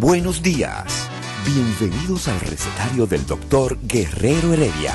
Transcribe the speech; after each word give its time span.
Buenos 0.00 0.42
días. 0.42 1.10
Bienvenidos 1.44 2.26
al 2.28 2.40
recetario 2.40 3.06
del 3.06 3.26
doctor 3.26 3.76
Guerrero 3.82 4.54
Heredia. 4.54 4.94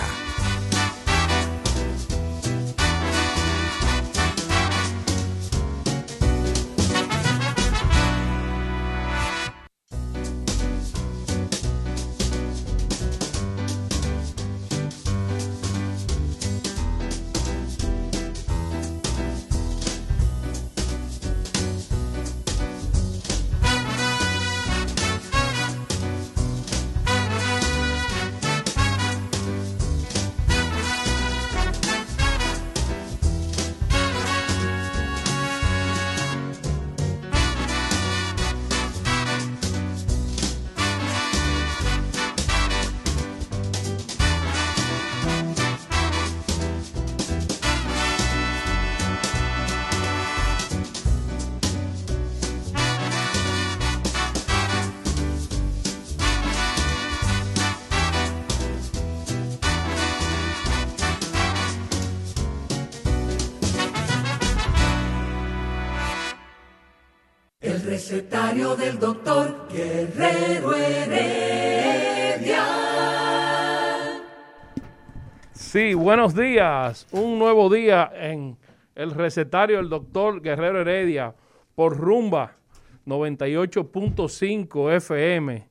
Días. 76.36 77.08
Un 77.12 77.40
nuevo 77.40 77.74
día 77.74 78.12
en 78.14 78.58
el 78.94 79.12
recetario 79.12 79.78
del 79.78 79.88
doctor 79.88 80.42
Guerrero 80.42 80.82
Heredia 80.82 81.34
por 81.76 81.98
Rumba 81.98 82.58
98.5 83.06 84.92
FM. 84.98 85.70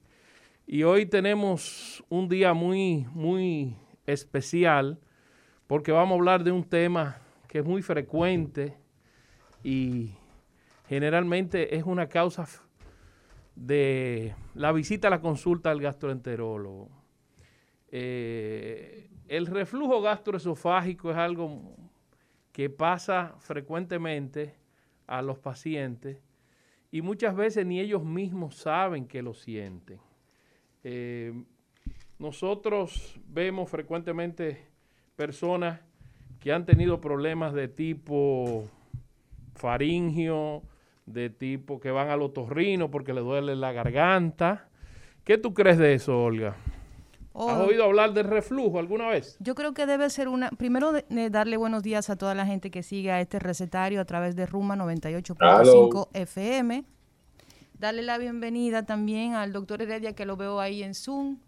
Y 0.67 0.83
hoy 0.85 1.05
tenemos 1.05 2.03
un 2.09 2.29
día 2.29 2.55
muy, 2.55 3.07
muy 3.13 3.77
especial 4.07 4.99
porque 5.67 5.93
vamos 5.93 6.13
a 6.13 6.19
hablar 6.19 6.45
de 6.45 6.53
un 6.53 6.65
tema 6.65 7.19
que 7.47 7.59
es 7.59 7.65
muy 7.65 7.83
frecuente 7.83 8.79
y 9.63 10.13
generalmente 10.89 11.77
es 11.77 11.85
una 11.85 12.09
causa 12.09 12.49
de 13.55 14.35
la 14.55 14.73
visita 14.73 15.09
a 15.09 15.11
la 15.11 15.21
consulta 15.21 15.69
del 15.69 15.83
gastroenterólogo. 15.83 17.04
Eh, 17.97 19.09
el 19.29 19.47
reflujo 19.47 20.03
gastroesofágico 20.03 21.13
es 21.13 21.17
algo 21.17 21.77
que 22.51 22.69
pasa 22.69 23.37
frecuentemente 23.39 24.57
a 25.07 25.23
los 25.23 25.39
pacientes 25.39 26.19
y 26.91 27.03
muchas 27.03 27.37
veces 27.37 27.65
ni 27.65 27.79
ellos 27.79 28.03
mismos 28.05 28.57
saben 28.57 29.07
que 29.07 29.23
lo 29.23 29.33
sienten. 29.33 30.01
Eh, 30.83 31.45
nosotros 32.19 33.21
vemos 33.29 33.71
frecuentemente 33.71 34.67
personas 35.15 35.81
que 36.41 36.53
han 36.53 36.67
tenido 36.67 37.01
problemas 37.01 37.55
de 37.55 37.69
tipo 37.69 38.69
faringio, 39.55 40.65
de 41.07 41.31
tipo 41.31 41.79
que 41.79 41.93
van 41.93 42.09
al 42.09 42.23
otorrino 42.23 42.91
porque 42.91 43.13
le 43.13 43.21
duele 43.21 43.55
la 43.55 43.71
garganta. 43.71 44.69
¿Qué 45.23 45.39
tú 45.39 45.55
crees 45.55 45.79
de 45.79 45.95
eso, 45.95 46.25
Olga? 46.25 46.57
Oh, 47.37 47.51
¿Has 47.51 47.59
oído 47.59 47.83
hablar 47.83 48.13
del 48.15 48.27
reflujo 48.29 48.79
alguna 48.79 49.09
vez? 49.09 49.37
Yo 49.41 49.57
creo 49.57 49.75
que 49.75 49.87
debe 49.87 50.09
ser 50.09 50.29
una. 50.29 50.51
Primero, 50.51 50.93
de- 50.93 51.05
de 51.09 51.31
darle 51.31 51.57
buenos 51.57 51.83
días 51.83 52.09
a 52.09 52.15
toda 52.15 52.33
la 52.37 52.47
gente 52.47 52.71
que 52.71 52.85
sigue 52.85 53.11
a 53.11 53.21
este 53.21 53.41
recetario 53.41 54.01
a 54.01 54.05
través 54.05 54.37
de 54.37 54.47
Ruma 54.47 54.77
98.5 54.77 56.09
FM. 56.13 56.85
Darle 57.77 58.03
la 58.03 58.19
bienvenida 58.19 58.85
también 58.87 59.35
al 59.35 59.53
doctor 59.53 59.83
Heredia, 59.83 60.15
que 60.15 60.27
lo 60.27 60.37
veo 60.37 60.61
ahí 60.61 60.85
en 60.85 60.95
Zoom. 60.95 61.39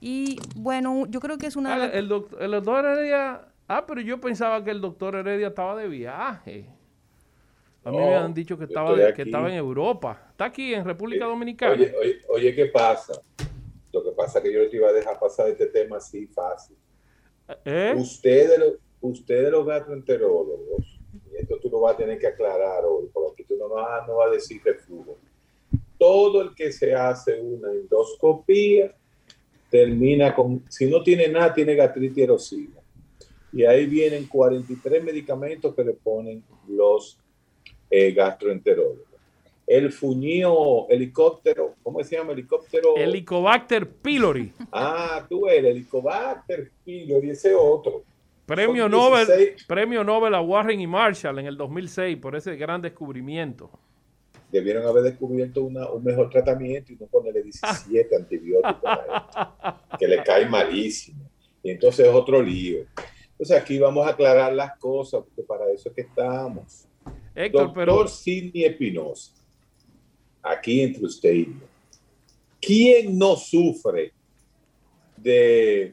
Y 0.00 0.38
bueno, 0.56 1.04
yo 1.10 1.20
creo 1.20 1.36
que 1.36 1.46
es 1.46 1.56
una. 1.56 1.74
Ah, 1.74 1.88
de 1.88 1.98
el, 1.98 2.08
doc- 2.08 2.34
el 2.40 2.50
doctor 2.52 2.86
Heredia. 2.86 3.42
Ah, 3.68 3.84
pero 3.86 4.00
yo 4.00 4.18
pensaba 4.18 4.64
que 4.64 4.70
el 4.70 4.80
doctor 4.80 5.14
Heredia 5.14 5.48
estaba 5.48 5.76
de 5.76 5.88
viaje. 5.88 6.70
A 7.84 7.90
mí 7.90 7.98
No, 7.98 8.06
me 8.06 8.14
han 8.16 8.32
dicho 8.32 8.56
que 8.56 8.64
estaba, 8.64 8.96
que 9.12 9.22
estaba 9.22 9.48
en 9.50 9.56
Europa. 9.56 10.18
Está 10.30 10.46
aquí 10.46 10.72
en 10.72 10.86
República 10.86 11.26
Dominicana. 11.26 11.74
Oye, 11.74 11.92
oye, 12.00 12.18
oye, 12.30 12.54
¿qué 12.54 12.66
pasa? 12.66 13.12
Lo 13.96 14.04
que 14.04 14.12
pasa 14.12 14.38
es 14.38 14.44
que 14.44 14.52
yo 14.52 14.62
no 14.62 14.68
te 14.68 14.76
iba 14.76 14.88
a 14.88 14.92
dejar 14.92 15.18
pasar 15.18 15.48
este 15.48 15.66
tema 15.66 15.96
así 15.96 16.26
fácil. 16.26 16.76
¿Eh? 17.64 17.94
Ustedes, 17.96 18.60
ustedes 19.00 19.50
los 19.50 19.64
gastroenterólogos, 19.64 21.00
y 21.32 21.36
esto 21.36 21.58
tú 21.58 21.70
lo 21.70 21.80
vas 21.80 21.94
a 21.94 21.96
tener 21.96 22.18
que 22.18 22.26
aclarar 22.26 22.84
hoy, 22.84 23.08
porque 23.12 23.44
tú 23.44 23.56
no 23.56 23.70
vas, 23.70 24.06
no 24.06 24.16
vas 24.16 24.28
a 24.28 24.32
decir 24.32 24.60
reflujo. 24.62 25.16
Todo 25.98 26.42
el 26.42 26.54
que 26.54 26.72
se 26.72 26.94
hace 26.94 27.40
una 27.40 27.70
endoscopía 27.70 28.94
termina 29.70 30.34
con, 30.34 30.62
si 30.68 30.90
no 30.90 31.02
tiene 31.02 31.28
nada, 31.28 31.54
tiene 31.54 31.74
gastritis 31.74 32.24
erosiva. 32.24 32.82
Y 33.52 33.64
ahí 33.64 33.86
vienen 33.86 34.26
43 34.26 35.02
medicamentos 35.02 35.74
que 35.74 35.84
le 35.84 35.94
ponen 35.94 36.44
los 36.68 37.18
eh, 37.88 38.12
gastroenterólogos. 38.12 39.05
El 39.66 39.90
fuñío 39.92 40.88
helicóptero, 40.88 41.74
¿cómo 41.82 42.02
se 42.04 42.16
llama? 42.16 42.32
Helicóptero. 42.32 42.96
Helicobacter 42.96 43.88
pylori. 43.90 44.52
Ah, 44.70 45.26
tú 45.28 45.48
eres 45.48 45.72
Helicobacter 45.72 46.70
pylori, 46.84 47.30
ese 47.30 47.54
otro. 47.54 48.04
Premio 48.46 48.88
Nobel, 48.88 49.26
16. 49.26 49.64
premio 49.66 50.04
Nobel 50.04 50.34
a 50.34 50.40
Warren 50.40 50.80
y 50.80 50.86
Marshall 50.86 51.40
en 51.40 51.46
el 51.46 51.56
2006 51.56 52.16
por 52.18 52.36
ese 52.36 52.54
gran 52.56 52.80
descubrimiento. 52.80 53.70
Debieron 54.52 54.86
haber 54.86 55.02
descubierto 55.02 55.64
una- 55.64 55.90
un 55.90 56.04
mejor 56.04 56.30
tratamiento 56.30 56.92
y 56.92 56.96
no 56.96 57.06
ponerle 57.06 57.42
17 57.42 58.14
antibióticos 58.16 58.84
a 58.84 59.80
él, 59.90 59.98
que 59.98 60.06
le 60.06 60.22
cae 60.22 60.46
malísimo. 60.48 61.28
Y 61.64 61.70
entonces 61.72 62.06
es 62.06 62.14
otro 62.14 62.40
lío. 62.40 62.84
Entonces 63.32 63.60
aquí 63.60 63.80
vamos 63.80 64.06
a 64.06 64.10
aclarar 64.10 64.52
las 64.52 64.78
cosas, 64.78 65.24
porque 65.24 65.42
para 65.42 65.68
eso 65.72 65.88
es 65.88 65.94
que 65.96 66.02
estamos. 66.02 66.86
Héctor, 67.34 67.62
Doctor 67.66 67.74
pero 67.74 68.06
Sidney 68.08 68.64
Espinosa, 68.64 69.32
aquí 70.46 70.80
entre 70.80 71.04
usted 71.04 71.32
y 71.32 71.44
yo, 71.46 71.66
¿quién 72.60 73.18
no 73.18 73.36
sufre 73.36 74.12
de, 75.16 75.92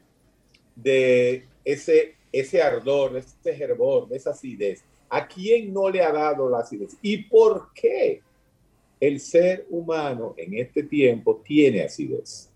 de 0.76 1.44
ese, 1.64 2.14
ese 2.32 2.62
ardor, 2.62 3.16
ese 3.16 3.62
hervor, 3.62 4.08
de 4.08 4.16
esa 4.16 4.30
acidez? 4.30 4.84
¿A 5.08 5.26
quién 5.26 5.72
no 5.72 5.88
le 5.90 6.02
ha 6.02 6.12
dado 6.12 6.48
la 6.48 6.58
acidez? 6.60 6.96
¿Y 7.02 7.18
por 7.24 7.72
qué 7.74 8.22
el 9.00 9.20
ser 9.20 9.66
humano 9.70 10.34
en 10.36 10.54
este 10.58 10.82
tiempo 10.84 11.42
tiene 11.44 11.82
acidez? 11.82 12.50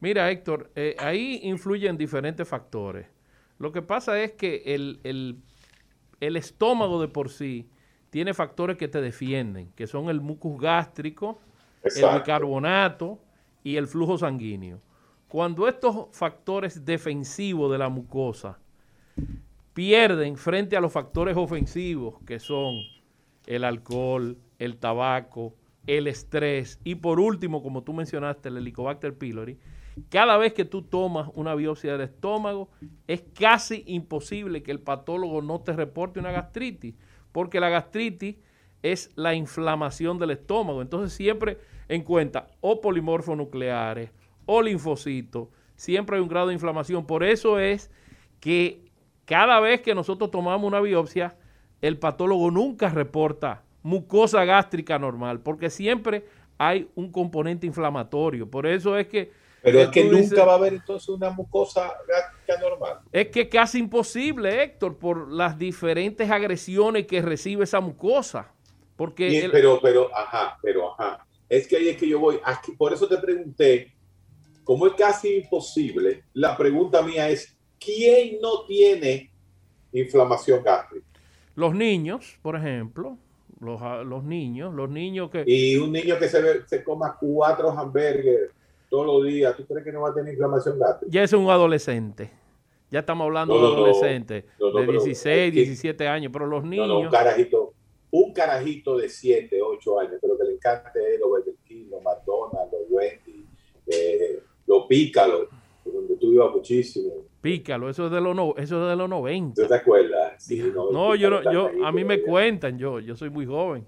mira 0.00 0.30
Héctor, 0.30 0.70
eh, 0.74 0.94
ahí 0.98 1.40
influyen 1.42 1.96
diferentes 1.96 2.46
factores. 2.46 3.06
Lo 3.58 3.72
que 3.72 3.82
pasa 3.82 4.22
es 4.22 4.32
que 4.32 4.62
el, 4.66 5.00
el- 5.04 5.38
el 6.20 6.36
estómago 6.36 7.00
de 7.00 7.08
por 7.08 7.30
sí 7.30 7.68
tiene 8.10 8.34
factores 8.34 8.76
que 8.76 8.88
te 8.88 9.00
defienden, 9.00 9.70
que 9.74 9.86
son 9.86 10.08
el 10.08 10.20
mucus 10.20 10.60
gástrico, 10.60 11.38
el 11.82 12.18
bicarbonato 12.18 13.18
y 13.62 13.76
el 13.76 13.86
flujo 13.86 14.18
sanguíneo. 14.18 14.80
Cuando 15.28 15.68
estos 15.68 16.08
factores 16.12 16.84
defensivos 16.84 17.70
de 17.70 17.78
la 17.78 17.88
mucosa 17.88 18.58
pierden 19.74 20.36
frente 20.36 20.76
a 20.76 20.80
los 20.80 20.92
factores 20.92 21.36
ofensivos 21.36 22.14
que 22.24 22.38
son 22.38 22.76
el 23.46 23.64
alcohol, 23.64 24.38
el 24.58 24.76
tabaco, 24.78 25.54
el 25.86 26.06
estrés 26.06 26.80
y 26.84 26.96
por 26.96 27.20
último, 27.20 27.62
como 27.62 27.82
tú 27.82 27.92
mencionaste, 27.92 28.48
el 28.48 28.56
Helicobacter 28.58 29.14
pylori, 29.16 29.58
cada 30.10 30.36
vez 30.36 30.52
que 30.52 30.64
tú 30.64 30.82
tomas 30.82 31.30
una 31.34 31.54
biopsia 31.54 31.92
del 31.92 32.02
estómago, 32.02 32.68
es 33.06 33.24
casi 33.34 33.82
imposible 33.86 34.62
que 34.62 34.70
el 34.70 34.80
patólogo 34.80 35.40
no 35.42 35.60
te 35.60 35.72
reporte 35.72 36.20
una 36.20 36.32
gastritis, 36.32 36.94
porque 37.36 37.60
la 37.60 37.68
gastritis 37.68 38.36
es 38.82 39.10
la 39.14 39.34
inflamación 39.34 40.18
del 40.18 40.30
estómago. 40.30 40.80
Entonces 40.80 41.12
siempre 41.12 41.58
en 41.86 42.02
cuenta 42.02 42.46
o 42.62 42.80
polimorfonucleares 42.80 44.10
o 44.46 44.62
linfocitos, 44.62 45.48
siempre 45.74 46.16
hay 46.16 46.22
un 46.22 46.30
grado 46.30 46.46
de 46.46 46.54
inflamación. 46.54 47.06
Por 47.06 47.22
eso 47.22 47.58
es 47.58 47.90
que 48.40 48.80
cada 49.26 49.60
vez 49.60 49.82
que 49.82 49.94
nosotros 49.94 50.30
tomamos 50.30 50.66
una 50.66 50.80
biopsia, 50.80 51.36
el 51.82 51.98
patólogo 51.98 52.50
nunca 52.50 52.88
reporta 52.88 53.64
mucosa 53.82 54.46
gástrica 54.46 54.98
normal, 54.98 55.40
porque 55.40 55.68
siempre 55.68 56.24
hay 56.56 56.88
un 56.94 57.12
componente 57.12 57.66
inflamatorio. 57.66 58.50
Por 58.50 58.66
eso 58.66 58.96
es 58.96 59.08
que... 59.08 59.30
Pero 59.66 59.80
es 59.80 59.88
que 59.88 60.04
nunca 60.04 60.44
va 60.44 60.52
a 60.52 60.54
haber 60.58 60.74
entonces 60.74 61.08
una 61.08 61.28
mucosa 61.28 61.92
gástrica 62.06 62.60
normal. 62.60 63.00
Es 63.10 63.30
que 63.30 63.48
casi 63.48 63.80
imposible, 63.80 64.62
Héctor, 64.62 64.96
por 64.96 65.28
las 65.32 65.58
diferentes 65.58 66.30
agresiones 66.30 67.04
que 67.08 67.20
recibe 67.20 67.64
esa 67.64 67.80
mucosa. 67.80 68.52
Porque 68.94 69.48
Pero, 69.50 69.80
pero, 69.82 70.08
ajá, 70.16 70.56
pero, 70.62 70.92
ajá. 70.92 71.26
Es 71.48 71.66
que 71.66 71.78
ahí 71.78 71.88
es 71.88 71.96
que 71.96 72.08
yo 72.08 72.20
voy. 72.20 72.38
Aquí, 72.44 72.76
por 72.76 72.92
eso 72.92 73.08
te 73.08 73.18
pregunté, 73.18 73.92
como 74.62 74.86
es 74.86 74.94
casi 74.94 75.38
imposible, 75.38 76.22
la 76.32 76.56
pregunta 76.56 77.02
mía 77.02 77.28
es, 77.28 77.58
¿quién 77.80 78.40
no 78.40 78.66
tiene 78.66 79.32
inflamación 79.90 80.62
gástrica? 80.62 81.08
Los 81.56 81.74
niños, 81.74 82.38
por 82.40 82.54
ejemplo, 82.54 83.18
los, 83.58 83.80
los 84.06 84.22
niños, 84.22 84.72
los 84.72 84.88
niños 84.88 85.28
que... 85.28 85.42
Y 85.44 85.76
un 85.76 85.90
niño 85.90 86.20
que 86.20 86.28
se, 86.28 86.64
se 86.68 86.84
coma 86.84 87.16
cuatro 87.18 87.70
hamburgues 87.72 88.52
todos 88.88 89.06
los 89.06 89.24
días, 89.24 89.56
¿tú 89.56 89.66
crees 89.66 89.84
que 89.84 89.92
no 89.92 90.02
va 90.02 90.10
a 90.10 90.14
tener 90.14 90.32
inflamación 90.32 90.78
gástrica? 90.78 91.10
Ya 91.10 91.22
es 91.22 91.32
un 91.32 91.48
adolescente. 91.50 92.30
Ya 92.90 93.00
estamos 93.00 93.24
hablando 93.24 93.54
de 93.58 93.66
adolescentes 93.66 94.44
de 94.58 94.86
16, 94.86 95.52
17 95.52 96.06
años, 96.06 96.30
pero 96.32 96.46
los 96.46 96.64
niños... 96.64 96.88
un 96.88 97.10
carajito, 97.10 97.74
un 98.12 98.32
carajito 98.32 98.96
de 98.96 99.08
7, 99.08 99.60
8 99.60 100.00
años, 100.00 100.14
pero 100.20 100.38
que 100.38 100.44
le 100.44 100.52
encante 100.54 101.18
los 101.18 101.28
Burger 101.28 101.54
King, 101.64 101.86
los 101.90 102.02
McDonald's, 102.02 102.72
los 102.72 102.82
Wendy, 102.88 103.44
eh, 103.88 104.40
los 104.66 104.86
Pícalos, 104.86 105.48
donde 105.84 106.16
tú 106.16 106.32
ibas 106.32 106.52
muchísimo. 106.54 107.12
Pícalo, 107.40 107.90
eso 107.90 108.06
es 108.06 108.12
de 108.12 108.20
los 108.20 108.34
no, 108.34 108.54
eso 108.56 108.82
es 108.82 108.90
de 108.90 108.96
los 108.96 109.08
90. 109.08 109.62
¿Tú 109.62 109.68
te 109.68 109.74
acuerdas? 109.74 110.48
no, 110.92 111.14
yo, 111.14 111.42
yo 111.50 111.70
a 111.84 111.92
mí 111.92 112.04
me 112.04 112.22
cuentan, 112.22 112.78
yo, 112.78 113.00
yo 113.00 113.16
soy 113.16 113.30
muy 113.30 113.46
joven. 113.46 113.84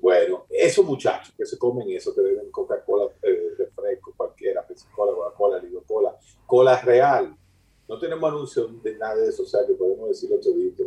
Bueno, 0.00 0.46
esos 0.48 0.84
muchachos 0.84 1.34
que 1.36 1.44
se 1.44 1.58
comen 1.58 1.90
eso, 1.90 2.14
que 2.14 2.20
beben 2.20 2.50
Coca-Cola, 2.50 3.10
eh, 3.22 3.54
refresco, 3.58 4.14
cualquiera, 4.16 4.66
Pepsi-Cola, 4.66 5.12
Coca-Cola, 5.12 5.58
Ligo-Cola, 5.58 6.16
cola 6.46 6.80
real. 6.80 7.36
No 7.88 7.98
tenemos 7.98 8.30
anuncio 8.30 8.68
de 8.68 8.96
nada 8.96 9.16
de 9.16 9.28
eso, 9.28 9.42
o 9.42 9.46
sea 9.46 9.60
que 9.66 9.74
podemos 9.74 10.08
decirlo 10.08 10.38
todito. 10.38 10.84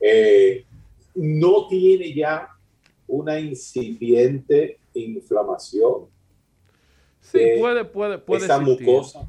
Eh, 0.00 0.64
no 1.14 1.66
tiene 1.68 2.14
ya 2.14 2.48
una 3.06 3.40
incipiente 3.40 4.78
inflamación. 4.94 6.06
Sí, 7.20 7.40
puede, 7.58 7.84
puede, 7.84 8.18
puede. 8.18 8.44
Esa 8.44 8.60
mucosa 8.60 9.28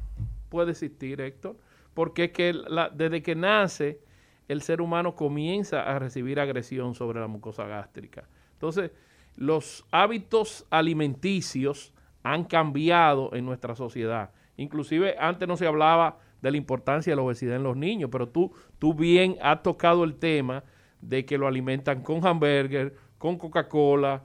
puede 0.50 0.72
existir, 0.72 1.22
Héctor, 1.22 1.56
porque 1.94 2.26
es 2.26 2.32
que 2.32 2.54
desde 2.94 3.24
que 3.24 3.36
nace 3.36 4.02
el 4.48 4.62
ser 4.62 4.82
humano 4.82 5.16
comienza 5.16 5.84
a 5.84 6.00
recibir 6.00 6.40
agresión 6.40 6.96
sobre 6.96 7.20
la 7.20 7.28
mucosa 7.28 7.66
gástrica. 7.66 8.28
Entonces, 8.60 8.92
los 9.36 9.86
hábitos 9.90 10.66
alimenticios 10.70 11.94
han 12.24 12.44
cambiado 12.44 13.34
en 13.34 13.46
nuestra 13.46 13.76
sociedad. 13.76 14.32
Inclusive 14.58 15.16
antes 15.18 15.48
no 15.48 15.56
se 15.56 15.66
hablaba 15.66 16.20
de 16.42 16.52
la 16.52 16.58
importancia 16.58 17.12
de 17.12 17.16
la 17.16 17.22
obesidad 17.22 17.56
en 17.56 17.64
los 17.64 17.78
niños, 17.78 18.10
pero 18.12 18.28
tú, 18.28 18.52
tú 18.78 18.94
bien 18.94 19.38
has 19.42 19.64
tocado 19.64 20.04
el 20.04 20.16
tema 20.16 20.64
de 21.02 21.26
que 21.26 21.38
lo 21.38 21.48
alimentan 21.48 22.04
con 22.04 22.26
hamburger, 22.26 22.96
con 23.18 23.38
Coca-Cola. 23.38 24.24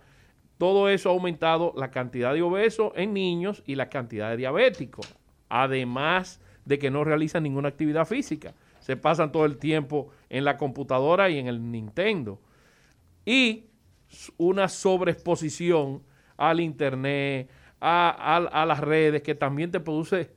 Todo 0.59 0.89
eso 0.89 1.09
ha 1.09 1.13
aumentado 1.13 1.73
la 1.77 1.91
cantidad 1.91 2.35
de 2.35 2.43
obesos 2.43 2.93
en 2.97 3.15
niños 3.15 3.63
y 3.67 3.77
la 3.77 3.89
cantidad 3.89 4.31
de 4.31 4.37
diabéticos 4.37 5.17
además 5.55 6.41
de 6.65 6.81
que 6.81 6.91
no 6.91 7.05
realizan 7.05 7.45
ninguna 7.45 7.69
actividad 7.69 8.07
física. 8.07 8.55
Se 8.81 8.97
pasan 8.97 9.31
todo 9.31 9.45
el 9.45 9.57
tiempo 9.59 10.11
en 10.29 10.45
la 10.45 10.57
computadora 10.57 11.31
y 11.31 11.39
en 11.39 11.47
el 11.47 11.71
Nintendo. 11.71 12.41
Y 13.25 13.67
una 14.37 14.69
sobreexposición 14.69 16.03
al 16.37 16.61
Internet, 16.61 17.51
a, 17.81 18.65
las 18.67 18.81
redes, 18.81 19.23
que 19.23 19.35
también 19.35 19.71
te 19.71 19.81
produce 19.81 20.31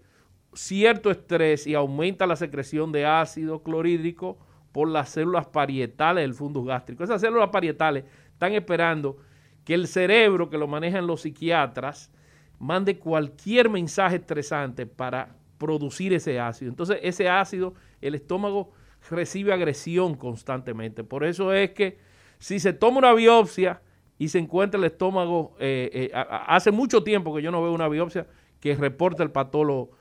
cierto 0.54 1.12
estrés 1.12 1.66
y 1.68 1.76
aumenta 1.76 2.26
la 2.26 2.36
secreción 2.36 2.92
de 2.92 3.06
ácido 3.06 3.64
clorhídrico 3.64 4.38
por 4.72 4.90
las 4.90 5.10
células 5.10 5.48
parietales 5.48 6.24
del 6.24 6.34
fundus 6.34 6.66
gástrico. 6.66 7.04
Esas 7.04 7.22
células 7.22 7.50
parietales 7.50 8.04
están 8.34 8.54
esperando 8.54 9.18
que 9.64 9.74
el 9.74 9.88
cerebro, 9.88 10.50
que 10.50 10.58
lo 10.58 10.68
manejan 10.68 11.08
los 11.08 11.22
psiquiatras, 11.22 12.12
mande 12.60 12.98
cualquier 12.98 13.70
mensaje 13.70 14.18
estresante 14.18 14.86
para 14.86 15.36
producir 15.58 16.14
ese 16.14 16.40
ácido. 16.40 16.70
Entonces, 16.70 17.00
ese 17.02 17.30
ácido, 17.30 17.74
el 18.02 18.16
estómago 18.16 18.72
recibe 19.10 19.54
agresión 19.54 20.16
constantemente. 20.16 21.04
Por 21.04 21.24
eso 21.24 21.54
es 21.54 21.72
que 21.72 21.98
si 22.40 22.60
se 22.60 22.74
toma 22.74 23.00
una 23.00 23.14
biopsia 23.14 23.82
y 24.18 24.30
se 24.30 24.40
encuentra 24.40 24.80
el 24.80 24.86
estómago, 24.86 25.56
eh, 25.60 25.90
eh, 25.94 26.12
hace 26.14 26.72
mucho 26.72 27.04
tiempo 27.04 27.36
que 27.36 27.42
yo 27.42 27.52
no 27.52 27.62
veo 27.62 27.74
una 27.74 27.88
biopsia 27.88 28.28
que 28.60 28.76
reporte 28.76 29.24
el 29.24 29.32
patólogo 29.32 29.92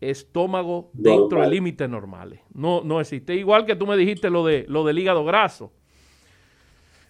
estómago 0.00 0.90
dentro 0.92 1.40
de 1.42 1.48
límites 1.48 1.88
normales. 1.88 2.40
No, 2.54 2.82
no 2.84 3.00
existe. 3.00 3.34
Igual 3.34 3.66
que 3.66 3.74
tú 3.74 3.86
me 3.86 3.96
dijiste 3.96 4.30
lo, 4.30 4.46
de, 4.46 4.64
lo 4.68 4.84
del 4.84 4.98
hígado 4.98 5.24
graso. 5.24 5.72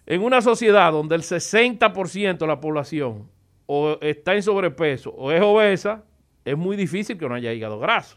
En 0.07 0.23
una 0.23 0.41
sociedad 0.41 0.91
donde 0.91 1.17
el 1.17 1.23
60% 1.23 2.39
de 2.39 2.47
la 2.47 2.61
población 2.61 3.29
o 3.67 3.99
está 4.01 4.35
en 4.35 4.43
sobrepeso 4.43 5.11
o 5.11 5.31
es 5.31 5.43
obesa, 5.43 6.05
es 6.47 6.57
muy 6.57 6.77
difícil 6.77 7.19
que 7.19 7.29
no 7.29 7.35
haya 7.35 7.53
hígado 7.53 7.79
graso. 7.79 8.17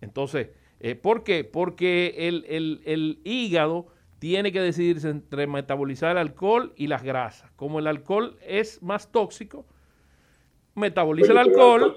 Entonces, 0.00 0.48
eh, 0.80 0.94
¿por 0.94 1.24
qué? 1.24 1.44
Porque 1.44 2.14
el, 2.28 3.20
hígado 3.24 3.88
tiene 4.18 4.52
que 4.52 4.60
decidirse 4.60 5.08
entre 5.10 5.46
metabolizar 5.46 6.12
el 6.12 6.18
alcohol 6.18 6.72
y 6.76 6.86
las 6.86 7.02
grasas. 7.02 7.50
Como 7.52 7.78
el 7.78 7.86
alcohol 7.86 8.36
es 8.46 8.82
más 8.82 9.12
tóxico, 9.12 9.66
metaboliza 10.74 11.32
el 11.32 11.38
alcohol, 11.38 11.94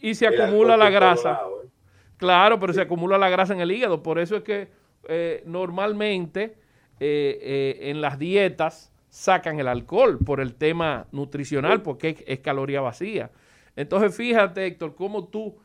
y, 0.00 0.14
se 0.14 0.26
acumula 0.26 0.76
la 0.76 0.90
grasa. 0.90 1.40
¿eh? 1.64 1.68
Claro, 2.16 2.58
pero 2.58 2.72
se 2.72 2.80
acumula 2.80 3.18
la 3.18 3.28
grasa 3.28 3.54
en 3.54 3.60
el 3.60 3.70
hígado. 3.70 4.02
Por 4.02 4.18
eso 4.18 4.36
es 4.36 4.42
que 4.42 4.68
eh, 5.08 5.42
normalmente 5.46 6.56
en 7.00 8.00
las 8.00 8.18
dietas 8.18 8.94
sacan 9.14 9.60
el 9.60 9.68
alcohol 9.68 10.18
por 10.18 10.40
el 10.40 10.56
tema 10.56 11.06
nutricional, 11.12 11.82
porque 11.82 12.24
es, 12.26 12.40
caloría 12.40 12.80
vacía. 12.80 13.30
Entonces, 13.76 14.16
fíjate, 14.16 14.66
Héctor, 14.66 14.96
cómo 14.96 15.28
tú 15.28 15.56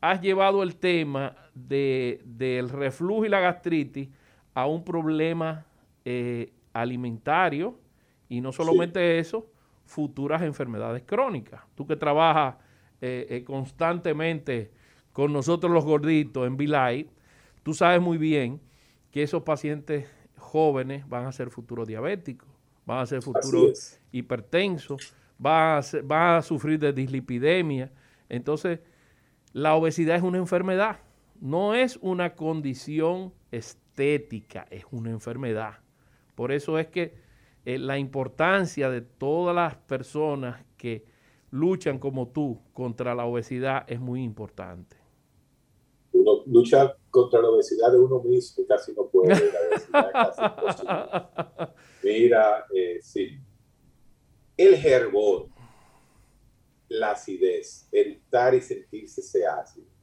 has 0.00 0.22
llevado 0.22 0.62
el 0.62 0.76
tema 0.76 1.36
de, 1.54 2.22
del 2.24 2.70
reflujo 2.70 3.26
y 3.26 3.28
la 3.28 3.40
gastritis 3.40 4.08
a 4.56 4.64
un 4.64 4.82
problema 4.82 5.66
eh, 6.06 6.50
alimentario 6.72 7.78
y 8.26 8.40
no 8.40 8.52
solamente 8.52 9.18
eso, 9.18 9.46
futuras 9.84 10.40
enfermedades 10.40 11.02
crónicas. 11.04 11.60
Tú 11.74 11.86
que 11.86 11.94
trabajas 11.94 12.56
eh, 13.02 13.26
eh, 13.28 13.44
constantemente 13.44 14.72
con 15.12 15.30
nosotros 15.30 15.70
los 15.70 15.84
gorditos 15.84 16.46
en 16.46 16.56
Vilay, 16.56 17.06
tú 17.62 17.74
sabes 17.74 18.00
muy 18.00 18.16
bien 18.16 18.58
que 19.10 19.22
esos 19.22 19.42
pacientes 19.42 20.08
jóvenes 20.38 21.06
van 21.06 21.26
a 21.26 21.32
ser 21.32 21.50
futuros 21.50 21.86
diabéticos 21.86 22.48
van 22.86 23.00
a 23.00 23.06
ser 23.06 23.20
futuros 23.20 23.98
hipertensos, 24.12 25.12
van 25.38 25.82
a, 26.08 26.36
a 26.38 26.42
sufrir 26.42 26.78
de 26.78 26.92
dislipidemia. 26.92 27.90
Entonces, 28.28 28.78
la 29.52 29.74
obesidad 29.74 30.16
es 30.16 30.22
una 30.22 30.38
enfermedad, 30.38 31.00
no 31.40 31.74
es 31.74 31.98
una 32.00 32.36
condición 32.36 33.34
estética, 33.96 34.66
es 34.70 34.84
una 34.90 35.10
enfermedad. 35.10 35.78
Por 36.34 36.52
eso 36.52 36.78
es 36.78 36.88
que 36.88 37.14
eh, 37.64 37.78
la 37.78 37.98
importancia 37.98 38.90
de 38.90 39.00
todas 39.00 39.54
las 39.54 39.76
personas 39.76 40.62
que 40.76 41.04
luchan 41.50 41.98
como 41.98 42.28
tú 42.28 42.60
contra 42.74 43.14
la 43.14 43.24
obesidad 43.24 43.84
es 43.90 43.98
muy 43.98 44.22
importante. 44.22 44.96
Uno 46.12 46.42
lucha 46.46 46.94
contra 47.10 47.40
la 47.40 47.48
obesidad 47.48 47.90
de 47.90 47.98
uno 47.98 48.20
mismo 48.22 48.66
casi 48.66 48.92
no 48.92 49.06
puede. 49.06 49.34
casi 49.90 50.82
Mira, 52.02 52.66
eh, 52.74 52.98
sí. 53.00 53.38
El 54.56 54.74
hervor, 54.74 55.48
la 56.88 57.12
acidez, 57.12 57.88
el 57.92 58.12
estar 58.12 58.54
y 58.54 58.60
sentirse 58.60 59.20
ese 59.20 59.46
ácido. 59.46 59.95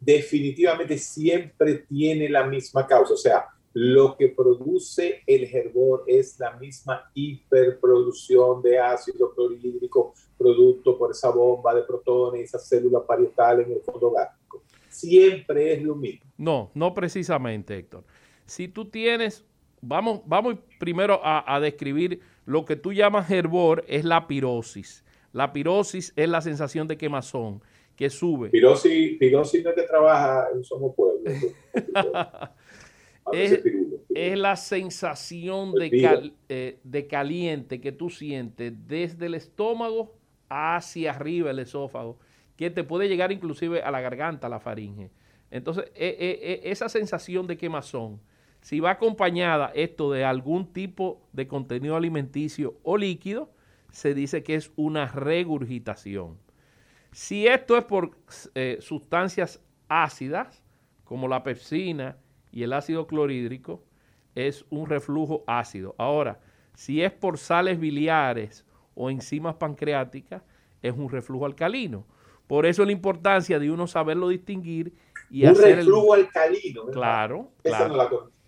Definitivamente 0.00 0.96
siempre 0.96 1.84
tiene 1.88 2.28
la 2.28 2.44
misma 2.44 2.86
causa. 2.86 3.14
O 3.14 3.18
sea, 3.18 3.46
lo 3.72 4.16
que 4.16 4.28
produce 4.28 5.22
el 5.26 5.44
hervor 5.44 6.04
es 6.06 6.38
la 6.40 6.56
misma 6.56 7.10
hiperproducción 7.14 8.62
de 8.62 8.78
ácido 8.78 9.32
clorhídrico 9.32 10.14
producto 10.36 10.98
por 10.98 11.12
esa 11.12 11.30
bomba 11.30 11.74
de 11.74 11.82
protones, 11.82 12.42
esa 12.42 12.58
célula 12.58 13.04
parietal 13.06 13.60
en 13.60 13.72
el 13.72 13.80
fondo 13.82 14.10
gástrico. 14.10 14.62
Siempre 14.88 15.74
es 15.74 15.82
lo 15.82 15.94
mismo. 15.94 16.24
No, 16.36 16.70
no 16.74 16.94
precisamente, 16.94 17.76
Héctor. 17.76 18.02
Si 18.46 18.66
tú 18.66 18.86
tienes, 18.86 19.44
vamos, 19.80 20.22
vamos 20.26 20.56
primero 20.80 21.20
a, 21.22 21.54
a 21.54 21.60
describir 21.60 22.20
lo 22.46 22.64
que 22.64 22.74
tú 22.74 22.92
llamas 22.92 23.30
hervor, 23.30 23.84
es 23.86 24.04
la 24.04 24.26
pirosis. 24.26 25.04
La 25.32 25.52
pirosis 25.52 26.12
es 26.16 26.28
la 26.28 26.40
sensación 26.40 26.88
de 26.88 26.98
quemazón 26.98 27.62
que 28.00 28.08
sube. 28.08 28.48
Pirosis 28.48 29.62
no 29.62 29.68
es 29.70 29.76
que 29.76 29.82
trabaja 29.82 30.48
en 30.54 30.64
Somos 30.64 30.94
Pueblo. 30.96 31.20
es, 33.34 34.38
la 34.38 34.56
sensación 34.56 35.74
de, 35.74 36.32
eh, 36.48 36.78
de 36.82 37.06
caliente 37.06 37.78
que 37.78 37.92
tú 37.92 38.08
sientes 38.08 38.72
desde 38.88 39.26
el 39.26 39.34
estómago 39.34 40.14
hacia 40.48 41.10
arriba 41.10 41.50
el 41.50 41.58
esófago, 41.58 42.18
que 42.56 42.70
te 42.70 42.84
puede 42.84 43.06
llegar 43.06 43.32
inclusive 43.32 43.82
a 43.82 43.90
la 43.90 44.00
garganta, 44.00 44.46
a 44.46 44.50
la 44.50 44.60
faringe. 44.60 45.10
Entonces, 45.50 45.84
eh, 45.94 46.16
eh, 46.18 46.60
esa 46.64 46.88
sensación 46.88 47.46
de 47.46 47.58
quemazón, 47.58 48.18
si 48.62 48.80
va 48.80 48.92
acompañada 48.92 49.72
esto 49.74 50.10
de 50.10 50.24
algún 50.24 50.72
tipo 50.72 51.20
de 51.34 51.46
contenido 51.46 51.96
alimenticio 51.96 52.78
o 52.82 52.96
líquido, 52.96 53.50
se 53.92 54.14
dice 54.14 54.42
que 54.42 54.54
es 54.54 54.72
una 54.76 55.04
regurgitación. 55.04 56.38
Si 57.12 57.46
esto 57.46 57.76
es 57.76 57.84
por 57.84 58.16
sustancias 58.80 59.62
ácidas, 59.88 60.62
como 61.04 61.28
la 61.28 61.42
pepsina, 61.42 62.16
y 62.52 62.62
el 62.62 62.72
ácido 62.72 63.06
clorhídrico 63.06 63.84
es 64.34 64.64
un 64.70 64.88
reflujo 64.88 65.44
ácido. 65.46 65.94
Ahora, 65.98 66.40
si 66.74 67.02
es 67.02 67.12
por 67.12 67.38
sales 67.38 67.78
biliares 67.78 68.64
o 68.94 69.10
enzimas 69.10 69.54
pancreáticas, 69.56 70.42
es 70.82 70.92
un 70.92 71.08
reflujo 71.08 71.46
alcalino. 71.46 72.06
Por 72.46 72.66
eso 72.66 72.84
la 72.84 72.92
importancia 72.92 73.58
de 73.58 73.70
uno 73.70 73.86
saberlo 73.86 74.28
distinguir 74.28 74.94
y 75.30 75.46
un 75.46 75.54
reflujo 75.54 76.14
alcalino. 76.14 76.86
Claro, 76.86 77.52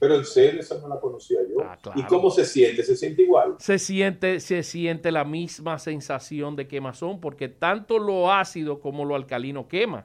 pero 0.02 0.16
en 0.16 0.24
serio 0.24 0.58
esa 0.58 0.80
no 0.80 0.88
la 0.88 0.98
conocía 0.98 1.38
yo. 1.48 1.62
Ah, 1.62 1.78
¿Y 1.94 2.02
cómo 2.02 2.28
se 2.28 2.44
siente? 2.44 2.82
¿Se 2.82 2.96
siente 2.96 3.22
igual? 3.22 3.54
Se 3.60 3.78
siente, 3.78 4.40
se 4.40 4.64
siente 4.64 5.12
la 5.12 5.22
misma 5.22 5.78
sensación 5.78 6.56
de 6.56 6.66
quemazón 6.66 7.20
porque 7.20 7.48
tanto 7.48 8.00
lo 8.00 8.32
ácido 8.32 8.80
como 8.80 9.04
lo 9.04 9.14
alcalino 9.14 9.68
quema. 9.68 10.04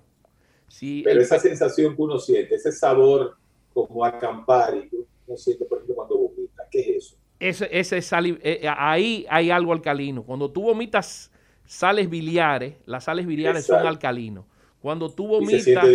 pero 1.04 1.20
esa 1.20 1.40
sensación 1.40 1.96
que 1.96 2.02
uno 2.04 2.20
siente, 2.20 2.54
ese 2.54 2.72
sabor 2.72 3.38
como 3.74 4.06
acampar 4.06 4.76
y 4.76 4.88
no 5.28 5.36
siente, 5.36 5.66
por 5.66 5.80
ejemplo, 5.80 5.96
cuando 5.96 6.16
vomita. 6.16 6.68
¿Qué 6.70 6.80
es 6.80 6.88
eso? 6.90 7.16
Ese, 7.40 7.68
ese 7.72 7.98
eh, 7.98 8.38
eh, 8.44 8.70
ahí 8.78 9.26
hay 9.32 9.50
algo 9.50 9.74
alcalino. 9.74 10.22
Cuando 10.22 10.52
tú 10.52 10.62
vomitas 10.62 11.32
sales 11.66 12.08
biliares, 12.08 12.76
las 12.86 13.06
sales 13.06 13.26
biliares 13.26 13.66
son 13.66 13.88
alcalinos. 13.88 14.46
Cuando 14.88 15.10
tú 15.10 15.28
vomitas, 15.28 15.86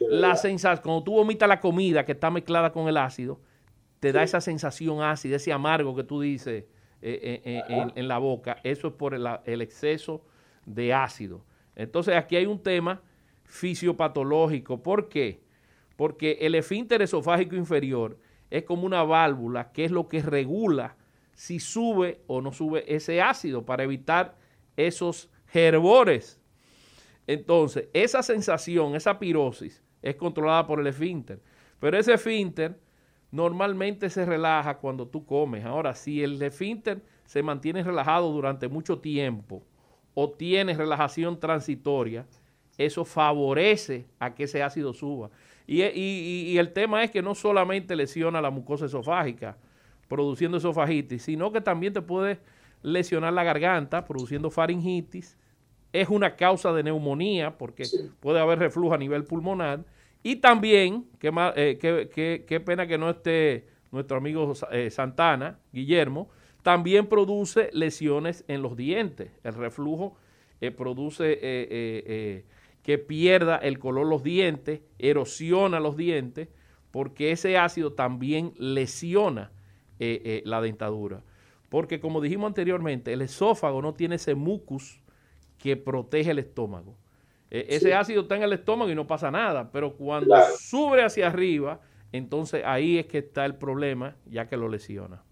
la 0.00 0.36
sensación, 0.36 0.82
cuando 0.82 1.04
tú 1.04 1.12
vomitas 1.12 1.48
la 1.48 1.60
comida 1.60 2.04
que 2.04 2.12
está 2.12 2.30
mezclada 2.30 2.72
con 2.72 2.88
el 2.88 2.96
ácido, 2.96 3.40
te 4.00 4.12
da 4.12 4.22
esa 4.22 4.40
sensación 4.40 5.02
ácida, 5.02 5.36
ese 5.36 5.52
amargo 5.52 5.94
que 5.96 6.04
tú 6.04 6.20
dices 6.20 6.64
eh, 7.00 7.62
en, 7.94 8.08
la 8.08 8.18
boca. 8.18 8.58
Eso 8.62 8.88
es 8.88 8.94
por 8.94 9.14
el, 9.14 9.26
el 9.44 9.62
exceso 9.62 10.24
de 10.66 10.92
ácido. 10.92 11.44
Entonces 11.74 12.14
aquí 12.16 12.36
hay 12.36 12.46
un 12.46 12.62
tema 12.62 13.02
fisiopatológico. 13.44 14.82
¿Por 14.82 15.08
qué? 15.08 15.44
porque 15.96 16.38
el 16.40 16.54
esfínter 16.54 17.02
esofágico 17.02 17.56
inferior 17.56 18.18
es 18.50 18.64
como 18.64 18.84
una 18.84 19.02
válvula 19.02 19.72
que 19.72 19.84
es 19.84 19.90
lo 19.90 20.08
que 20.08 20.22
regula 20.22 20.96
si 21.32 21.60
sube 21.60 22.20
o 22.26 22.40
no 22.40 22.52
sube 22.52 22.84
ese 22.94 23.20
ácido 23.20 23.64
para 23.64 23.84
evitar 23.84 24.36
esos 24.76 25.30
herbores. 25.52 26.40
Entonces, 27.26 27.88
esa 27.92 28.22
sensación, 28.22 28.94
esa 28.94 29.18
pirosis, 29.18 29.82
es 30.02 30.16
controlada 30.16 30.66
por 30.66 30.80
el 30.80 30.86
esfínter. 30.86 31.40
Pero 31.80 31.98
ese 31.98 32.14
esfínter 32.14 32.78
normalmente 33.30 34.10
se 34.10 34.24
relaja 34.24 34.78
cuando 34.78 35.08
tú 35.08 35.24
comes. 35.24 35.64
Ahora, 35.64 35.94
si 35.94 36.22
el 36.22 36.40
esfínter 36.40 37.02
se 37.24 37.42
mantiene 37.42 37.82
relajado 37.82 38.30
durante 38.30 38.68
mucho 38.68 38.98
tiempo 38.98 39.62
o 40.14 40.30
tiene 40.30 40.74
relajación 40.74 41.40
transitoria, 41.40 42.26
eso 42.78 43.04
favorece 43.04 44.06
a 44.18 44.34
que 44.34 44.44
ese 44.44 44.62
ácido 44.62 44.92
suba. 44.92 45.30
Y, 45.66 46.56
el 46.58 46.72
tema 46.72 47.02
es 47.02 47.10
que 47.10 47.22
no 47.22 47.34
solamente 47.34 47.96
lesiona 47.96 48.40
la 48.40 48.50
mucosa 48.50 48.86
esofágica, 48.86 49.56
produciendo 50.08 50.58
esofagitis, 50.58 51.22
sino 51.22 51.52
que 51.52 51.60
también 51.60 51.92
te 51.92 52.02
puede 52.02 52.38
lesionar 52.82 53.32
la 53.32 53.44
garganta, 53.44 54.04
produciendo 54.04 54.50
faringitis. 54.50 55.38
Es 55.94 56.08
una 56.08 56.34
causa 56.34 56.72
de 56.72 56.82
neumonía, 56.82 57.56
porque 57.56 57.84
puede 58.18 58.40
haber 58.40 58.58
reflujo 58.58 58.94
a 58.94 58.98
nivel 58.98 59.22
pulmonar. 59.22 59.84
Y 60.24 60.36
también, 60.36 61.06
qué, 61.20 61.30
eh, 61.56 62.60
pena 62.66 62.88
que 62.88 62.98
no 62.98 63.10
esté 63.10 63.68
nuestro 63.92 64.16
amigo 64.16 64.54
eh, 64.72 64.90
Santana, 64.90 65.60
Guillermo, 65.72 66.28
también 66.64 67.06
produce 67.06 67.70
lesiones 67.72 68.44
en 68.48 68.60
los 68.60 68.76
dientes. 68.76 69.30
El 69.44 69.54
reflujo 69.54 70.16
eh, 70.60 70.72
produce 70.72 71.38
que 72.82 72.98
pierda 72.98 73.58
el 73.58 73.78
color 73.78 74.08
los 74.08 74.24
dientes, 74.24 74.80
erosiona 74.98 75.78
los 75.78 75.96
dientes, 75.96 76.48
porque 76.90 77.30
ese 77.30 77.56
ácido 77.56 77.92
también 77.92 78.52
lesiona 78.58 79.52
la 80.00 80.60
dentadura. 80.60 81.22
Porque 81.68 82.00
como 82.00 82.20
dijimos 82.20 82.48
anteriormente, 82.48 83.12
el 83.12 83.22
esófago 83.22 83.80
no 83.80 83.94
tiene 83.94 84.16
ese 84.16 84.34
mucus 84.34 85.03
que 85.64 85.78
protege 85.78 86.30
el 86.30 86.38
estómago. 86.38 86.94
E, 87.50 87.64
ese 87.70 87.94
ácido 87.94 88.20
está 88.22 88.36
en 88.36 88.42
el 88.42 88.52
estómago 88.52 88.90
y 88.90 88.94
no 88.94 89.06
pasa 89.06 89.30
nada, 89.30 89.72
pero 89.72 89.96
cuando 89.96 90.36
sube 90.58 91.02
hacia 91.02 91.28
arriba, 91.28 91.80
entonces 92.12 92.62
ahí 92.66 92.98
es 92.98 93.06
que 93.06 93.18
está 93.18 93.46
el 93.46 93.56
problema, 93.56 94.14
ya 94.26 94.46
que 94.46 94.58
lo 94.58 94.68
lesiona. 94.68 95.24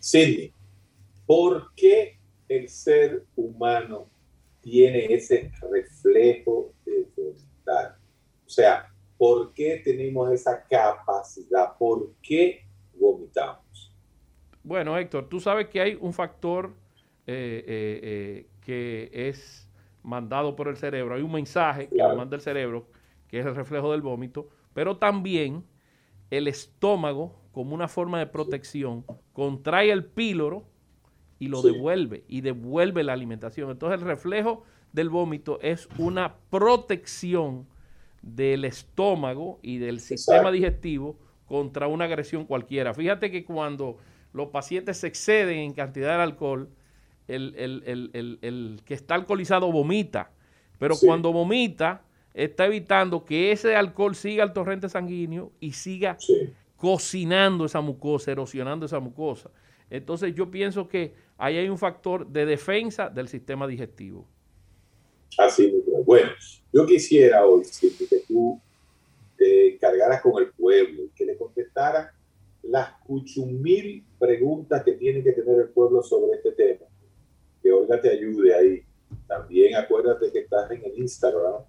Cindy, 0.00 0.52
¿por 1.26 1.74
qué 1.74 2.20
el 2.48 2.68
ser 2.68 3.24
humano 3.34 4.08
tiene 4.60 5.12
ese 5.12 5.50
reflejo 5.72 6.72
de 6.86 7.08
vomitar. 7.16 7.96
O 8.46 8.48
sea, 8.48 8.88
¿por 9.18 9.52
qué 9.52 9.82
tenemos 9.84 10.30
esa 10.30 10.64
capacidad? 10.64 11.76
¿Por 11.76 12.14
qué 12.22 12.64
vomitamos? 12.94 13.92
Bueno, 14.62 14.96
Héctor, 14.96 15.28
tú 15.28 15.40
sabes 15.40 15.66
que 15.66 15.80
hay 15.80 15.98
un 16.00 16.12
factor 16.12 16.72
eh, 17.26 17.64
eh, 17.66 18.00
eh, 18.02 18.46
que 18.62 19.10
es 19.12 19.70
mandado 20.02 20.56
por 20.56 20.68
el 20.68 20.76
cerebro. 20.76 21.14
Hay 21.14 21.22
un 21.22 21.32
mensaje 21.32 21.88
que 21.88 22.02
manda 22.02 22.36
el 22.36 22.42
cerebro, 22.42 22.86
que 23.28 23.38
es 23.38 23.46
el 23.46 23.54
reflejo 23.54 23.92
del 23.92 24.02
vómito, 24.02 24.48
pero 24.72 24.96
también 24.96 25.64
el 26.30 26.48
estómago, 26.48 27.38
como 27.52 27.74
una 27.74 27.88
forma 27.88 28.18
de 28.18 28.26
protección, 28.26 29.04
contrae 29.32 29.90
el 29.90 30.04
píloro 30.04 30.64
y 31.38 31.48
lo 31.48 31.60
devuelve 31.60 32.24
y 32.28 32.40
devuelve 32.40 33.02
la 33.02 33.12
alimentación. 33.12 33.70
Entonces 33.70 34.00
el 34.00 34.06
reflejo 34.06 34.64
del 34.92 35.10
vómito 35.10 35.58
es 35.60 35.88
una 35.98 36.36
protección 36.50 37.66
del 38.22 38.64
estómago 38.64 39.58
y 39.62 39.78
del 39.78 40.00
sistema 40.00 40.50
digestivo 40.52 41.18
contra 41.46 41.88
una 41.88 42.04
agresión 42.04 42.46
cualquiera. 42.46 42.94
Fíjate 42.94 43.30
que 43.30 43.44
cuando 43.44 43.98
los 44.32 44.48
pacientes 44.48 44.98
se 44.98 45.08
exceden 45.08 45.58
en 45.58 45.72
cantidad 45.74 46.16
de 46.16 46.22
alcohol, 46.22 46.70
el, 47.28 48.80
que 48.84 48.94
está 48.94 49.14
alcoholizado 49.14 49.70
vomita, 49.70 50.30
pero 50.78 50.96
cuando 50.96 51.32
vomita 51.32 52.02
está 52.34 52.66
evitando 52.66 53.24
que 53.24 53.52
ese 53.52 53.76
alcohol 53.76 54.14
siga 54.14 54.42
al 54.42 54.52
torrente 54.52 54.88
sanguíneo 54.88 55.52
y 55.60 55.72
siga 55.72 56.16
cocinando 56.76 57.64
esa 57.64 57.80
mucosa, 57.80 58.32
erosionando 58.32 58.86
esa 58.86 58.98
mucosa. 58.98 59.50
Entonces 59.90 60.34
yo 60.34 60.50
pienso 60.50 60.88
que 60.88 61.14
ahí 61.36 61.58
hay 61.58 61.68
un 61.68 61.78
factor 61.78 62.26
de 62.26 62.46
defensa 62.46 63.08
del 63.10 63.28
sistema 63.28 63.66
digestivo. 63.66 64.26
Así 65.38 65.70
mismo. 65.70 66.02
Bueno, 66.04 66.30
yo 66.72 66.86
quisiera 66.86 67.46
hoy 67.46 67.62
que 67.80 68.18
tú 68.26 68.60
te 69.36 69.76
cargaras 69.80 70.22
con 70.22 70.42
el 70.42 70.50
pueblo 70.52 71.04
y 71.04 71.08
que 71.10 71.24
le 71.24 71.36
contestaras 71.36 72.10
las 72.62 72.92
cuchumil 73.04 74.04
preguntas 74.18 74.82
que 74.84 74.92
tiene 74.92 75.22
que 75.22 75.32
tener 75.32 75.60
el 75.60 75.68
pueblo 75.68 76.02
sobre 76.02 76.36
este 76.36 76.52
tema. 76.52 76.81
Ayude 78.12 78.54
ahí. 78.54 78.82
También 79.26 79.76
acuérdate 79.76 80.32
que 80.32 80.40
estás 80.40 80.70
en 80.70 80.84
el 80.84 80.98
Instagram 80.98 81.62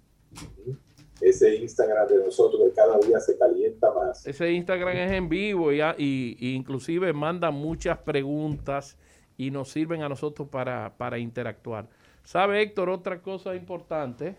ese 1.20 1.56
Instagram 1.56 2.08
de 2.08 2.18
nosotros 2.18 2.60
que 2.68 2.74
cada 2.74 2.98
día 2.98 3.18
se 3.20 3.38
calienta 3.38 3.92
más. 3.92 4.26
Ese 4.26 4.52
Instagram 4.52 4.96
es 4.96 5.12
en 5.12 5.28
vivo 5.28 5.72
y, 5.72 5.80
y, 5.80 6.54
inclusive 6.54 7.12
manda 7.12 7.50
muchas 7.50 7.98
preguntas 7.98 8.98
y 9.36 9.50
nos 9.50 9.70
sirven 9.70 10.02
a 10.02 10.08
nosotros 10.08 10.48
para, 10.48 11.18
interactuar. 11.18 11.88
¿Sabe 12.24 12.62
Héctor 12.62 12.90
otra 12.90 13.20
cosa 13.20 13.54
importante? 13.54 14.36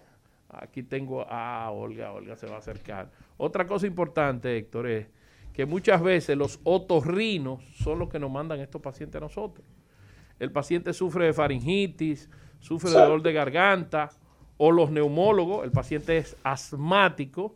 Aquí 0.49 0.83
tengo 0.83 1.25
a 1.27 1.69
Olga, 1.71 2.11
Olga 2.11 2.35
se 2.35 2.47
va 2.47 2.55
a 2.55 2.59
acercar. 2.59 3.11
Otra 3.37 3.67
cosa 3.67 3.87
importante, 3.87 4.55
Héctor, 4.57 4.87
es 4.87 5.07
que 5.53 5.65
muchas 5.65 6.01
veces 6.01 6.37
los 6.37 6.59
otorrinos 6.63 7.63
son 7.77 7.99
los 7.99 8.09
que 8.09 8.19
nos 8.19 8.31
mandan 8.31 8.59
estos 8.59 8.81
pacientes 8.81 9.17
a 9.17 9.21
nosotros. 9.21 9.65
El 10.39 10.51
paciente 10.51 10.93
sufre 10.93 11.25
de 11.25 11.33
faringitis, 11.33 12.29
sufre 12.59 12.91
de 12.91 12.97
dolor 12.97 13.21
de 13.21 13.33
garganta, 13.33 14.09
o 14.57 14.71
los 14.71 14.89
neumólogos, 14.89 15.63
el 15.65 15.71
paciente 15.71 16.17
es 16.17 16.37
asmático 16.43 17.55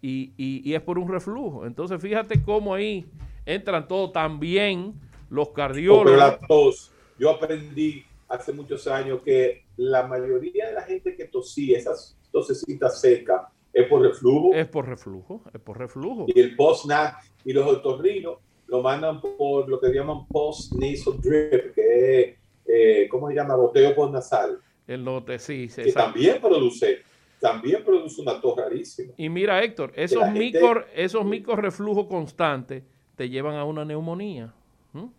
y, 0.00 0.32
y, 0.36 0.74
es 0.74 0.80
por 0.80 0.98
un 0.98 1.08
reflujo. 1.08 1.66
Entonces, 1.66 2.00
fíjate 2.00 2.42
cómo 2.42 2.74
ahí 2.74 3.06
entran 3.44 3.86
todos 3.88 4.12
también 4.12 4.94
los 5.28 5.50
cardiólogos. 5.50 6.18
la 6.18 6.38
tos, 6.38 6.92
yo 7.18 7.30
aprendí 7.30 8.04
hace 8.28 8.52
muchos 8.52 8.86
años 8.86 9.20
que 9.22 9.64
la 9.76 10.06
mayoría 10.06 10.68
de 10.68 10.74
la 10.74 10.82
gente 10.82 11.14
que 11.14 11.24
tosía, 11.26 11.78
esas 11.78 12.16
tosecitas 12.30 13.00
secas, 13.00 13.42
es 13.72 13.86
por 13.86 14.02
reflujo. 14.02 14.54
Es 14.54 14.66
por 14.66 14.86
reflujo, 14.88 15.42
es 15.52 15.60
por 15.60 15.78
reflujo. 15.78 16.26
Y 16.28 16.40
el 16.40 16.56
post-NAC 16.56 17.16
y 17.44 17.52
los 17.52 17.66
otorrinos 17.66 18.38
lo 18.68 18.82
mandan 18.82 19.20
por 19.20 19.68
lo 19.68 19.80
que 19.80 19.88
llaman 19.88 20.26
post-nasal 20.28 21.20
drip, 21.20 21.74
que 21.74 22.20
es, 22.20 22.36
eh, 22.66 23.08
¿cómo 23.10 23.28
se 23.28 23.34
llama? 23.34 23.54
Goteo 23.56 23.94
post-nasal. 23.94 24.60
El 24.86 25.04
lote, 25.04 25.38
sí. 25.38 25.68
Que 25.68 25.92
también 25.92 26.40
produce, 26.40 26.98
también 27.40 27.82
produce 27.84 28.20
una 28.20 28.40
tos 28.40 28.56
rarísima. 28.56 29.12
Y 29.16 29.28
mira, 29.28 29.62
Héctor, 29.62 29.92
esos 29.94 30.30
micro, 30.30 30.86
esos 30.94 31.24
micro 31.24 31.56
reflujos 31.56 32.06
constantes 32.06 32.84
te 33.16 33.28
llevan 33.28 33.56
a 33.56 33.64
una 33.64 33.84
neumonía. 33.84 34.54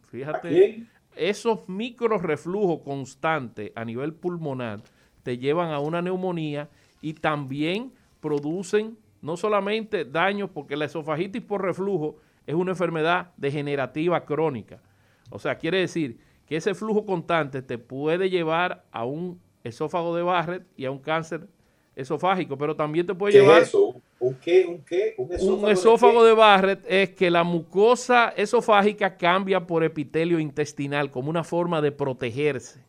Fíjate, 0.09 0.87
esos 1.15 1.69
micro 1.69 2.17
reflujos 2.17 2.81
constantes 2.81 3.71
a 3.75 3.85
nivel 3.85 4.13
pulmonar 4.13 4.81
te 5.21 5.37
llevan 5.37 5.71
a 5.71 5.79
una 5.79 6.01
neumonía 6.01 6.69
y 7.01 7.13
también 7.13 7.91
producen 8.19 8.97
no 9.21 9.37
solamente 9.37 10.05
daños, 10.05 10.49
porque 10.51 10.75
la 10.75 10.85
esofagitis 10.85 11.41
por 11.43 11.61
reflujo 11.61 12.17
es 12.49 12.55
una 12.55 12.71
enfermedad 12.71 13.31
degenerativa 13.37 14.25
crónica. 14.25 14.81
O 15.29 15.37
sea, 15.37 15.55
quiere 15.59 15.81
decir 15.81 16.17
que 16.47 16.55
ese 16.55 16.73
flujo 16.73 17.05
constante 17.05 17.61
te 17.61 17.77
puede 17.77 18.27
llevar 18.27 18.85
a 18.91 19.05
un 19.05 19.39
esófago 19.63 20.15
de 20.15 20.23
Barrett 20.23 20.63
y 20.75 20.85
a 20.85 20.89
un 20.89 20.97
cáncer 20.97 21.47
esofágico, 21.95 22.57
pero 22.57 22.75
también 22.75 23.05
te 23.05 23.13
puede 23.13 23.33
llevar... 23.33 23.61
eso? 23.61 24.01
¿Un 24.17 24.33
qué? 24.39 24.65
¿Un 24.65 24.83
qué? 24.83 25.13
¿Un 25.19 25.69
esófago, 25.69 26.23
de, 26.23 26.33
Barrett 26.33 26.83
es 26.87 27.11
que 27.11 27.29
la 27.29 27.43
mucosa 27.43 28.33
esofágica 28.35 29.15
cambia 29.15 29.67
por 29.67 29.83
epitelio 29.83 30.39
intestinal 30.39 31.11
como 31.11 31.29
una 31.29 31.43
forma 31.43 31.83
de 31.83 31.91
protegerse. 31.91 32.83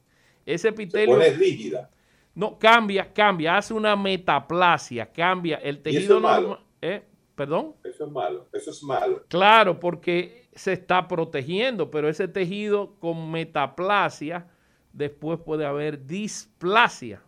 Ese 0.47 0.69
epitelio... 0.69 1.21
es 1.21 1.39
rígida. 1.39 1.91
No, 2.35 2.59
cambia, 2.59 3.13
cambia, 3.13 3.59
hace 3.59 3.75
una 3.75 3.95
metaplasia, 3.95 5.05
cambia 5.05 5.57
el 5.57 5.83
tejido 5.83 6.19
normal. 6.19 6.61
¿Eh? 6.81 7.03
¿Perdón? 7.41 7.75
Eso 7.85 8.05
es 8.05 8.13
malo, 8.13 8.49
eso 8.53 8.71
es 8.71 8.83
malo. 8.83 9.25
Claro, 9.29 9.81
porque 9.81 10.51
se 10.53 10.75
está 10.75 11.09
protegiendo, 11.09 11.91
pero 11.91 12.07
ese 12.11 12.29
tejido 12.29 12.97
con 12.99 13.31
metaplasia, 13.31 14.47
después 14.93 15.41
puede 15.41 15.65
haber 15.65 16.05
displasia. 16.05 17.23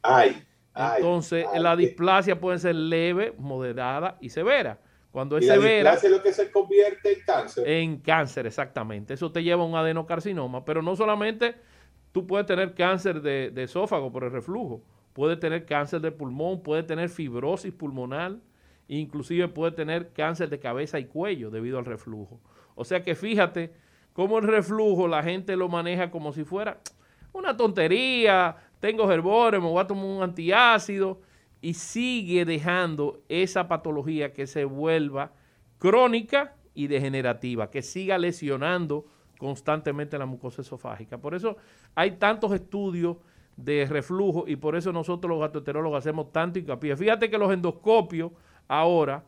Ay. 0.00 0.42
Entonces, 0.74 1.44
la 1.54 1.76
displasia 1.76 2.40
puede 2.40 2.58
ser 2.58 2.74
leve, 2.74 3.34
moderada 3.36 4.16
y 4.22 4.30
severa. 4.30 4.80
Cuando 5.10 5.36
es 5.36 5.44
severa. 5.46 5.92
es 5.92 6.10
lo 6.10 6.22
que 6.22 6.32
se 6.32 6.50
convierte 6.50 7.12
en 7.12 7.20
cáncer. 7.26 7.68
En 7.68 7.98
cáncer, 7.98 8.46
exactamente. 8.46 9.12
Eso 9.12 9.30
te 9.30 9.42
lleva 9.42 9.62
a 9.62 9.66
un 9.66 9.76
adenocarcinoma. 9.76 10.64
Pero 10.64 10.80
no 10.80 10.96
solamente 10.96 11.54
tú 12.12 12.26
puedes 12.26 12.46
tener 12.46 12.74
cáncer 12.74 13.20
de, 13.20 13.52
esófago 13.62 14.10
por 14.10 14.24
el 14.24 14.32
reflujo, 14.32 14.82
puedes 15.12 15.38
tener 15.38 15.66
cáncer 15.66 16.00
de 16.00 16.12
pulmón, 16.12 16.62
puedes 16.62 16.86
tener 16.86 17.10
fibrosis 17.10 17.74
pulmonar, 17.74 18.38
inclusive 18.98 19.48
puede 19.48 19.72
tener 19.72 20.12
cáncer 20.12 20.50
de 20.50 20.58
cabeza 20.58 20.98
y 20.98 21.04
cuello 21.04 21.50
debido 21.50 21.78
al 21.78 21.84
reflujo. 21.84 22.40
O 22.74 22.84
sea 22.84 23.02
que 23.02 23.14
fíjate 23.14 23.72
cómo 24.12 24.38
el 24.38 24.46
reflujo 24.48 25.06
la 25.06 25.22
gente 25.22 25.56
lo 25.56 25.68
maneja 25.68 26.10
como 26.10 26.32
si 26.32 26.44
fuera 26.44 26.80
una 27.32 27.56
tontería, 27.56 28.56
tengo 28.80 29.10
herbores, 29.10 29.60
me 29.60 29.68
voy 29.68 29.80
a 29.80 29.86
tomar 29.86 30.04
un 30.04 30.22
antiácido 30.22 31.20
y 31.60 31.74
sigue 31.74 32.44
dejando 32.44 33.22
esa 33.28 33.68
patología 33.68 34.32
que 34.32 34.46
se 34.46 34.64
vuelva 34.64 35.32
crónica 35.78 36.56
y 36.74 36.88
degenerativa, 36.88 37.70
que 37.70 37.82
siga 37.82 38.18
lesionando 38.18 39.06
constantemente 39.38 40.18
la 40.18 40.26
mucosa 40.26 40.62
esofágica. 40.62 41.18
Por 41.18 41.34
eso 41.34 41.56
hay 41.94 42.12
tantos 42.12 42.52
estudios 42.52 43.18
de 43.56 43.86
reflujo 43.86 44.44
y 44.48 44.56
por 44.56 44.74
eso 44.74 44.92
nosotros 44.92 45.30
los 45.30 45.40
gastroenterólogos 45.40 45.98
hacemos 45.98 46.32
tanto 46.32 46.58
hincapié. 46.58 46.96
Fíjate 46.96 47.30
que 47.30 47.38
los 47.38 47.52
endoscopios 47.52 48.32
ahora, 48.70 49.24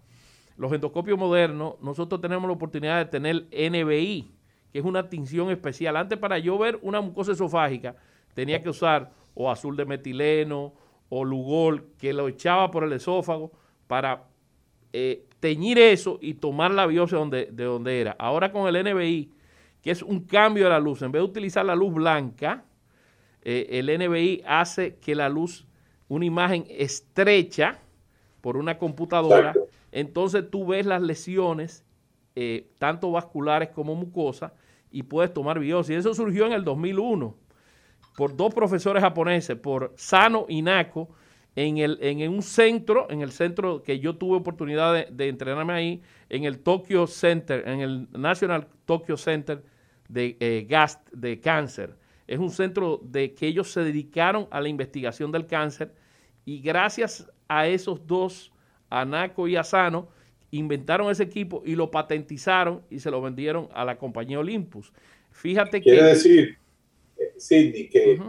los 0.57 0.73
endoscopios 0.73 1.19
modernos, 1.19 1.75
nosotros 1.83 2.21
tenemos 2.21 2.47
la 2.47 2.55
oportunidad 2.55 2.99
de 2.99 3.07
tener 3.07 3.47
NBI, 3.51 4.31
que 4.73 4.79
es 4.79 4.85
una 4.85 5.09
tinción 5.09 5.51
especial. 5.51 5.97
Antes 5.97 6.19
para 6.19 6.39
yo 6.39 6.57
ver 6.57 6.79
una 6.83 7.01
mucosa 7.01 7.33
esofágica 7.33 7.97
tenía 8.35 8.63
que 8.63 8.69
usar 8.69 9.11
o 9.35 9.51
azul 9.51 9.77
de 9.77 9.85
metileno 9.85 10.73
o 11.09 11.25
lugol 11.25 11.89
que 11.99 12.13
lo 12.13 12.29
echaba 12.29 12.71
por 12.71 12.85
el 12.85 12.93
esófago 12.93 13.51
para 13.89 14.29
eh, 14.93 15.27
teñir 15.41 15.79
eso 15.79 16.19
y 16.23 16.35
tomar 16.35 16.71
la 16.71 16.87
biopsia 16.87 17.19
de 17.19 17.65
donde 17.65 18.01
era. 18.01 18.15
Ahora 18.19 18.53
con 18.53 18.73
el 18.73 18.85
NBI, 18.85 19.33
que 19.83 19.91
es 19.91 20.03
un 20.03 20.21
cambio 20.21 20.65
de 20.65 20.71
la 20.71 20.79
luz, 20.79 21.03
en 21.03 21.11
vez 21.11 21.21
de 21.21 21.29
utilizar 21.29 21.67
la 21.67 21.75
luz 21.75 21.93
blanca, 21.93 22.65
eh, 23.43 23.67
el 23.71 23.87
NBI 23.99 24.45
hace 24.47 24.97
que 24.97 25.17
la 25.17 25.29
luz, 25.29 25.67
una 26.09 26.25
imagen 26.25 26.65
estrecha 26.69 27.82
por 28.43 28.59
una 28.59 28.77
computadora, 28.77 29.55
entonces 29.93 30.51
tú 30.51 30.67
ves 30.67 30.85
las 30.85 31.01
lesiones, 31.01 31.87
eh, 32.37 32.69
tanto 32.79 33.11
vasculares 33.11 33.71
como 33.71 33.95
mucosas, 33.95 34.53
y 34.91 35.05
puedes 35.05 35.33
tomar 35.33 35.59
biopsia. 35.59 35.97
Eso 35.97 36.13
surgió 36.13 36.45
en 36.45 36.53
el 36.53 36.65
2001 36.65 37.35
por 38.17 38.37
dos 38.37 38.53
profesores 38.53 39.03
japoneses, 39.03 39.57
por 39.57 39.95
Sano 39.97 40.45
y 40.49 40.61
Nako, 40.61 41.09
en, 41.55 41.79
el, 41.79 41.99
en 42.03 42.29
un 42.31 42.43
centro, 42.43 43.07
en 43.11 43.23
el 43.23 43.31
centro 43.31 43.83
que 43.83 43.99
yo 44.01 44.17
tuve 44.17 44.37
oportunidad 44.37 45.07
de, 45.09 45.29
entrenarme 45.29 45.73
ahí, 45.73 46.03
en 46.29 46.45
el 46.45 46.59
Tokyo 46.59 47.07
Center, 47.07 47.67
en 47.67 47.81
el 47.81 48.09
National 48.13 48.69
Tokyo 48.85 49.17
Center 49.17 49.63
de 50.09 50.37
eh, 50.41 50.67
Gas 50.69 51.01
de 51.13 51.41
Cáncer. 51.41 51.97
Es 52.27 52.39
un 52.39 52.51
centro 52.51 53.01
de 53.03 53.35
que 53.35 53.47
ellos 53.47 53.71
se 53.71 53.85
dedicaron 53.85 54.49
a 54.51 54.61
la 54.61 54.69
investigación 54.69 55.31
del 55.31 55.47
cáncer 55.47 55.95
y 56.45 56.61
gracias 56.61 57.31
a 57.49 57.67
esos 57.67 58.07
dos, 58.07 58.53
a 58.91 59.05
Nako 59.05 59.49
y 59.49 59.57
a 59.57 59.65
Sano, 59.65 60.09
inventaron 60.51 61.11
ese 61.11 61.23
equipo 61.23 61.63
y 61.65 61.75
lo 61.75 61.91
patentizaron 61.91 62.83
y 62.91 63.01
se 63.01 63.11
lo 63.11 63.23
vendieron 63.23 63.69
a 63.73 63.85
la 63.85 63.97
compañía 63.97 64.39
Olympus. 64.39 64.93
Fíjate 65.31 65.81
Quiere 65.81 65.99
que... 65.99 66.05
decir 66.05 66.59
Sidney, 67.39 67.89
que 67.89 68.21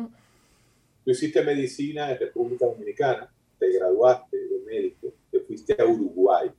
tú 1.04 1.12
hiciste 1.12 1.44
medicina 1.44 2.12
en 2.12 2.20
República 2.20 2.66
Dominicana, 2.66 3.30
te 3.60 3.72
graduaste 3.78 4.38
de 4.38 4.60
médico, 4.66 5.14
te 5.32 5.40
fuiste 5.42 5.76
a 5.80 5.86
Uruguay. 5.86 6.50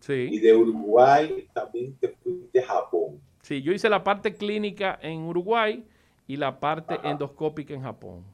Sí. 0.00 0.28
Y 0.32 0.38
de 0.38 0.54
Uruguay 0.54 1.48
también 1.52 1.94
te 1.96 2.08
fuiste 2.08 2.60
a 2.60 2.66
Japón. 2.66 3.20
Sí, 3.42 3.62
yo 3.62 3.72
hice 3.72 3.88
la 3.88 4.04
parte 4.04 4.34
clínica 4.34 4.98
en 5.02 5.22
Uruguay 5.22 5.84
y 6.26 6.36
la 6.36 6.60
parte 6.60 6.98
endoscópica 7.04 7.74
en 7.74 7.82
Japón. 7.82 8.24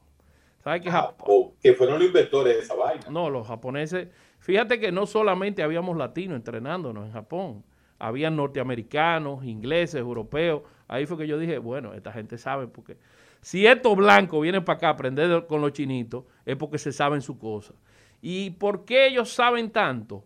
¿Sabes 0.63 0.81
que 0.81 0.91
Japón? 0.91 1.51
Que 1.61 1.73
fueron 1.73 1.99
los 1.99 2.07
inventores 2.07 2.55
de 2.55 2.61
esa 2.61 2.75
vaina. 2.75 3.03
No, 3.09 3.29
los 3.29 3.47
japoneses. 3.47 4.09
Fíjate 4.39 4.79
que 4.79 4.91
no 4.91 5.05
solamente 5.05 5.63
habíamos 5.63 5.97
latinos 5.97 6.35
entrenándonos 6.35 7.05
en 7.05 7.13
Japón, 7.13 7.63
habían 7.99 8.35
norteamericanos, 8.35 9.43
ingleses, 9.43 9.99
europeos, 9.99 10.63
Ahí 10.91 11.05
fue 11.05 11.17
que 11.17 11.25
yo 11.25 11.39
dije, 11.39 11.57
bueno, 11.57 11.93
esta 11.93 12.11
gente 12.11 12.37
sabe 12.37 12.67
porque 12.67 12.97
si 13.39 13.65
estos 13.65 13.95
blancos 13.95 14.41
vienen 14.41 14.65
para 14.65 14.75
acá 14.75 14.87
a 14.89 14.91
aprender 14.91 15.47
con 15.47 15.61
los 15.61 15.71
chinitos, 15.71 16.25
es 16.45 16.57
porque 16.57 16.77
se 16.77 16.91
saben 16.91 17.21
su 17.21 17.39
cosa. 17.39 17.73
¿Y 18.21 18.49
por 18.49 18.83
qué 18.83 19.07
ellos 19.07 19.31
saben 19.31 19.71
tanto? 19.71 20.25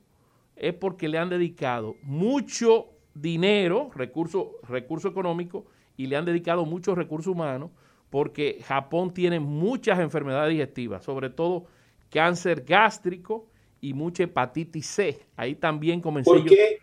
Es 0.55 0.73
porque 0.73 1.07
le 1.07 1.19
han 1.19 1.29
dedicado 1.29 1.97
mucho 2.01 2.87
dinero, 3.13 3.91
recursos 3.93 4.47
recurso 4.67 5.07
económicos, 5.07 5.65
y 5.97 6.07
le 6.07 6.15
han 6.15 6.25
dedicado 6.25 6.65
muchos 6.65 6.97
recursos 6.97 7.31
humanos, 7.31 7.69
porque 8.15 8.61
Japón 8.65 9.13
tiene 9.13 9.41
muchas 9.41 9.99
enfermedades 9.99 10.51
digestivas, 10.51 11.03
sobre 11.03 11.29
todo 11.29 11.65
cáncer 12.09 12.63
gástrico 12.63 13.45
y 13.81 13.93
mucha 13.93 14.23
hepatitis 14.23 14.87
C. 14.87 15.19
Ahí 15.35 15.55
también 15.55 15.99
comencé 15.99 16.31
¿Por 16.31 16.45
qué? 16.45 16.79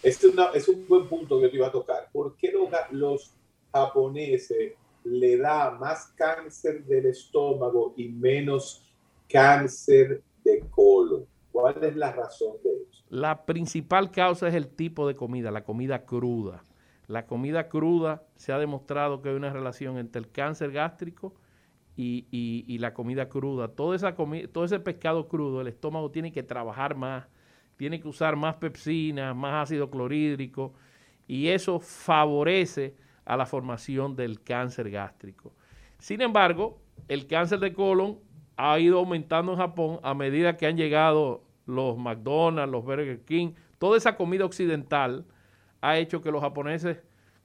Este 0.00 0.28
es, 0.54 0.68
un 0.68 0.86
buen 0.86 1.08
punto 1.08 1.40
que 1.40 1.48
te 1.48 1.56
iba 1.56 1.66
a 1.66 1.72
tocar. 1.72 2.08
¿Por 2.12 2.36
qué 2.36 2.52
los, 2.92 3.34
japoneses 3.72 4.74
le 5.02 5.38
da 5.38 5.72
más 5.72 6.12
cáncer 6.14 6.84
del 6.84 7.06
estómago 7.06 7.92
y 7.96 8.10
menos 8.10 8.88
cáncer 9.28 10.22
de 10.44 10.60
colon? 10.70 11.26
¿Cuál 11.50 11.82
es 11.82 11.96
la 11.96 12.12
razón 12.12 12.58
de 12.62 12.70
eso? 12.70 13.02
La 13.08 13.44
principal 13.44 14.12
causa 14.12 14.46
es 14.46 14.54
el 14.54 14.68
tipo 14.68 15.08
de 15.08 15.16
comida, 15.16 15.50
la 15.50 15.64
comida 15.64 16.04
cruda. 16.04 16.62
La 17.06 17.26
comida 17.26 17.68
cruda 17.68 18.22
se 18.36 18.52
ha 18.52 18.58
demostrado 18.58 19.20
que 19.20 19.28
hay 19.28 19.34
una 19.34 19.50
relación 19.50 19.98
entre 19.98 20.20
el 20.20 20.30
cáncer 20.30 20.72
gástrico 20.72 21.34
y, 21.96 22.78
la 22.78 22.94
comida 22.94 23.28
cruda. 23.28 23.68
Todo, 23.68 23.96
todo 24.52 24.64
ese 24.64 24.80
pescado 24.80 25.28
crudo, 25.28 25.60
el 25.60 25.68
estómago 25.68 26.10
tiene 26.10 26.32
que 26.32 26.42
trabajar 26.42 26.96
más, 26.96 27.26
tiene 27.76 28.00
que 28.00 28.08
usar 28.08 28.36
más 28.36 28.56
pepsina, 28.56 29.34
más 29.34 29.64
ácido 29.64 29.90
clorhídrico 29.90 30.74
y 31.26 31.48
eso 31.48 31.80
favorece 31.80 32.96
a 33.24 33.36
la 33.36 33.46
formación 33.46 34.16
del 34.16 34.42
cáncer 34.42 34.90
gástrico. 34.90 35.52
Sin 35.98 36.20
embargo, 36.20 36.78
el 37.08 37.26
cáncer 37.26 37.60
de 37.60 37.72
colon 37.72 38.18
ha 38.56 38.78
ido 38.78 38.98
aumentando 38.98 39.52
en 39.52 39.58
Japón 39.58 40.00
a 40.02 40.14
medida 40.14 40.56
que 40.56 40.66
han 40.66 40.76
llegado 40.76 41.42
los 41.66 41.96
McDonald's, 41.96 42.70
los 42.70 42.84
Burger 42.84 43.24
King, 43.24 43.52
toda 43.78 43.96
esa 43.96 44.16
comida 44.16 44.44
occidental 44.44 45.24
ha 45.84 45.98
hecho 45.98 46.22
que 46.22 46.30
los 46.30 46.40
japoneses 46.40 46.96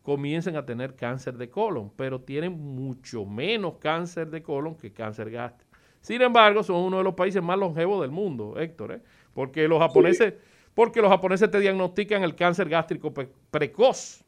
comiencen 0.01 0.55
a 0.55 0.65
tener 0.65 0.95
cáncer 0.95 1.37
de 1.37 1.49
colon, 1.49 1.91
pero 1.97 2.21
tienen 2.21 2.53
mucho 2.53 3.25
menos 3.25 3.75
cáncer 3.79 4.29
de 4.29 4.41
colon 4.41 4.75
que 4.75 4.93
cáncer 4.93 5.29
gástrico. 5.29 5.69
Sin 5.99 6.21
embargo, 6.21 6.63
son 6.63 6.77
uno 6.77 6.99
de 6.99 7.03
los 7.03 7.15
países 7.15 7.43
más 7.43 7.59
longevos 7.59 8.01
del 8.01 8.11
mundo, 8.11 8.57
Héctor, 8.57 8.93
¿eh? 8.93 9.01
porque 9.33 9.67
los 9.67 9.79
japoneses, 9.79 10.35
porque 10.73 11.01
los 11.01 11.11
japoneses 11.11 11.51
te 11.51 11.59
diagnostican 11.59 12.23
el 12.23 12.33
cáncer 12.35 12.69
gástrico 12.69 13.13
precoz. 13.51 14.23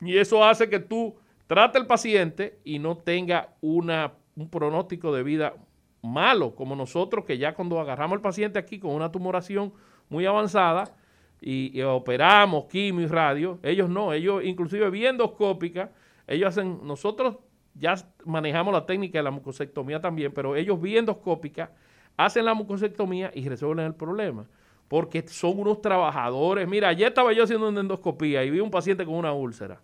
Y 0.00 0.16
eso 0.16 0.42
hace 0.42 0.70
que 0.70 0.78
tú 0.78 1.14
trate 1.46 1.76
al 1.76 1.86
paciente 1.86 2.58
y 2.64 2.78
no 2.78 2.96
tenga 2.96 3.50
una, 3.60 4.14
un 4.34 4.48
pronóstico 4.48 5.14
de 5.14 5.22
vida 5.22 5.52
malo, 6.00 6.54
como 6.54 6.74
nosotros 6.74 7.26
que 7.26 7.36
ya 7.36 7.54
cuando 7.54 7.78
agarramos 7.78 8.16
al 8.16 8.22
paciente 8.22 8.58
aquí 8.58 8.78
con 8.78 8.92
una 8.92 9.12
tumoración 9.12 9.74
muy 10.08 10.24
avanzada, 10.24 10.94
y, 11.40 11.80
operamos 11.82 12.64
quimio 12.66 13.06
y 13.06 13.08
radio, 13.08 13.58
ellos 13.62 13.88
no, 13.88 14.12
ellos 14.12 14.42
inclusive 14.44 14.90
vía 14.90 15.10
endoscópica, 15.10 15.92
ellos 16.26 16.48
hacen, 16.48 16.80
nosotros 16.82 17.36
ya 17.74 17.94
manejamos 18.24 18.72
la 18.72 18.84
técnica 18.86 19.18
de 19.18 19.22
la 19.22 19.30
mucosectomía 19.30 20.00
también, 20.00 20.32
pero 20.32 20.56
ellos 20.56 20.80
vía 20.80 20.98
endoscópica 20.98 21.72
hacen 22.16 22.44
la 22.44 22.54
mucosectomía 22.54 23.30
y 23.34 23.48
resuelven 23.48 23.86
el 23.86 23.94
problema, 23.94 24.46
porque 24.88 25.26
son 25.28 25.60
unos 25.60 25.80
trabajadores. 25.80 26.66
Mira, 26.66 26.88
ayer 26.88 27.08
estaba 27.08 27.32
yo 27.32 27.44
haciendo 27.44 27.68
una 27.68 27.80
endoscopía 27.80 28.44
y 28.44 28.50
vi 28.50 28.60
un 28.60 28.70
paciente 28.70 29.04
con 29.04 29.14
una 29.14 29.32
úlcera. 29.32 29.80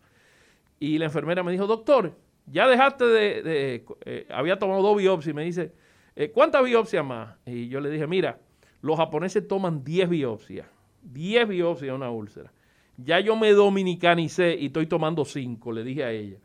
Y 0.81 0.99
la 0.99 1.05
enfermera 1.05 1.45
me 1.45 1.53
dijo, 1.53 1.67
doctor, 1.67 2.13
ya 2.47 2.67
dejaste 2.67 3.05
de, 3.05 3.85
eh, 4.05 4.27
había 4.31 4.59
tomado 4.59 4.83
dos 4.83 4.97
biopsias 4.97 5.33
y 5.33 5.35
me 5.35 5.45
dice, 5.45 5.73
eh, 6.17 6.31
¿cuántas 6.31 6.65
biopsias 6.65 7.05
más? 7.05 7.37
Y 7.47 7.69
yo 7.69 7.81
le 7.81 7.89
dije, 7.89 8.09
mira, 8.09 8.41
los 8.81 8.97
japoneses 8.97 9.47
toman 9.47 9.85
10 9.85 10.09
biopsias 10.09 10.67
10 11.05 11.49
biopsias 11.49 11.91
a 11.91 11.95
una 11.95 12.11
úlcera. 12.11 12.53
Ya 12.97 13.21
yo 13.21 13.37
me 13.37 13.53
dominicanicé 13.53 14.57
y 14.59 14.67
estoy 14.67 14.87
tomando 14.87 15.25
5, 15.25 15.73
le 15.73 15.85
dije 15.85 16.05
a 16.05 16.13
ella. 16.13 16.39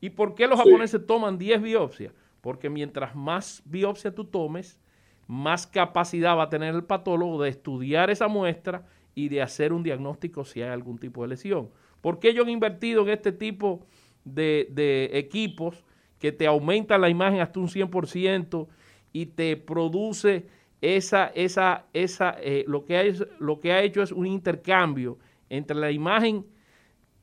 ¿Y 0.00 0.10
por 0.10 0.34
qué 0.34 0.46
los 0.46 0.58
japoneses 0.58 1.04
toman 1.06 1.38
10 1.38 1.62
biopsias? 1.62 2.12
Porque 2.40 2.70
mientras 2.70 3.14
más 3.14 3.62
biopsia 3.64 4.14
tú 4.14 4.24
tomes, 4.24 4.78
más 5.26 5.66
capacidad 5.66 6.36
va 6.36 6.44
a 6.44 6.48
tener 6.48 6.74
el 6.74 6.84
patólogo 6.84 7.42
de 7.42 7.50
estudiar 7.50 8.10
esa 8.10 8.28
muestra 8.28 8.86
y 9.14 9.28
de 9.28 9.42
hacer 9.42 9.72
un 9.72 9.82
diagnóstico 9.82 10.44
si 10.44 10.62
hay 10.62 10.70
algún 10.70 10.98
tipo 10.98 11.22
de 11.22 11.28
lesión. 11.28 11.70
¿Por 12.00 12.20
qué 12.20 12.28
ellos 12.28 12.44
han 12.44 12.52
invertido 12.52 13.02
en 13.02 13.08
este 13.08 13.32
tipo 13.32 13.86
de, 14.24 14.68
de 14.70 15.10
equipos 15.14 15.84
que 16.20 16.30
te 16.30 16.46
aumentan 16.46 17.00
la 17.00 17.08
imagen 17.08 17.40
hasta 17.40 17.58
un 17.58 17.68
100% 17.68 18.68
y 19.12 19.26
te 19.26 19.56
produce 19.56 20.46
esa, 20.80 21.28
esa, 21.34 21.86
esa, 21.92 22.36
eh, 22.40 22.64
lo, 22.66 22.84
que 22.84 22.98
ha, 22.98 23.02
lo 23.38 23.60
que 23.60 23.72
ha 23.72 23.82
hecho 23.82 24.02
es 24.02 24.12
un 24.12 24.26
intercambio 24.26 25.18
entre 25.48 25.76
la 25.76 25.90
imagen 25.90 26.44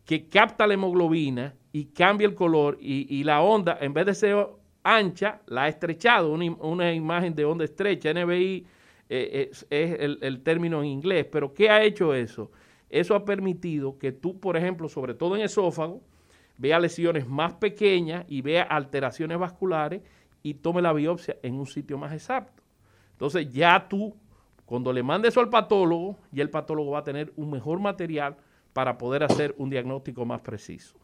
que 0.06 0.28
capta 0.28 0.68
la 0.68 0.74
hemoglobina 0.74 1.56
y 1.72 1.86
cambia 1.86 2.28
el 2.28 2.36
color 2.36 2.78
y, 2.80 3.24
la 3.24 3.42
onda, 3.42 3.78
en 3.80 3.94
vez 3.94 4.06
de 4.06 4.14
ser 4.14 4.48
ancha, 4.84 5.42
la 5.48 5.64
ha 5.64 5.68
estrechado, 5.68 6.32
una, 6.32 6.94
imagen 6.94 7.34
de 7.34 7.46
onda 7.46 7.64
estrecha. 7.64 8.14
NBI 8.14 8.66
eh, 9.10 9.50
es, 9.52 9.66
el, 9.70 10.20
el, 10.22 10.42
término 10.42 10.82
en 10.82 10.90
inglés, 10.90 11.26
pero 11.32 11.54
¿qué 11.54 11.70
ha 11.70 11.84
hecho 11.84 12.14
eso? 12.14 12.52
Eso 12.90 13.16
ha 13.16 13.26
permitido 13.26 13.98
que 13.98 14.12
tú, 14.12 14.40
por 14.40 14.58
ejemplo, 14.58 14.88
sobre 14.88 15.14
todo 15.14 15.36
en 15.36 15.42
esófago, 15.44 16.02
vea 16.58 16.80
lesiones 16.80 17.28
más 17.28 17.54
pequeñas 17.54 18.26
y 18.28 18.42
vea 18.42 18.64
alteraciones 18.64 19.38
vasculares 19.38 20.02
y 20.44 20.56
tome 20.56 20.82
la 20.82 20.94
biopsia 20.94 21.38
en 21.42 21.56
un 21.56 21.66
sitio 21.66 21.98
más 21.98 22.14
exacto. 22.14 22.63
Entonces 23.24 23.54
ya 23.54 23.88
tú, 23.88 24.14
cuando 24.66 24.92
le 24.92 25.02
mandes 25.02 25.32
eso 25.32 25.40
al 25.40 25.50
patólogo, 25.50 26.18
ya 26.34 26.44
el 26.44 26.50
patólogo 26.50 26.92
va 26.92 27.00
a 27.00 27.04
tener 27.06 27.32
un 27.38 27.50
mejor 27.50 27.80
material 27.80 28.36
para 28.74 28.98
poder 28.98 29.24
hacer 29.24 29.56
un 29.58 29.70
diagnóstico 29.70 30.26
más 30.26 30.42
preciso. 30.42 30.98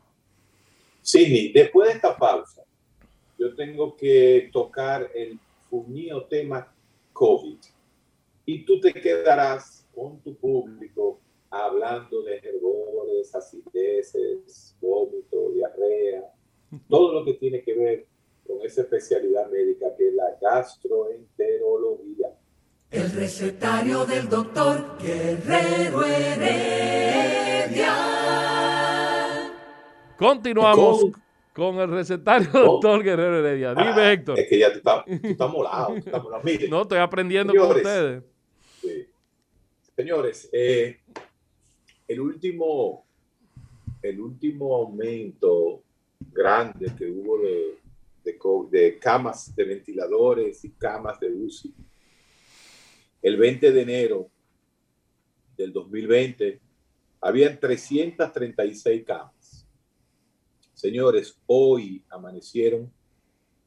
Sí, 1.01 1.53
después 1.53 1.87
de 1.87 1.95
esta 1.95 2.17
pausa, 2.17 2.61
yo 3.37 3.55
tengo 3.55 3.95
que 3.95 4.49
tocar 4.51 5.09
el 5.15 5.39
fuñido 5.69 6.25
tema 6.25 6.69
COVID. 7.13 7.57
Y 8.45 8.65
tú 8.65 8.81
te 8.81 8.91
quedarás 8.91 9.87
con 9.95 10.19
tu 10.19 10.35
público 10.35 11.21
hablando 11.49 12.21
de 12.23 12.35
herbores, 12.39 13.33
acideces, 13.33 14.75
vómito, 14.81 15.51
diarrea, 15.51 16.25
todo 16.89 17.13
lo 17.13 17.23
que 17.23 17.35
tiene 17.35 17.63
que 17.63 17.73
ver 17.75 18.08
con 18.49 18.65
esa 18.65 18.81
especialidad 18.81 19.47
médica 19.51 19.95
que 19.95 20.07
es 20.07 20.15
la 20.15 20.35
gastroenterología. 20.41 22.35
El 22.89 23.11
recetario 23.11 24.05
del 24.07 24.27
doctor 24.27 24.97
Guerrero 24.99 26.03
Heredia. 26.03 27.93
Continuamos 30.17 31.05
con, 31.53 31.79
el 31.79 31.91
recetario 31.91 32.49
del 32.51 32.63
doctor 32.63 33.03
Guerrero 33.03 33.37
Heredia. 33.37 33.75
Dime, 33.75 33.89
ah, 33.89 34.11
Héctor. 34.11 34.39
Es 34.39 34.47
que 34.49 34.57
ya 34.57 34.73
tú 34.73 34.79
estás, 34.79 35.05
molado. 35.51 35.93
no, 36.69 36.81
estoy 36.81 36.97
aprendiendo 36.97 37.53
con 37.53 37.69
ustedes. 37.69 38.23
Señores, 39.95 40.49
eh, 40.51 41.01
el 42.07 42.19
último 42.19 43.05
el 44.01 44.19
último 44.19 44.75
aumento 44.75 45.83
grande 46.31 46.91
que 46.97 47.05
hubo 47.11 47.37
de 47.39 47.78
de, 48.69 48.99
camas 48.99 49.55
de 49.55 49.63
ventiladores 49.63 50.65
y 50.65 50.71
camas 50.71 51.17
de 51.19 51.31
UCI. 51.31 51.73
El 53.21 53.37
20 53.37 53.71
de 53.71 53.81
enero 53.81 54.29
del 55.57 55.73
2020 55.73 56.61
habían 57.21 57.59
336 57.59 59.03
camas. 59.05 59.67
Señores, 60.73 61.37
hoy 61.45 62.03
amanecieron 62.09 62.91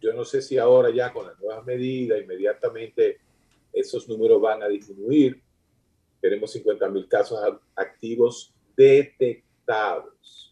yo 0.00 0.12
no 0.14 0.24
sé 0.24 0.40
si 0.40 0.56
ahora 0.56 0.90
ya 0.90 1.12
con 1.12 1.26
las 1.26 1.38
nuevas 1.38 1.64
medidas 1.66 2.22
inmediatamente 2.22 3.18
esos 3.72 4.08
números 4.08 4.40
van 4.40 4.62
a 4.62 4.68
disminuir. 4.68 5.42
Tenemos 6.20 6.52
50 6.52 6.88
mil 6.88 7.08
casos 7.08 7.38
activos 7.74 8.54
detectados. 8.74 9.45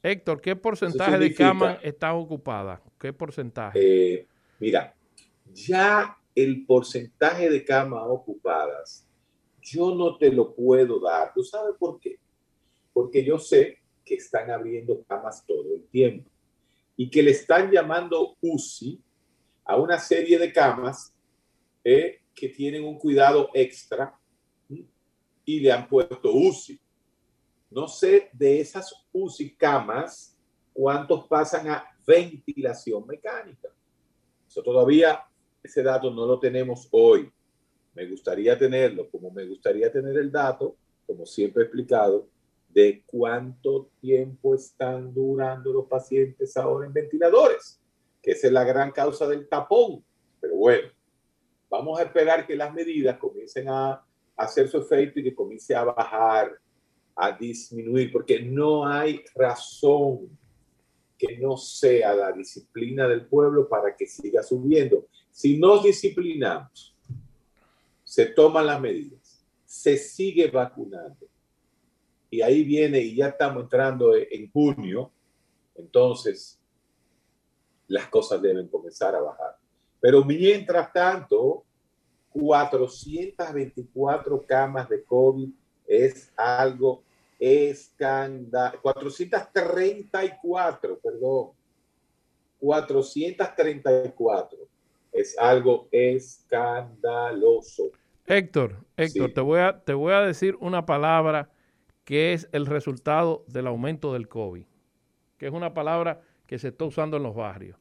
Héctor, 0.02 0.40
¿qué 0.40 0.56
porcentaje 0.56 1.18
de 1.18 1.34
camas 1.34 1.78
están 1.82 2.16
ocupadas? 2.16 2.80
¿Qué 2.98 3.12
porcentaje? 3.12 3.78
Eh, 3.80 4.28
mira, 4.58 4.94
ya 5.52 6.16
el 6.34 6.66
porcentaje 6.66 7.48
de 7.48 7.64
camas 7.64 8.04
ocupadas, 8.06 9.06
yo 9.62 9.94
no 9.94 10.16
te 10.16 10.30
lo 10.30 10.54
puedo 10.54 11.00
dar. 11.00 11.32
¿Tú 11.34 11.42
sabes 11.42 11.74
por 11.78 11.98
qué? 11.98 12.18
Porque 12.92 13.24
yo 13.24 13.38
sé 13.38 13.78
que 14.04 14.16
están 14.16 14.50
abriendo 14.50 15.02
camas 15.04 15.44
todo 15.46 15.74
el 15.74 15.86
tiempo 15.86 16.30
y 16.96 17.08
que 17.08 17.22
le 17.22 17.30
están 17.30 17.70
llamando 17.70 18.36
UCI 18.40 19.00
a 19.64 19.76
una 19.76 19.98
serie 19.98 20.38
de 20.38 20.52
camas 20.52 21.14
eh, 21.82 22.20
que 22.34 22.48
tienen 22.48 22.84
un 22.84 22.98
cuidado 22.98 23.50
extra 23.54 24.18
y 25.46 25.60
le 25.60 25.72
han 25.72 25.88
puesto 25.88 26.32
UCI. 26.32 26.78
No 27.70 27.88
sé 27.88 28.30
de 28.32 28.60
esas 28.60 29.03
UCI 29.14 29.56
camas 29.56 30.36
cuántos 30.74 31.26
pasan 31.26 31.70
a 31.70 31.84
ventilación 32.06 33.06
mecánica. 33.06 33.68
Eso 34.46 34.62
todavía, 34.62 35.24
ese 35.62 35.82
dato 35.82 36.10
no 36.10 36.26
lo 36.26 36.38
tenemos 36.38 36.86
hoy. 36.90 37.32
Me 37.94 38.06
gustaría 38.06 38.58
tenerlo, 38.58 39.08
como 39.08 39.30
me 39.30 39.46
gustaría 39.46 39.90
tener 39.90 40.18
el 40.18 40.30
dato, 40.30 40.76
como 41.06 41.24
siempre 41.24 41.62
he 41.62 41.66
explicado, 41.66 42.28
de 42.68 43.02
cuánto 43.06 43.88
tiempo 44.00 44.54
están 44.54 45.14
durando 45.14 45.72
los 45.72 45.86
pacientes 45.86 46.54
ahora 46.58 46.86
en 46.86 46.92
ventiladores, 46.92 47.80
que 48.20 48.32
es 48.32 48.44
la 48.52 48.64
gran 48.64 48.90
causa 48.90 49.26
del 49.26 49.48
tapón 49.48 50.04
bueno, 50.64 50.88
vamos 51.68 51.98
a 51.98 52.04
esperar 52.04 52.46
que 52.46 52.56
las 52.56 52.72
medidas 52.72 53.18
comiencen 53.18 53.68
a 53.68 54.02
hacer 54.36 54.68
su 54.68 54.78
efecto 54.78 55.20
y 55.20 55.24
que 55.24 55.34
comience 55.34 55.74
a 55.74 55.84
bajar, 55.84 56.58
a 57.16 57.32
disminuir, 57.32 58.12
porque 58.12 58.42
no 58.42 58.86
hay 58.86 59.22
razón 59.34 60.38
que 61.16 61.38
no 61.38 61.56
sea 61.56 62.14
la 62.14 62.32
disciplina 62.32 63.06
del 63.06 63.26
pueblo 63.26 63.68
para 63.68 63.94
que 63.94 64.06
siga 64.06 64.42
subiendo. 64.42 65.06
Si 65.30 65.58
nos 65.58 65.84
disciplinamos, 65.84 66.96
se 68.02 68.26
toman 68.26 68.66
las 68.66 68.80
medidas, 68.80 69.44
se 69.64 69.96
sigue 69.96 70.48
vacunando. 70.48 71.28
Y 72.30 72.42
ahí 72.42 72.64
viene, 72.64 72.98
y 73.00 73.14
ya 73.14 73.28
estamos 73.28 73.62
entrando 73.62 74.16
en 74.16 74.50
junio, 74.50 75.12
entonces 75.76 76.58
las 77.86 78.08
cosas 78.08 78.42
deben 78.42 78.66
comenzar 78.68 79.14
a 79.14 79.20
bajar. 79.20 79.56
Pero 80.00 80.24
mientras 80.24 80.92
tanto, 80.92 81.64
424 82.30 84.44
camas 84.46 84.88
de 84.88 85.04
COVID 85.04 85.48
es 85.86 86.32
algo 86.36 87.02
escandaloso. 87.38 88.80
434, 88.82 90.98
perdón. 90.98 91.50
434 92.60 94.58
es 95.12 95.38
algo 95.38 95.88
escandaloso. 95.92 97.90
Héctor, 98.26 98.78
Héctor, 98.96 99.32
te, 99.32 99.40
voy 99.40 99.60
a, 99.60 99.84
te 99.84 99.92
voy 99.92 100.12
a 100.12 100.20
decir 100.20 100.56
una 100.60 100.86
palabra 100.86 101.50
que 102.04 102.32
es 102.32 102.48
el 102.52 102.66
resultado 102.66 103.44
del 103.46 103.66
aumento 103.66 104.12
del 104.12 104.28
COVID, 104.28 104.64
que 105.38 105.46
es 105.46 105.52
una 105.52 105.74
palabra 105.74 106.22
que 106.46 106.58
se 106.58 106.68
está 106.68 106.84
usando 106.84 107.16
en 107.16 107.22
los 107.22 107.34
barrios. 107.34 107.78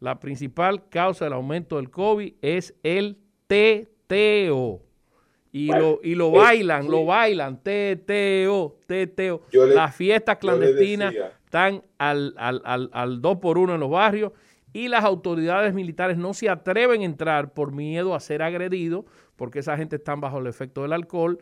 La 0.00 0.20
principal 0.20 0.88
causa 0.88 1.24
del 1.24 1.34
aumento 1.34 1.76
del 1.76 1.90
COVID 1.90 2.34
es 2.42 2.74
el 2.82 3.18
teteo. 3.46 4.82
Y, 5.56 5.68
lo, 5.68 6.00
y 6.02 6.16
lo 6.16 6.32
bailan, 6.32 6.90
lo 6.90 7.04
bailan, 7.04 7.62
teteo, 7.62 8.76
teteo. 8.86 9.42
Las 9.52 9.94
fiestas 9.94 10.38
clandestinas 10.38 11.14
están 11.44 11.80
al, 11.96 12.34
al, 12.36 12.60
al, 12.64 12.90
al 12.92 13.22
2 13.22 13.38
por 13.38 13.58
1 13.58 13.74
en 13.74 13.80
los 13.80 13.88
barrios 13.88 14.32
y 14.72 14.88
las 14.88 15.04
autoridades 15.04 15.72
militares 15.72 16.18
no 16.18 16.34
se 16.34 16.48
atreven 16.48 17.02
a 17.02 17.04
entrar 17.04 17.54
por 17.54 17.70
miedo 17.70 18.16
a 18.16 18.20
ser 18.20 18.42
agredidos, 18.42 19.04
porque 19.36 19.60
esa 19.60 19.76
gente 19.76 19.94
está 19.94 20.16
bajo 20.16 20.40
el 20.40 20.48
efecto 20.48 20.82
del 20.82 20.92
alcohol 20.92 21.38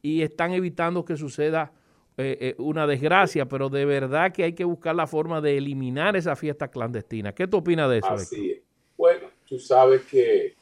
y 0.00 0.22
están 0.22 0.52
evitando 0.52 1.04
que 1.04 1.16
suceda 1.16 1.72
eh, 2.18 2.38
eh, 2.40 2.54
una 2.58 2.86
desgracia, 2.86 3.46
pero 3.46 3.68
de 3.68 3.84
verdad 3.84 4.32
que 4.32 4.44
hay 4.44 4.52
que 4.52 4.62
buscar 4.62 4.94
la 4.94 5.08
forma 5.08 5.40
de 5.40 5.58
eliminar 5.58 6.14
esa 6.14 6.36
fiesta 6.36 6.68
clandestina. 6.68 7.34
¿Qué 7.34 7.48
tú 7.48 7.56
opinas 7.56 7.90
de 7.90 7.98
eso? 7.98 8.12
Así 8.12 8.52
es. 8.52 8.62
Bueno, 8.96 9.26
tú 9.44 9.58
sabes 9.58 10.02
que 10.02 10.54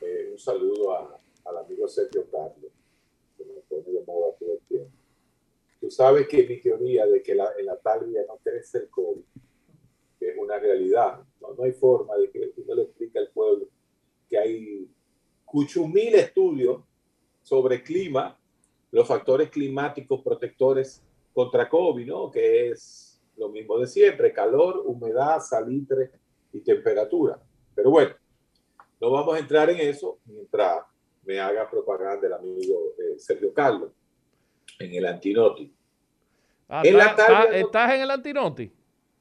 eh, 0.00 0.28
un 0.30 0.38
saludo 0.38 1.18
al 1.52 1.64
amigo 1.64 1.88
Sergio 1.88 2.26
Carlos, 2.30 2.72
que 3.36 3.44
me 3.44 3.60
pone 3.68 3.98
de 3.98 4.04
moda 4.04 4.34
todo 4.38 4.52
el 4.52 4.60
tiempo. 4.68 4.90
Tú 5.80 5.90
sabes 5.90 6.28
que 6.28 6.46
mi 6.46 6.60
teoría 6.60 7.06
de 7.06 7.22
que 7.22 7.34
la, 7.34 7.52
en 7.58 7.66
la 7.66 7.76
talvia 7.76 8.24
no 8.26 8.38
crece 8.42 8.78
el 8.78 8.88
COVID 8.88 9.22
es 10.20 10.38
una 10.38 10.58
realidad. 10.58 11.20
No, 11.40 11.54
no 11.54 11.64
hay 11.64 11.72
forma 11.72 12.16
de 12.16 12.30
que 12.30 12.48
tú 12.48 12.64
le 12.74 12.82
explique 12.82 13.18
al 13.18 13.28
pueblo 13.28 13.68
que 14.28 14.38
hay 14.38 14.88
mil 15.92 16.14
estudios 16.14 16.82
sobre 17.42 17.82
clima, 17.82 18.38
los 18.90 19.06
factores 19.06 19.50
climáticos 19.50 20.22
protectores 20.22 21.02
contra 21.34 21.68
COVID, 21.68 22.06
¿no? 22.06 22.30
Que 22.30 22.70
es 22.70 23.20
lo 23.36 23.50
mismo 23.50 23.78
de 23.78 23.86
siempre, 23.86 24.32
calor, 24.32 24.82
humedad, 24.86 25.40
salitre 25.40 26.10
y 26.52 26.60
temperatura. 26.60 27.38
Pero 27.74 27.90
bueno, 27.90 28.14
no 29.00 29.10
vamos 29.10 29.34
a 29.34 29.38
entrar 29.38 29.68
en 29.70 29.80
eso 29.80 30.18
mientras 30.24 30.82
me 31.24 31.40
haga 31.40 31.68
propaganda 31.70 32.26
el 32.26 32.32
amigo 32.32 32.94
eh, 32.98 33.18
Sergio 33.18 33.52
Carlos 33.52 33.90
en 34.78 34.94
el 34.94 35.06
Antinoti. 35.06 35.72
Ah, 36.68 36.82
¿Estás 36.84 37.94
en 37.94 38.00
el 38.00 38.10
Antinoti? 38.10 38.72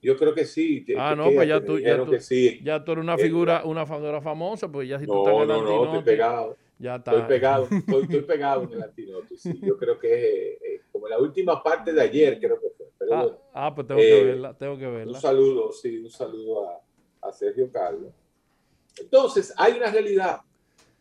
Yo 0.01 0.17
creo 0.17 0.33
que 0.33 0.45
sí. 0.45 0.83
ah, 0.97 1.13
no, 1.15 1.31
pues 1.31 1.47
ya 1.47 1.63
tú, 1.63 1.77
ya 1.77 2.03
tú, 2.03 2.17
ya 2.63 2.83
tú 2.83 2.91
eres 2.93 3.03
una 3.03 3.17
figura, 3.17 3.63
una 3.65 3.85
figura 3.85 4.19
famosa, 4.19 4.67
pues 4.67 4.89
ya 4.89 4.99
si 4.99 5.05
tú 5.05 5.19
estás 5.19 5.35
en 5.35 5.41
el 5.41 5.47
no, 5.47 5.63
No, 5.63 5.83
estoy 5.85 6.03
pegado. 6.03 6.57
Ya 6.79 6.95
está. 6.95 7.11
Estoy 7.11 7.27
pegado, 7.27 7.67
estoy, 7.69 8.21
pegado 8.21 8.63
en 8.63 8.73
el 8.73 8.81
antinote. 8.81 9.37
Sí. 9.37 9.59
Yo 9.61 9.77
creo 9.77 9.99
que 9.99 10.53
es 10.53 10.61
eh, 10.63 10.81
como 10.91 11.07
la 11.07 11.19
última 11.19 11.61
parte 11.61 11.93
de 11.93 12.01
ayer, 12.01 12.39
creo 12.39 12.59
que 12.59 12.69
fue. 12.75 12.87
Pero 12.97 13.13
ah, 13.13 13.37
ah, 13.53 13.75
pues 13.75 13.85
tengo 13.85 13.99
que 13.99 14.19
eh, 14.19 14.23
verla, 14.23 14.57
tengo 14.57 14.77
que 14.79 14.87
verla. 14.87 15.13
Un 15.13 15.21
saludo, 15.21 15.71
sí, 15.71 15.99
un 15.99 16.09
saludo 16.09 16.67
a, 16.67 17.27
a 17.27 17.31
Sergio 17.31 17.71
Carlos. 17.71 18.11
Entonces, 18.99 19.53
hay 19.55 19.73
una 19.73 19.91
realidad. 19.91 20.41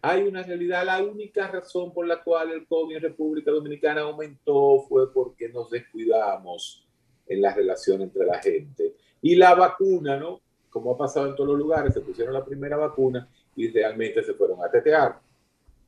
Hay 0.03 0.23
una 0.23 0.43
realidad. 0.43 0.85
La 0.85 1.03
única 1.03 1.49
razón 1.49 1.93
por 1.93 2.07
la 2.07 2.23
cual 2.23 2.53
el 2.53 2.67
COVID 2.67 2.97
en 2.97 3.03
República 3.03 3.51
Dominicana 3.51 4.03
aumentó 4.03 4.85
fue 4.89 5.13
porque 5.13 5.49
nos 5.49 5.71
descuidamos 5.71 6.87
en 7.27 7.43
la 7.43 7.55
relación 7.55 8.03
entre 8.03 8.25
la 8.25 8.41
gente. 8.41 8.95
Y 9.23 9.37
la 9.37 9.55
vacuna, 9.55 10.17
¿no? 10.17 10.41
Como 10.71 10.93
ha 10.93 10.99
pasado 10.99 11.27
en 11.27 11.35
todos 11.35 11.51
los 11.51 11.59
lugares, 11.59 11.93
se 11.93 12.01
pusieron 12.01 12.33
la 12.33 12.45
primera 12.45 12.77
vacuna 12.77 13.29
y 13.57 13.69
realmente 13.69 14.23
se 14.23 14.35
fueron 14.35 14.65
a 14.65 14.71
tetear. 14.71 15.21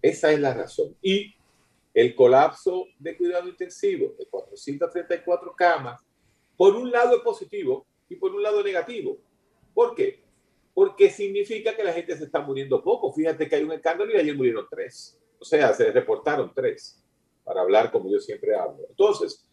Esa 0.01 0.33
es 0.33 0.41
la 0.41 0.53
razón. 0.53 0.95
Y 1.01 1.35
el 1.95 2.15
colapso 2.15 2.87
de 2.99 3.17
cuidado 3.17 3.49
intensivo 3.49 4.15
de 4.19 4.27
434 4.27 5.55
camas, 5.55 6.01
por 6.57 6.75
un 6.75 6.91
lado 6.91 7.17
es 7.17 7.23
positivo 7.23 7.87
y 8.09 8.17
por 8.17 8.35
un 8.35 8.43
lado 8.43 8.63
negativo. 8.63 9.19
¿Por 9.73 9.95
qué? 9.95 10.22
Porque 10.75 11.11
significa 11.11 11.77
que 11.77 11.85
la 11.85 11.93
gente 11.93 12.17
se 12.17 12.25
está 12.25 12.41
muriendo 12.41 12.83
poco. 12.83 13.13
Fíjate 13.13 13.49
que 13.49 13.57
hay 13.57 13.65
un 13.65 13.73
escándalo 13.73 14.13
y 14.13 14.17
ayer 14.17 14.37
murieron 14.37 14.67
tres. 14.71 15.19
O 15.39 15.45
sea, 15.45 15.73
se 15.75 15.91
reportaron 15.91 16.53
tres, 16.55 17.03
para 17.45 17.61
hablar 17.61 17.91
como 17.91 18.11
yo 18.11 18.19
siempre 18.21 18.55
hablo. 18.55 18.87
Entonces, 18.89 19.47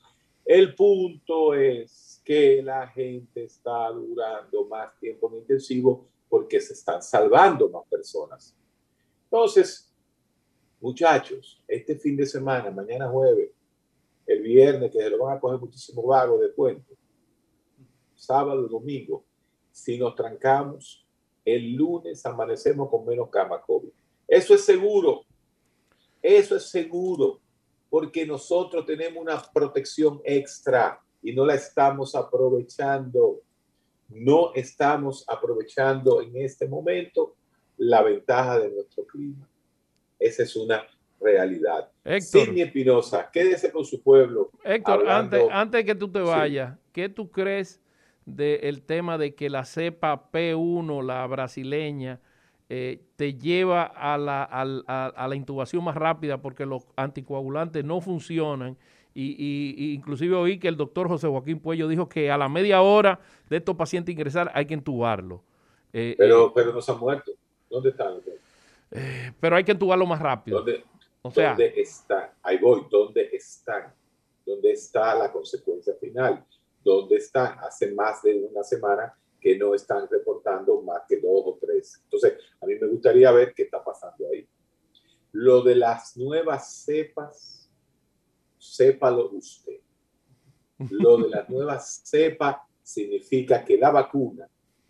el 0.46 0.76
punto 0.76 1.54
es 1.54 2.22
que 2.24 2.62
la 2.62 2.88
gente 2.88 3.44
está 3.44 3.90
durando 3.90 4.66
más 4.66 4.98
tiempo 5.00 5.30
en 5.30 5.40
intensivo 5.40 6.08
porque 6.30 6.62
se 6.62 6.74
están 6.74 7.02
salvando 7.02 7.70
más 7.70 7.88
personas. 7.88 8.56
Entonces, 9.26 9.94
muchachos, 10.80 11.62
este 11.68 11.96
fin 11.98 12.16
de 12.16 12.26
semana, 12.26 12.72
mañana 12.72 13.10
jueves, 13.10 13.52
el 14.26 14.42
viernes, 14.44 14.92
que 14.92 15.00
se 15.00 15.10
lo 15.10 15.26
van 15.26 15.38
a 15.38 15.40
coger 15.40 15.60
muchísimo 15.60 16.04
vago 16.04 16.38
de 16.38 16.50
puente, 16.50 16.96
sábado 18.16 18.68
domingo, 18.68 19.24
si 19.72 19.98
nos 19.98 20.16
trancamos, 20.16 21.06
el 21.56 21.74
lunes 21.74 22.26
amanecemos 22.26 22.90
con 22.90 23.06
menos 23.06 23.30
cama 23.30 23.62
COVID. 23.62 23.90
Eso 24.28 24.54
es 24.54 24.64
seguro. 24.64 25.24
Eso 26.22 26.56
es 26.56 26.70
seguro 26.70 27.40
porque 27.90 28.26
nosotros 28.26 28.86
tenemos 28.86 29.22
una 29.22 29.42
protección 29.54 30.22
extra 30.24 31.02
y 31.22 31.34
no 31.34 31.46
la 31.46 31.56
estamos 31.56 32.16
aprovechando. 32.16 33.42
No 34.10 34.54
estamos 34.54 35.26
aprovechando 35.28 36.22
en 36.22 36.38
este 36.38 36.68
momento 36.68 37.36
la 37.78 38.02
ventaja 38.02 38.60
de 38.60 38.70
nuestro 38.70 39.06
clima. 39.06 39.48
Esa 40.18 40.44
es 40.44 40.56
una 40.56 40.84
realidad. 41.20 41.92
Héctor, 42.04 42.46
Sidney 42.46 42.62
Espinosa, 42.62 43.30
quédese 43.32 43.72
con 43.72 43.86
su 43.86 44.02
pueblo. 44.02 44.52
Héctor, 44.64 45.08
antes, 45.08 45.44
antes 45.52 45.86
que 45.86 45.96
tú 45.96 46.12
te 46.12 46.22
vayas, 46.22 46.78
¿qué 46.92 47.10
tú 47.10 47.30
crees 47.30 47.80
del 48.36 48.82
tema 48.84 49.18
de 49.18 49.36
que 49.36 49.50
la 49.50 49.66
cepa 49.66 50.32
P1, 50.32 51.04
la 51.04 51.26
brasileña, 51.28 52.20
eh, 52.72 53.02
te 53.16 53.34
lleva 53.34 53.84
a 53.84 54.16
la, 54.20 54.44
a, 54.44 55.28
la, 55.28 55.36
intubación 55.36 55.84
más 55.84 55.96
rápida 55.96 56.40
porque 56.40 56.68
los 56.68 56.84
anticoagulantes 56.96 57.84
no 57.84 58.00
funcionan. 58.00 58.78
Y, 59.16 59.94
inclusive 59.96 60.36
oí 60.36 60.60
que 60.60 60.68
el 60.68 60.78
doctor 60.78 61.08
José 61.08 61.28
Joaquín 61.28 61.60
Puello 61.60 61.88
dijo 61.88 62.08
que 62.08 62.30
a 62.30 62.38
la 62.38 62.48
media 62.48 62.82
hora 62.82 63.20
de 63.50 63.58
estos 63.58 63.76
pacientes 63.76 64.14
ingresar 64.14 64.52
hay 64.54 64.66
que 64.66 64.76
intubarlo. 64.76 65.44
Eh, 65.92 66.14
pero, 66.18 66.48
eh, 66.48 66.52
pero 66.54 66.72
no 66.72 66.82
se 66.82 66.92
han 66.92 67.00
muerto. 67.00 67.32
¿Dónde 67.70 67.90
están? 67.90 68.22
pero 69.40 69.56
hay 69.56 69.64
que 69.64 69.72
intubarlo 69.72 70.06
más 70.06 70.20
rápido. 70.20 70.58
¿Dónde, 70.58 70.84
o 71.24 71.32
sea, 71.32 71.50
¿Dónde 71.50 71.74
están? 71.76 72.30
Ahí 72.44 72.60
voy. 72.60 72.86
¿Dónde 72.90 73.30
están? 73.34 73.94
¿Dónde 74.46 74.72
está 74.72 75.16
la 75.16 75.32
consecuencia 75.32 75.96
final? 76.00 76.46
¿Dónde 76.84 77.18
están? 77.18 77.58
Hace 77.60 77.92
más 77.92 78.22
de 78.24 78.36
una 78.44 78.64
semana 78.64 79.14
que 79.40 79.58
no 79.58 79.74
están 79.74 80.08
reportando 80.10 80.82
más 80.82 81.04
que 81.08 81.18
dos 81.18 81.44
o 81.46 81.58
tres. 81.60 82.02
Entonces, 82.04 82.34
a 82.62 82.66
mí 82.66 82.76
me 82.76 82.88
gustaría 82.88 83.32
ver 83.32 83.54
qué 83.54 83.64
está 83.64 83.84
pasando 83.84 84.28
ahí. 84.32 84.48
Lo 85.32 85.62
de 85.62 85.76
las 85.76 86.18
nuevas 86.18 86.84
cepas, 86.84 87.70
sépalo 88.58 89.30
usted. 89.32 89.80
Lo 90.90 91.18
de 91.18 91.30
las 91.30 91.50
nuevas 91.50 92.02
cepas 92.04 92.58
significa 92.82 93.64
que 93.64 93.78
la 93.78 93.92
vacuna, 93.92 94.50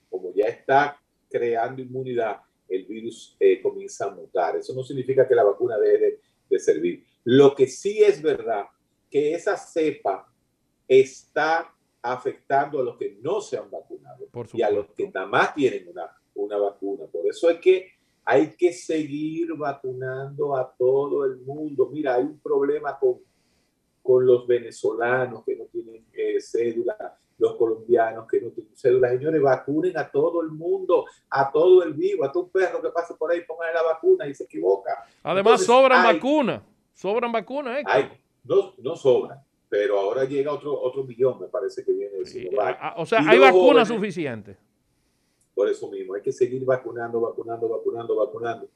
como 0.09 0.33
ya 0.33 0.45
está 0.45 0.99
creando 1.29 1.81
inmunidad, 1.81 2.41
el 2.67 2.85
virus 2.85 3.35
eh, 3.39 3.61
comienza 3.61 4.05
a 4.05 4.11
mutar. 4.11 4.55
Eso 4.55 4.73
no 4.73 4.83
significa 4.83 5.27
que 5.27 5.35
la 5.35 5.43
vacuna 5.43 5.77
deje 5.77 6.21
de 6.49 6.59
servir. 6.59 7.05
Lo 7.23 7.53
que 7.55 7.67
sí 7.67 8.03
es 8.03 8.21
verdad, 8.21 8.65
que 9.09 9.33
esa 9.33 9.57
cepa 9.57 10.31
está 10.87 11.75
afectando 12.01 12.79
a 12.79 12.83
los 12.83 12.97
que 12.97 13.17
no 13.21 13.41
se 13.41 13.57
han 13.57 13.69
vacunado 13.69 14.27
y 14.53 14.61
a 14.61 14.69
los 14.69 14.87
que 14.91 15.09
nada 15.09 15.25
más 15.25 15.53
tienen 15.53 15.87
una, 15.89 16.09
una 16.35 16.57
vacuna. 16.57 17.05
Por 17.11 17.27
eso 17.27 17.49
es 17.49 17.59
que 17.59 17.91
Hay 18.25 18.55
que 18.55 18.71
seguir 18.71 19.55
vacunando 19.55 20.55
a 20.55 20.71
todo 20.77 21.25
el 21.25 21.37
mundo. 21.37 21.89
Mira, 21.91 22.15
hay 22.15 22.23
un 22.23 22.39
problema 22.39 22.97
con, 22.99 23.17
con 24.03 24.23
los 24.23 24.45
venezolanos 24.45 25.43
que 25.43 25.55
no 25.55 25.65
tienen 25.65 26.05
eh, 26.13 26.39
cédula, 26.39 27.17
los 27.39 27.55
colombianos 27.55 28.27
que 28.27 28.39
no 28.39 28.51
tienen 28.51 28.75
cédula. 28.75 29.09
Señores, 29.09 29.41
vacunen 29.41 29.97
a 29.97 30.11
todo 30.11 30.43
el 30.43 30.49
mundo, 30.51 31.05
a 31.29 31.51
todo 31.51 31.81
el 31.83 31.93
vivo, 31.93 32.23
a 32.23 32.31
todo 32.31 32.43
un 32.43 32.49
perro 32.51 32.81
que 32.81 32.89
pase 32.89 33.15
por 33.15 33.31
ahí, 33.31 33.41
pongan 33.47 33.73
la 33.73 33.81
vacuna 33.81 34.27
y 34.27 34.35
se 34.35 34.43
equivoca. 34.43 35.03
Además, 35.23 35.65
sobran 35.65 36.03
vacunas. 36.03 36.61
Sobran 36.93 37.31
vacunas, 37.31 37.83
no, 38.43 38.73
no 38.77 38.95
sobran 38.95 39.39
pero 39.69 39.99
ahora 39.99 40.25
llega 40.25 40.51
otro, 40.51 40.79
otro 40.79 41.03
millón, 41.03 41.39
me 41.39 41.47
parece 41.47 41.85
que 41.85 41.93
viene 41.93 42.17
O 42.97 43.05
sea, 43.05 43.19
hay 43.25 43.37
vacunas 43.37 43.87
suficientes. 43.87 44.57
Por 45.53 45.69
eso 45.69 45.89
mismo, 45.91 46.15
hay 46.15 46.21
que 46.21 46.31
seguir 46.31 46.65
vacunando, 46.65 47.21
vacunando, 47.21 47.69
vacunando, 47.69 48.15
vacunando. 48.15 48.69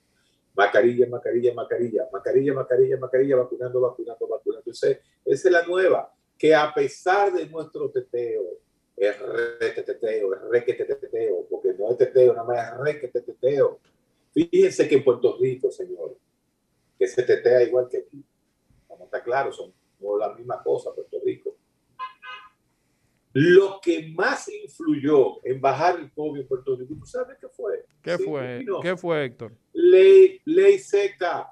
Mascarilla, 0.55 1.07
mascarilla, 1.07 1.53
mascarilla, 1.55 2.07
mascarilla, 2.11 2.53
mascarilla, 2.53 2.97
mascarilla, 2.97 3.35
vacunando, 3.37 3.81
vacunando, 3.81 4.27
vacunando. 4.27 4.59
Entonces, 4.59 4.99
esa 5.25 5.47
es 5.47 5.51
la 5.51 5.65
nueva, 5.65 6.13
que 6.37 6.53
a 6.53 6.71
pesar 6.71 7.33
de 7.33 7.47
nuestro 7.47 7.89
teteo, 7.89 8.43
es 8.95 9.19
re 9.19 9.71
teteo, 9.71 10.33
es 10.35 10.41
re 10.41 10.63
que 10.63 10.73
teteo, 10.73 11.47
porque 11.49 11.73
no 11.73 11.89
es 11.89 11.97
teteo, 11.97 12.33
nada 12.33 12.45
más 12.45 12.71
es 12.71 12.77
re 12.77 12.99
que 12.99 13.07
teteo. 13.07 13.79
Fíjense 14.31 14.87
que 14.87 14.95
en 14.95 15.03
Puerto 15.03 15.37
Rico, 15.39 15.71
señores, 15.71 16.17
que 16.99 17.07
se 17.07 17.23
tetea 17.23 17.63
igual 17.63 17.87
que 17.89 17.97
aquí. 17.97 18.23
Vamos 18.87 19.01
a 19.01 19.05
estar 19.05 19.23
claros, 19.23 19.73
la 20.19 20.33
misma 20.33 20.61
cosa, 20.61 20.93
Puerto 20.93 21.17
Rico. 21.23 21.55
Lo 23.33 23.79
que 23.81 24.13
más 24.15 24.47
influyó 24.49 25.43
en 25.43 25.59
bajar 25.59 25.99
el 25.99 26.11
COVID 26.11 26.41
en 26.41 26.47
Puerto 26.47 26.75
Rico, 26.75 26.93
¿tú 26.99 27.05
sabes 27.05 27.37
qué 27.39 27.47
fue? 27.47 27.85
¿Qué 28.01 28.17
fue? 28.19 28.65
¿Qué 28.81 28.95
fue, 28.95 29.25
Héctor? 29.25 29.53
Ley, 29.73 30.39
ley 30.45 30.77
seca. 30.77 31.49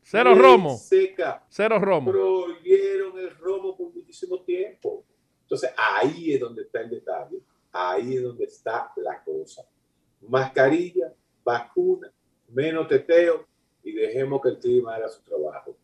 Cero 0.00 0.34
romo. 0.34 0.76
Seca. 0.76 1.44
Cero 1.48 1.78
romo. 1.78 2.10
Prohibieron 2.10 3.18
el 3.18 3.30
romo 3.36 3.76
por 3.76 3.92
muchísimo 3.94 4.42
tiempo. 4.42 5.04
Entonces, 5.42 5.70
ahí 5.76 6.32
es 6.32 6.40
donde 6.40 6.62
está 6.62 6.80
el 6.80 6.90
detalle. 6.90 7.40
Ahí 7.70 8.16
es 8.16 8.22
donde 8.22 8.44
está 8.44 8.90
la 8.96 9.22
cosa. 9.22 9.66
Mascarilla, 10.22 11.12
vacuna, 11.44 12.10
menos 12.48 12.88
teteo 12.88 13.46
y 13.82 13.92
dejemos 13.92 14.40
que 14.40 14.48
el 14.48 14.58
clima 14.58 14.94
haga 14.94 15.08
su 15.08 15.22
trabajo. 15.22 15.76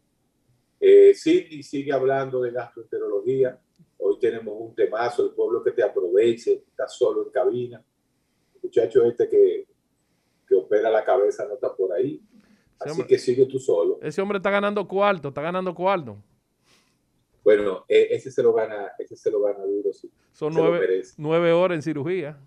Eh, 0.80 1.12
Cindy 1.14 1.62
sigue 1.62 1.92
hablando 1.92 2.40
de 2.40 2.52
gastroenterología. 2.52 3.60
Hoy 3.98 4.18
tenemos 4.18 4.54
un 4.58 4.74
temazo, 4.74 5.26
el 5.26 5.32
pueblo 5.32 5.62
que 5.62 5.72
te 5.72 5.82
aproveche, 5.82 6.64
está 6.66 6.88
solo 6.88 7.24
en 7.24 7.30
cabina. 7.30 7.84
El 8.54 8.60
muchacho 8.62 9.04
este 9.04 9.28
que, 9.28 9.66
que 10.48 10.54
opera 10.54 10.90
la 10.90 11.04
cabeza 11.04 11.46
no 11.46 11.54
está 11.54 11.76
por 11.76 11.92
ahí. 11.92 12.22
Así 12.78 13.04
que 13.04 13.18
sigue 13.18 13.44
tú 13.44 13.58
solo. 13.58 13.98
Ese 14.00 14.22
hombre 14.22 14.38
está 14.38 14.50
ganando 14.50 14.88
cuarto, 14.88 15.28
está 15.28 15.42
ganando 15.42 15.74
cuarto. 15.74 16.16
Bueno, 17.44 17.84
e, 17.86 18.08
ese 18.10 18.30
se 18.30 18.42
lo 18.42 18.54
gana, 18.54 18.92
ese 18.98 19.16
se 19.16 19.30
lo 19.30 19.42
gana 19.42 19.62
duro, 19.64 19.92
sí. 19.92 20.10
Son 20.32 20.52
nueve, 20.54 21.02
nueve 21.18 21.52
horas 21.52 21.76
en 21.76 21.82
cirugía. 21.82 22.38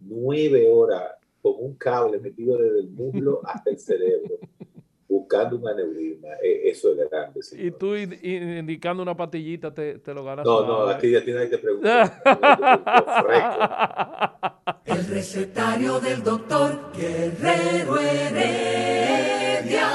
Nueve 0.00 0.68
horas 0.68 1.12
con 1.40 1.54
un 1.58 1.76
cable 1.76 2.18
metido 2.18 2.58
desde 2.58 2.80
el 2.80 2.90
muslo 2.90 3.40
hasta 3.44 3.70
el 3.70 3.78
cerebro 3.78 4.40
buscando 5.28 5.56
un 5.56 5.68
aneurisma, 5.68 6.28
e, 6.42 6.70
eso 6.70 6.92
es 6.92 7.10
grande. 7.10 7.40
Y 7.52 7.70
tú 7.72 7.94
indicando 7.94 9.02
una 9.02 9.14
patillita 9.14 9.72
te, 9.72 9.98
te 9.98 10.14
lo 10.14 10.24
ganas. 10.24 10.46
No, 10.46 10.66
no, 10.66 10.88
aquí 10.88 11.10
ya 11.10 11.22
tiene 11.22 11.48
que 11.48 11.58
preguntar. 11.58 12.22
El 14.86 15.06
recetario 15.06 16.00
del 16.00 16.22
doctor 16.22 16.90
Guerrero 16.96 18.00
Heredia. 18.00 19.88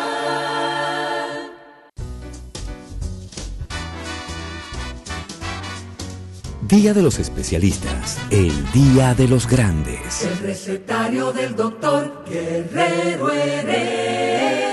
Día 6.62 6.94
de 6.94 7.02
los 7.02 7.20
especialistas, 7.20 8.20
el 8.32 8.52
día 8.72 9.14
de 9.14 9.28
los 9.28 9.48
grandes. 9.48 10.26
El 10.26 10.40
recetario 10.40 11.32
del 11.32 11.56
doctor 11.56 12.24
Guerrero 12.28 13.32
Heredia. 13.32 14.73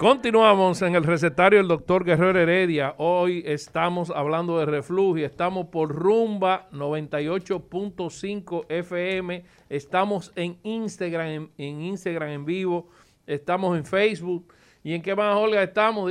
Continuamos 0.00 0.80
en 0.80 0.94
el 0.94 1.04
recetario 1.04 1.58
del 1.58 1.68
doctor 1.68 2.04
Guerrero 2.04 2.40
Heredia. 2.40 2.94
Hoy 2.96 3.42
estamos 3.44 4.08
hablando 4.08 4.58
de 4.58 4.64
reflujo 4.64 5.18
y 5.18 5.24
estamos 5.24 5.66
por 5.66 5.94
Rumba 5.94 6.70
98.5 6.72 8.64
FM. 8.70 9.44
Estamos 9.68 10.32
en 10.36 10.58
Instagram, 10.62 11.50
en, 11.58 11.80
Instagram 11.82 12.30
en 12.30 12.44
vivo. 12.46 12.88
Estamos 13.26 13.76
en 13.76 13.84
Facebook. 13.84 14.54
¿Y 14.82 14.94
en 14.94 15.02
qué 15.02 15.14
más, 15.14 15.36
Olga, 15.36 15.62
estamos? 15.62 16.10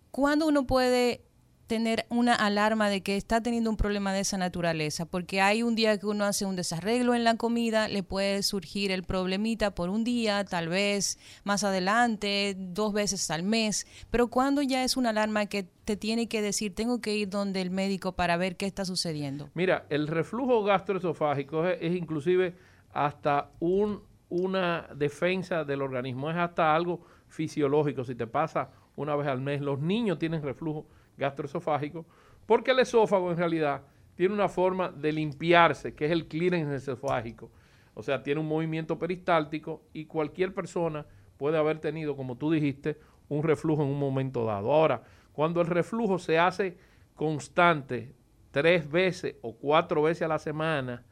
¿Cuándo 0.09 0.47
uno 0.47 0.65
puede 0.65 1.26
tener 1.67 2.05
una 2.09 2.33
alarma 2.33 2.89
de 2.89 3.01
que 3.01 3.17
está 3.17 3.41
teniendo 3.41 3.69
un 3.69 3.77
problema 3.77 4.13
de 4.13 4.21
esa 4.21 4.37
naturaleza, 4.37 5.05
porque 5.05 5.41
hay 5.41 5.63
un 5.63 5.75
día 5.75 5.99
que 5.99 6.07
uno 6.07 6.23
hace 6.23 6.45
un 6.45 6.55
desarreglo 6.55 7.13
en 7.13 7.23
la 7.23 7.35
comida, 7.35 7.87
le 7.87 8.03
puede 8.03 8.41
surgir 8.41 8.91
el 8.91 9.03
problemita 9.03 9.75
por 9.75 9.89
un 9.89 10.03
día, 10.03 10.45
tal 10.45 10.69
vez 10.69 11.19
más 11.43 11.63
adelante, 11.63 12.55
dos 12.57 12.93
veces 12.93 13.29
al 13.29 13.43
mes, 13.43 13.85
pero 14.09 14.29
cuando 14.29 14.61
ya 14.61 14.83
es 14.83 14.97
una 14.97 15.09
alarma 15.09 15.45
que 15.45 15.67
te 15.85 15.97
tiene 15.97 16.27
que 16.27 16.41
decir, 16.41 16.73
tengo 16.73 17.01
que 17.01 17.15
ir 17.15 17.29
donde 17.29 17.61
el 17.61 17.69
médico 17.69 18.13
para 18.13 18.37
ver 18.37 18.55
qué 18.55 18.65
está 18.65 18.85
sucediendo. 18.85 19.49
Mira, 19.53 19.85
el 19.89 20.07
reflujo 20.07 20.63
gastroesofágico 20.63 21.67
es, 21.67 21.95
inclusive 21.95 22.55
hasta 22.93 23.51
un, 23.59 24.01
una 24.29 24.87
defensa 24.95 25.65
del 25.65 25.81
organismo, 25.81 26.31
es 26.31 26.37
hasta 26.37 26.73
algo 26.73 27.01
fisiológico, 27.27 28.05
si 28.05 28.15
te 28.15 28.25
pasa 28.25 28.69
una 28.95 29.15
vez 29.15 29.27
al 29.27 29.41
mes, 29.41 29.61
los 29.61 29.79
niños 29.79 30.17
tienen 30.17 30.41
reflujo 30.41 30.87
gastroesofágico, 31.17 32.05
porque 32.45 32.71
el 32.71 32.79
esófago 32.79 33.31
en 33.31 33.37
realidad 33.37 33.81
tiene 34.15 34.33
una 34.33 34.49
forma 34.49 34.89
de 34.89 35.11
limpiarse, 35.11 35.93
que 35.93 36.05
es 36.05 36.11
el 36.11 36.27
clearance 36.27 36.75
esofágico. 36.75 37.51
O 37.93 38.03
sea, 38.03 38.23
tiene 38.23 38.41
un 38.41 38.47
movimiento 38.47 38.97
peristáltico 38.97 39.83
y 39.93 40.05
cualquier 40.05 40.53
persona 40.53 41.05
puede 41.37 41.57
haber 41.57 41.79
tenido, 41.79 42.15
como 42.15 42.37
tú 42.37 42.51
dijiste, 42.51 42.99
un 43.29 43.43
reflujo 43.43 43.83
en 43.83 43.89
un 43.89 43.99
momento 43.99 44.45
dado. 44.45 44.71
Ahora, 44.71 45.03
cuando 45.33 45.61
el 45.61 45.67
reflujo 45.67 46.17
se 46.19 46.39
hace 46.39 46.77
constante 47.15 48.13
tres 48.51 48.89
veces 48.89 49.35
o 49.41 49.55
cuatro 49.55 50.03
veces 50.03 50.23
a 50.23 50.27
la 50.27 50.39
semana 50.39 51.03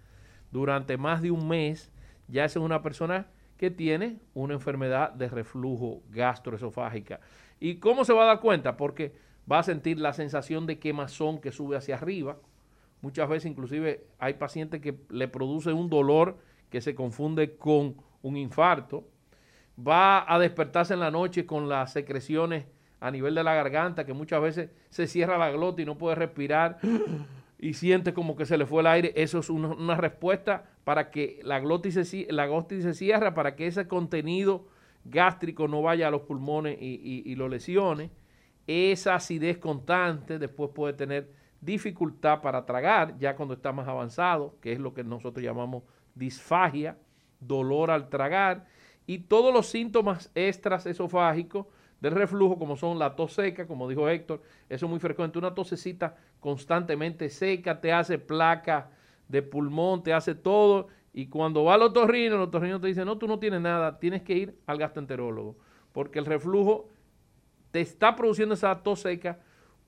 durante 0.51 0.97
más 0.97 1.21
de 1.21 1.31
un 1.31 1.47
mes, 1.47 1.91
ya 2.27 2.45
es 2.45 2.55
una 2.55 2.81
persona 2.81 3.27
que 3.57 3.71
tiene 3.71 4.19
una 4.33 4.53
enfermedad 4.53 5.11
de 5.13 5.29
reflujo 5.29 6.01
gastroesofágica. 6.09 7.19
¿Y 7.59 7.75
cómo 7.75 8.03
se 8.03 8.13
va 8.13 8.23
a 8.23 8.27
dar 8.27 8.39
cuenta? 8.39 8.77
Porque 8.77 9.13
va 9.51 9.59
a 9.59 9.63
sentir 9.63 9.99
la 9.99 10.13
sensación 10.13 10.65
de 10.65 10.79
quemazón 10.79 11.39
que 11.39 11.51
sube 11.51 11.77
hacia 11.77 11.95
arriba. 11.95 12.37
Muchas 13.01 13.29
veces 13.29 13.51
inclusive 13.51 14.07
hay 14.17 14.35
pacientes 14.35 14.81
que 14.81 14.97
le 15.09 15.27
produce 15.27 15.71
un 15.71 15.89
dolor 15.89 16.37
que 16.69 16.81
se 16.81 16.95
confunde 16.95 17.55
con 17.57 17.97
un 18.21 18.37
infarto. 18.37 19.07
Va 19.77 20.31
a 20.33 20.39
despertarse 20.39 20.93
en 20.93 21.01
la 21.01 21.11
noche 21.11 21.45
con 21.45 21.69
las 21.69 21.93
secreciones 21.93 22.65
a 22.99 23.11
nivel 23.11 23.35
de 23.35 23.43
la 23.43 23.53
garganta, 23.53 24.05
que 24.05 24.13
muchas 24.13 24.41
veces 24.41 24.71
se 24.89 25.05
cierra 25.05 25.37
la 25.37 25.51
glota 25.51 25.81
y 25.81 25.85
no 25.85 25.97
puede 25.97 26.15
respirar 26.15 26.79
y 27.59 27.73
siente 27.73 28.13
como 28.13 28.35
que 28.35 28.45
se 28.45 28.57
le 28.57 28.65
fue 28.65 28.81
el 28.81 28.87
aire. 28.87 29.13
Eso 29.15 29.39
es 29.39 29.49
una, 29.49 29.95
respuesta 29.95 30.65
para 30.83 31.11
que 31.11 31.39
la 31.43 31.59
glotis, 31.59 31.93
se, 31.93 32.27
la 32.31 32.47
cierra, 32.93 33.33
para 33.33 33.55
que 33.55 33.67
ese 33.67 33.87
contenido 33.87 34.67
gástrico 35.03 35.67
no 35.67 35.83
vaya 35.83 36.07
a 36.07 36.11
los 36.11 36.21
pulmones 36.21 36.77
y, 36.81 37.21
y 37.25 37.35
lo 37.35 37.47
lesione. 37.47 38.09
Esa 38.67 39.15
acidez 39.15 39.57
constante 39.57 40.39
después 40.39 40.71
puede 40.73 40.93
tener 40.93 41.31
dificultad 41.61 42.41
para 42.41 42.65
tragar, 42.65 43.17
ya 43.17 43.35
cuando 43.35 43.53
está 43.53 43.71
más 43.71 43.87
avanzado, 43.87 44.55
que 44.61 44.71
es 44.71 44.79
lo 44.79 44.93
que 44.93 45.03
nosotros 45.03 45.43
llamamos 45.43 45.83
disfagia, 46.13 46.97
dolor 47.39 47.91
al 47.91 48.09
tragar, 48.09 48.65
y 49.07 49.19
todos 49.19 49.53
los 49.53 49.67
síntomas 49.67 50.31
extras 50.35 50.85
esofágicos 50.85 51.67
del 52.01 52.13
reflujo, 52.13 52.57
como 52.57 52.75
son 52.75 52.99
la 52.99 53.15
tos 53.15 53.33
seca, 53.33 53.67
como 53.67 53.87
dijo 53.87 54.09
Héctor, 54.09 54.41
eso 54.69 54.85
es 54.85 54.89
muy 54.89 54.99
frecuente, 54.99 55.39
una 55.39 55.55
tosecita 55.55 56.15
constantemente 56.39 57.29
seca, 57.29 57.81
te 57.81 57.91
hace 57.91 58.17
placa 58.19 58.91
de 59.27 59.41
pulmón, 59.41 60.03
te 60.03 60.13
hace 60.13 60.35
todo, 60.35 60.87
y 61.13 61.27
cuando 61.27 61.63
va 61.63 61.75
al 61.75 61.83
otorrino, 61.83 62.35
el 62.35 62.41
otorrino 62.41 62.79
te 62.79 62.87
dice, 62.87 63.05
no, 63.05 63.17
tú 63.17 63.27
no 63.27 63.39
tienes 63.39 63.61
nada, 63.61 63.99
tienes 63.99 64.21
que 64.21 64.33
ir 64.33 64.59
al 64.65 64.77
gastroenterólogo, 64.77 65.55
porque 65.93 66.19
el 66.19 66.25
reflujo 66.25 66.89
te 67.75 67.81
está 67.81 68.15
produciendo 68.15 68.53
esa 68.53 68.83
tos 68.83 69.01
seca 69.01 69.37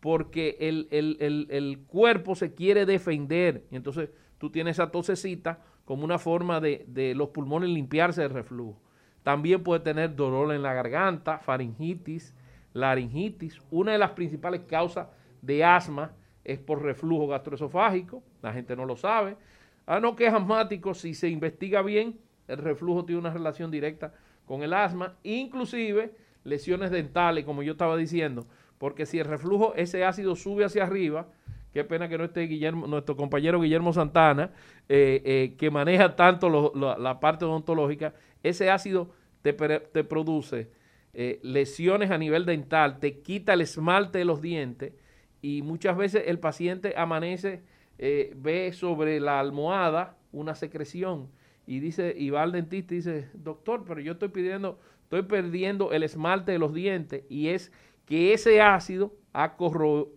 porque 0.01 0.57
el, 0.59 1.85
cuerpo 1.87 2.35
se 2.35 2.53
quiere 2.53 2.85
defender, 2.85 3.63
y 3.71 3.77
entonces 3.77 4.09
tú 4.37 4.49
tienes 4.49 4.75
esa 4.75 4.91
tosecita 4.91 5.61
como 5.85 6.03
una 6.03 6.19
forma 6.19 6.59
de, 6.59 6.83
de 6.89 7.15
los 7.15 7.29
pulmones 7.29 7.69
limpiarse 7.69 8.23
del 8.23 8.31
reflujo. 8.31 8.77
También 9.23 9.63
puede 9.63 9.79
tener 9.79 10.17
dolor 10.17 10.53
en 10.53 10.63
la 10.63 10.73
garganta, 10.73 11.39
faringitis, 11.39 12.35
laringitis. 12.73 13.61
Una 13.71 13.93
de 13.93 13.99
las 13.99 14.11
principales 14.11 14.63
causas 14.67 15.07
de 15.41 15.63
asma 15.63 16.11
es 16.43 16.59
por 16.59 16.83
reflujo 16.83 17.27
gastroesofágico. 17.27 18.21
La 18.41 18.51
gente 18.51 18.75
no 18.75 18.83
lo 18.83 18.97
sabe. 18.97 19.37
Ah, 19.85 20.01
no, 20.01 20.13
que 20.17 20.27
es 20.27 20.33
asmático. 20.33 20.93
Si 20.93 21.13
se 21.13 21.29
investiga 21.29 21.81
bien, 21.83 22.19
el 22.49 22.57
reflujo 22.57 23.05
tiene 23.05 23.21
una 23.21 23.31
relación 23.31 23.71
directa 23.71 24.13
con 24.45 24.61
el 24.61 24.73
asma. 24.73 25.15
Inclusive 25.23 26.26
lesiones 26.47 26.91
dentales, 26.91 27.45
como 27.45 27.61
yo 27.61 27.73
estaba 27.73 27.97
diciendo. 27.97 28.47
Porque 28.77 29.05
si 29.05 29.19
el 29.19 29.25
reflujo, 29.25 29.73
ese 29.75 30.05
ácido 30.05 30.35
sube 30.35 30.63
hacia 30.63 30.83
arriba, 30.83 31.27
qué 31.73 31.83
pena 31.83 32.07
que 32.07 32.17
no 32.17 32.23
esté 32.23 32.41
Guillermo, 32.41 32.87
nuestro 32.87 33.15
compañero 33.15 33.59
Guillermo 33.59 33.91
Santana, 33.93 34.51
eh, 34.87 35.21
eh, 35.25 35.55
que 35.57 35.69
maneja 35.69 36.15
tanto 36.15 36.73
la 36.75 37.19
parte 37.19 37.45
odontológica, 37.45 38.13
ese 38.43 38.69
ácido 38.69 39.11
te, 39.41 39.53
produce 39.53 40.71
eh, 41.13 41.39
lesiones 41.43 42.11
a 42.11 42.17
nivel 42.17 42.45
dental, 42.45 42.99
te 42.99 43.19
quita 43.19 43.53
el 43.53 43.61
esmalte 43.61 44.19
de 44.19 44.25
los 44.25 44.41
dientes 44.41 44.93
y 45.41 45.61
muchas 45.61 45.97
veces 45.97 46.23
el 46.27 46.39
paciente 46.39 46.93
amanece, 46.97 47.61
ve 47.99 48.71
sobre 48.73 49.19
la 49.19 49.39
almohada 49.39 50.17
una 50.31 50.53
secreción 50.53 51.29
y 51.65 51.79
dice 51.79 52.13
y 52.17 52.29
va 52.29 52.43
al 52.43 52.51
dentista 52.51 52.93
y 52.93 52.97
dice, 52.97 53.29
doctor, 53.33 53.83
pero 53.85 53.99
yo 53.99 54.13
estoy 54.13 54.29
pidiendo, 54.29 54.79
estoy 55.07 55.21
perdiendo 55.21 55.93
el 55.93 56.03
esmalte 56.03 56.51
de 56.51 56.59
los 56.59 56.73
dientes 56.73 57.23
y 57.29 57.47
es 57.47 57.71
que 58.05 58.33
ese 58.33 58.61
ácido 58.61 59.15
ha, 59.31 59.55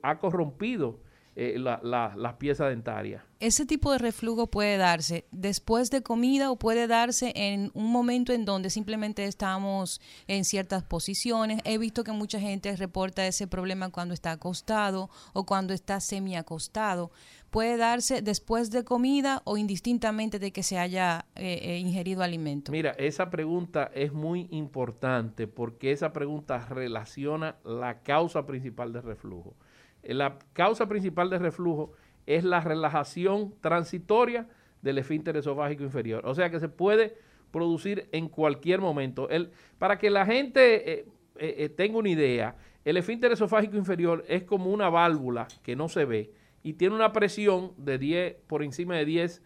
ha 0.03 0.19
corrompido 0.19 0.99
eh, 1.37 1.59
las 1.59 2.35
piezas 2.35 2.71
dentarias. 2.71 3.23
¿Ese 3.39 3.65
tipo 3.65 3.93
de 3.93 3.99
reflujo 3.99 4.49
puede 4.49 4.77
darse 4.79 5.27
después 5.31 5.91
de 5.91 6.03
comida 6.03 6.51
o 6.51 6.57
puede 6.57 6.89
darse 6.89 7.33
en 7.37 7.71
un 7.73 7.93
momento 7.93 8.33
en 8.33 8.45
donde 8.45 8.69
simplemente 8.69 9.25
estamos 9.25 10.01
en 10.27 10.45
ciertas 10.45 10.83
posiciones? 10.83 11.61
He 11.65 11.79
visto 11.79 12.03
que 12.03 12.11
mucha 12.11 12.41
gente 12.41 12.75
reporta 12.75 13.25
ese 13.27 13.47
problema 13.47 13.91
cuando 13.91 14.13
está 14.13 14.33
acostado 14.33 15.09
o 15.33 15.47
cuando 15.47 15.73
está 15.73 16.01
semi 16.01 16.35
acostado. 16.35 17.13
¿Puede 17.51 17.77
darse 17.77 18.23
después 18.23 18.71
de 18.71 18.85
comida 18.85 19.43
o 19.45 19.57
indistintamente 19.57 20.39
de 20.39 20.53
que 20.53 20.63
se 20.63 20.79
haya 20.79 21.27
eh, 21.35 21.59
eh, 21.63 21.79
ingerido 21.79 22.23
alimento? 22.23 22.71
Mira, 22.73 22.93
esa 22.93 23.29
pregunta 23.29 23.91
es 23.95 24.13
muy 24.13 24.47
importante 24.51 25.47
porque 25.47 25.93
esa 25.93 26.13
pregunta 26.13 26.67
relaciona 26.69 27.57
la 27.65 28.03
causa 28.03 28.47
principal 28.47 28.93
del 28.93 29.03
reflujo. 29.03 29.57
La 30.03 30.39
causa 30.53 30.87
principal 30.87 31.29
de 31.31 31.39
reflujo 31.39 31.93
es 32.27 32.45
la 32.45 32.61
relajación 32.61 33.55
transitoria 33.61 34.49
del 34.83 34.99
esfínter 34.99 35.37
esofágico 35.37 35.83
inferior. 35.83 36.25
O 36.27 36.35
sea 36.35 36.51
que 36.51 36.61
se 36.61 36.69
puede 36.69 37.17
producir 37.51 38.09
en 38.13 38.29
cualquier 38.29 38.81
momento. 38.81 39.29
El, 39.29 39.51
para 39.79 39.99
que 39.99 40.11
la 40.11 40.25
gente 40.25 40.93
eh, 40.93 41.07
eh, 41.37 41.55
eh, 41.59 41.69
tenga 41.69 41.99
una 41.99 42.09
idea, 42.09 42.57
el 42.85 42.97
esfínter 42.97 43.33
esofágico 43.33 43.77
inferior 43.77 44.25
es 44.29 44.45
como 44.45 44.71
una 44.71 44.89
válvula 44.89 45.49
que 45.63 45.77
no 45.77 45.89
se 45.89 46.05
ve 46.05 46.33
y 46.63 46.75
tiene 46.75 46.95
una 46.95 47.13
presión 47.13 47.73
de 47.77 47.99
10 47.99 48.37
por 48.47 48.63
encima 48.63 48.97
de 48.97 49.05
10 49.05 49.43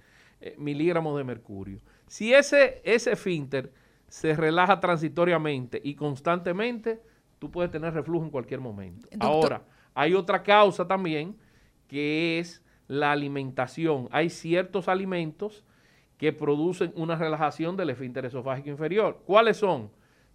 miligramos 0.58 1.16
de 1.16 1.24
mercurio. 1.24 1.80
Si 2.06 2.34
ese, 2.34 2.80
ese 2.84 3.16
se 4.08 4.36
relaja 4.36 4.80
transitoriamente 4.80 5.80
y 5.82 5.94
constantemente, 5.94 7.00
tú 7.38 7.50
puedes 7.50 7.70
tener 7.70 7.94
reflujo 7.94 8.24
en 8.24 8.30
cualquier 8.30 8.60
momento. 8.60 9.08
Ahora, 9.20 9.62
hay 9.94 10.14
otra 10.14 10.42
causa 10.42 10.86
también 10.86 11.36
que 11.88 12.38
es 12.38 12.62
la 12.86 13.12
alimentación. 13.12 14.08
Hay 14.10 14.30
ciertos 14.30 14.88
alimentos 14.88 15.64
que 16.18 16.32
producen 16.32 16.92
una 16.96 17.16
relajación 17.16 17.76
del 17.76 17.90
esfínter 17.90 18.24
esofágico 18.24 18.68
inferior. 18.68 19.20
¿Cuáles 19.26 19.56
son? 19.56 19.90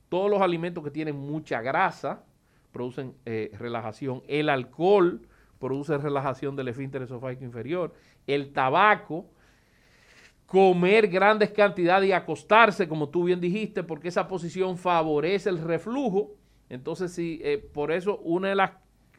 Todos 0.09 0.29
los 0.29 0.41
alimentos 0.41 0.83
que 0.83 0.91
tienen 0.91 1.15
mucha 1.15 1.61
grasa 1.61 2.23
producen 2.71 3.15
eh, 3.25 3.51
relajación. 3.57 4.23
El 4.27 4.49
alcohol 4.49 5.27
produce 5.59 5.97
relajación 5.97 6.55
del 6.55 6.69
esfínter 6.69 7.01
esofágico 7.01 7.43
inferior. 7.43 7.93
El 8.25 8.53
tabaco, 8.53 9.25
comer 10.45 11.07
grandes 11.07 11.51
cantidades 11.51 12.09
y 12.09 12.13
acostarse, 12.13 12.87
como 12.87 13.09
tú 13.09 13.25
bien 13.25 13.39
dijiste, 13.39 13.83
porque 13.83 14.07
esa 14.07 14.27
posición 14.27 14.77
favorece 14.77 15.49
el 15.49 15.59
reflujo. 15.59 16.31
Entonces, 16.69 17.11
sí, 17.11 17.39
eh, 17.43 17.57
por 17.57 17.91
eso 17.91 18.17
una 18.19 18.49
de 18.49 18.55
las 18.55 18.71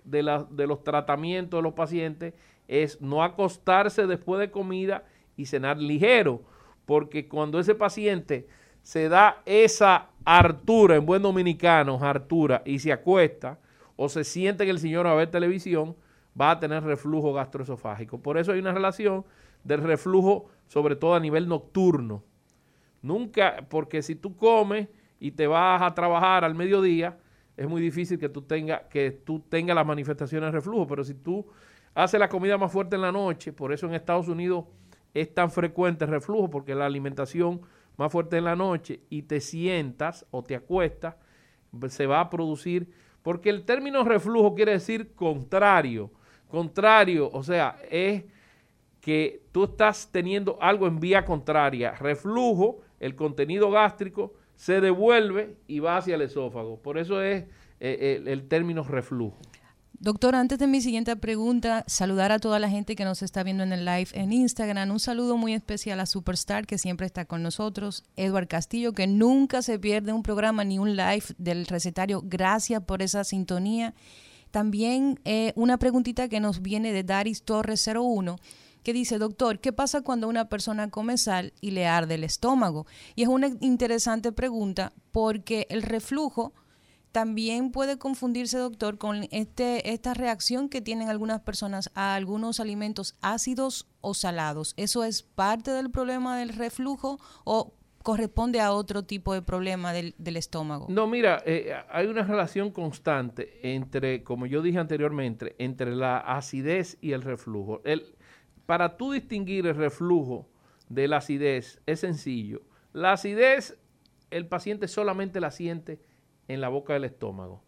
de, 0.05 0.67
los 0.67 0.83
tratamientos 0.83 1.59
de 1.59 1.63
los 1.63 1.75
pacientes 1.75 2.35
es 2.69 3.01
no 3.01 3.23
acostarse 3.23 4.07
después 4.07 4.41
de 4.41 4.51
comida 4.51 5.05
y 5.37 5.47
cenar 5.47 5.79
ligero, 5.79 6.43
porque 6.87 7.29
cuando 7.29 7.59
ese 7.59 7.75
paciente 7.75 8.49
se 8.83 9.09
da 9.09 9.43
esa 9.45 10.09
hartura, 10.25 10.97
en 10.97 11.07
buen 11.07 11.23
dominicano, 11.23 11.99
hartura, 12.03 12.63
y 12.65 12.79
se 12.79 12.93
acuesta 12.93 13.59
o 13.97 14.09
se 14.09 14.25
siente 14.25 14.65
que 14.65 14.71
el 14.71 14.79
señor 14.79 15.07
a 15.07 15.15
ver 15.15 15.31
televisión, 15.31 15.97
va 16.39 16.53
a 16.53 16.61
tener 16.61 16.83
reflujo 16.83 17.33
gastroesofágico. 17.33 18.21
Por 18.21 18.39
eso 18.39 18.53
hay 18.53 18.61
una 18.61 18.73
relación 18.73 19.25
del 19.65 19.83
reflujo, 19.83 20.47
sobre 20.67 20.97
todo 20.97 21.15
a 21.15 21.21
nivel 21.21 21.49
nocturno. 21.49 22.23
Nunca, 23.03 23.67
porque 23.69 24.03
si 24.03 24.15
tú 24.15 24.37
comes 24.37 24.89
y 25.19 25.31
te 25.33 25.47
vas 25.47 25.83
a 25.83 25.95
trabajar 25.95 26.45
al 26.45 26.55
mediodía, 26.55 27.19
es 27.57 27.69
muy 27.69 27.81
difícil 27.81 28.19
que 28.19 28.29
tú 28.29 28.43
tengas 28.43 28.83
que 28.85 29.11
tú 29.11 29.41
tengas 29.41 29.75
las 29.75 29.87
manifestaciones 29.87 30.49
de 30.49 30.53
reflujo, 30.53 30.87
pero 30.87 31.05
si 31.05 31.15
tú 31.15 31.47
haces 31.95 32.19
la 32.21 32.29
comida 32.29 32.57
más 32.57 32.73
fuerte 32.73 32.97
en 32.97 33.03
la 33.03 33.13
noche, 33.13 33.53
por 33.53 33.73
eso 33.73 33.87
en 33.87 33.95
Estados 33.95 34.29
Unidos 34.29 34.65
es 35.13 35.35
tan 35.35 35.51
frecuente 35.51 36.05
el 36.05 36.11
reflujo, 36.11 36.49
porque 36.49 36.75
la 36.75 36.87
alimentación 36.87 37.61
más 37.97 38.13
fuerte 38.13 38.39
en 38.39 38.45
la 38.45 38.57
noche 38.57 39.01
y 39.11 39.23
te 39.23 39.41
sientas 39.41 40.27
o 40.31 40.43
te 40.43 40.55
acuestas, 40.55 41.17
se 41.89 42.07
va 42.07 42.21
a 42.21 42.31
producir, 42.31 42.91
porque 43.23 43.51
el 43.51 43.65
término 43.65 44.05
reflujo 44.05 44.55
quiere 44.55 44.73
decir 44.73 45.13
contrario, 45.15 46.11
contrario, 46.51 47.31
o 47.33 47.43
sea, 47.43 47.79
es 47.91 48.25
que 49.01 49.43
tú 49.53 49.65
estás 49.65 50.11
teniendo 50.13 50.59
algo 50.61 50.87
en 50.87 51.01
vía 51.01 51.25
contraria. 51.25 51.93
Reflujo, 51.93 52.81
el 52.99 53.15
contenido 53.17 53.71
gástrico 53.71 54.35
se 54.55 54.81
devuelve 54.81 55.57
y 55.67 55.79
va 55.79 55.97
hacia 55.97 56.17
el 56.17 56.23
esófago. 56.23 56.79
Por 56.83 56.99
eso 56.99 57.23
es 57.23 57.45
eh, 57.81 58.23
el, 58.27 58.47
término 58.47 58.83
reflujo. 58.83 59.39
Doctor, 59.95 60.35
antes 60.35 60.59
de 60.59 60.67
mi 60.67 60.83
siguiente 60.83 61.17
pregunta, 61.17 61.85
saludar 61.87 62.31
a 62.31 62.39
toda 62.39 62.59
la 62.59 62.69
gente 62.69 62.95
que 62.95 63.05
nos 63.05 63.23
está 63.23 63.43
viendo 63.43 63.63
en 63.63 63.73
el 63.73 63.87
live 63.87 64.09
en 64.13 64.33
Instagram. 64.33 64.91
Un 64.91 65.01
saludo 65.01 65.39
muy 65.39 65.55
especial 65.55 65.99
a 66.01 66.07
Superstar, 66.07 66.67
que 66.67 66.79
siempre 66.79 67.07
está 67.07 67.25
con 67.25 67.43
nosotros. 67.43 68.05
Edward 68.17 68.49
Castillo, 68.49 68.93
que 68.93 69.07
nunca 69.07 69.63
se 69.63 69.79
pierde 69.79 70.13
un 70.13 70.23
programa 70.23 70.65
ni 70.65 70.79
un 70.79 70.95
live 70.95 71.25
del 71.39 71.67
recetario. 71.67 72.23
Gracias 72.25 72.83
por 72.83 73.03
esa 73.03 73.25
sintonía. 73.25 73.95
También 74.51 75.21
eh, 75.25 75.53
una 75.57 75.79
preguntita 75.79 76.29
que 76.29 76.41
nos 76.41 76.63
viene 76.63 76.93
de 76.93 77.05
Daris 77.05 77.43
Torres 77.43 77.87
01 77.87 78.37
que 78.83 78.93
dice, 78.93 79.19
doctor, 79.19 79.61
¿qué 79.61 79.73
pasa 79.73 80.01
cuando 80.01 80.29
una 80.29 80.49
persona 80.49 80.91
come 80.91 81.19
sal 81.19 81.53
y 81.61 81.73
le 81.73 81.87
arde 81.87 82.15
el 82.15 82.25
estómago? 82.25 82.87
Y 83.15 83.23
es 83.23 83.29
una 83.29 83.51
interesante 83.61 84.33
pregunta 84.33 84.93
porque 85.13 85.67
el 85.71 85.83
reflujo 85.83 86.55
también 87.13 87.73
puede 87.73 87.99
confundirse, 87.99 88.59
doctor, 88.59 88.97
con 88.97 89.27
este, 89.33 89.93
esta 89.93 90.15
reacción 90.15 90.69
que 90.69 90.81
tienen 90.81 91.09
algunas 91.09 91.41
personas 91.41 91.91
a 91.95 92.15
algunos 92.15 92.61
alimentos 92.61 93.17
ácidos 93.21 93.89
o 94.01 94.15
salados. 94.15 94.75
¿Eso 94.77 95.03
es 95.05 95.23
parte 95.23 95.73
del 95.73 95.91
problema 95.91 96.39
del 96.39 96.51
reflujo 96.51 97.19
o 97.45 97.75
corresponde 98.03 98.61
a 98.61 98.73
otro 98.73 99.05
tipo 99.05 99.35
de 99.35 99.43
problema 99.43 99.93
del, 99.93 100.15
estómago? 100.37 100.87
No, 100.89 101.07
mira, 101.07 101.43
eh, 101.45 101.75
hay 101.91 102.07
una 102.07 102.23
relación 102.23 102.71
constante 102.71 103.75
entre, 103.75 104.23
como 104.23 104.47
yo 104.47 104.63
dije 104.63 104.79
anteriormente, 104.79 105.55
entre 105.59 105.95
la 105.95 106.19
acidez 106.19 106.99
y 107.01 107.13
el 107.13 107.23
reflujo. 107.23 107.83
Para 108.67 108.97
tú 108.97 109.13
distinguir 109.13 109.67
el 109.67 109.75
reflujo 109.75 110.49
de 110.89 111.09
la 111.09 111.19
acidez 111.19 111.81
es 111.87 112.01
sencillo. 112.01 112.63
La 112.93 113.13
acidez 113.13 113.79
el 114.31 114.47
paciente 114.47 114.89
solamente 114.89 115.41
la 115.41 115.51
siente 115.51 116.01
en 116.49 116.61
la 116.61 116.69
boca 116.69 116.93
del 116.93 117.05
estómago 117.05 117.63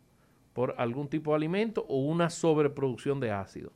por 0.52 0.74
algún 0.78 1.08
tipo 1.08 1.30
de 1.30 1.36
alimento 1.36 1.84
o 1.88 1.98
una 1.98 2.30
sobreproducción 2.30 3.20
de 3.20 3.30
ácido. 3.30 3.72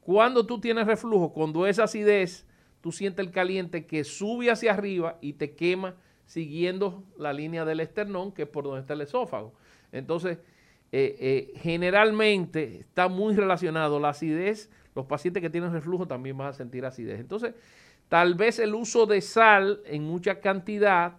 Cuando 0.00 0.46
tú 0.46 0.60
tienes 0.60 0.86
reflujo, 0.86 1.32
cuando 1.32 1.66
es 1.66 1.78
acidez, 1.78 2.46
tú 2.84 2.92
sientes 2.92 3.24
el 3.24 3.32
caliente 3.32 3.86
que 3.86 4.04
sube 4.04 4.50
hacia 4.50 4.74
arriba 4.74 5.16
y 5.22 5.32
te 5.32 5.54
quema 5.54 5.94
siguiendo 6.26 7.02
la 7.16 7.32
línea 7.32 7.64
del 7.64 7.80
esternón, 7.80 8.30
que 8.30 8.42
es 8.42 8.48
por 8.48 8.64
donde 8.64 8.82
está 8.82 8.92
el 8.92 9.00
esófago. 9.00 9.54
Entonces, 9.90 10.36
eh, 10.92 11.16
eh, 11.18 11.52
generalmente 11.62 12.80
está 12.80 13.08
muy 13.08 13.34
relacionado 13.34 13.98
la 13.98 14.10
acidez. 14.10 14.70
Los 14.94 15.06
pacientes 15.06 15.40
que 15.42 15.48
tienen 15.48 15.72
reflujo 15.72 16.06
también 16.06 16.36
van 16.36 16.48
a 16.48 16.52
sentir 16.52 16.84
acidez. 16.84 17.20
Entonces, 17.20 17.54
tal 18.10 18.34
vez 18.34 18.58
el 18.58 18.74
uso 18.74 19.06
de 19.06 19.22
sal 19.22 19.80
en 19.86 20.02
mucha 20.02 20.40
cantidad 20.40 21.16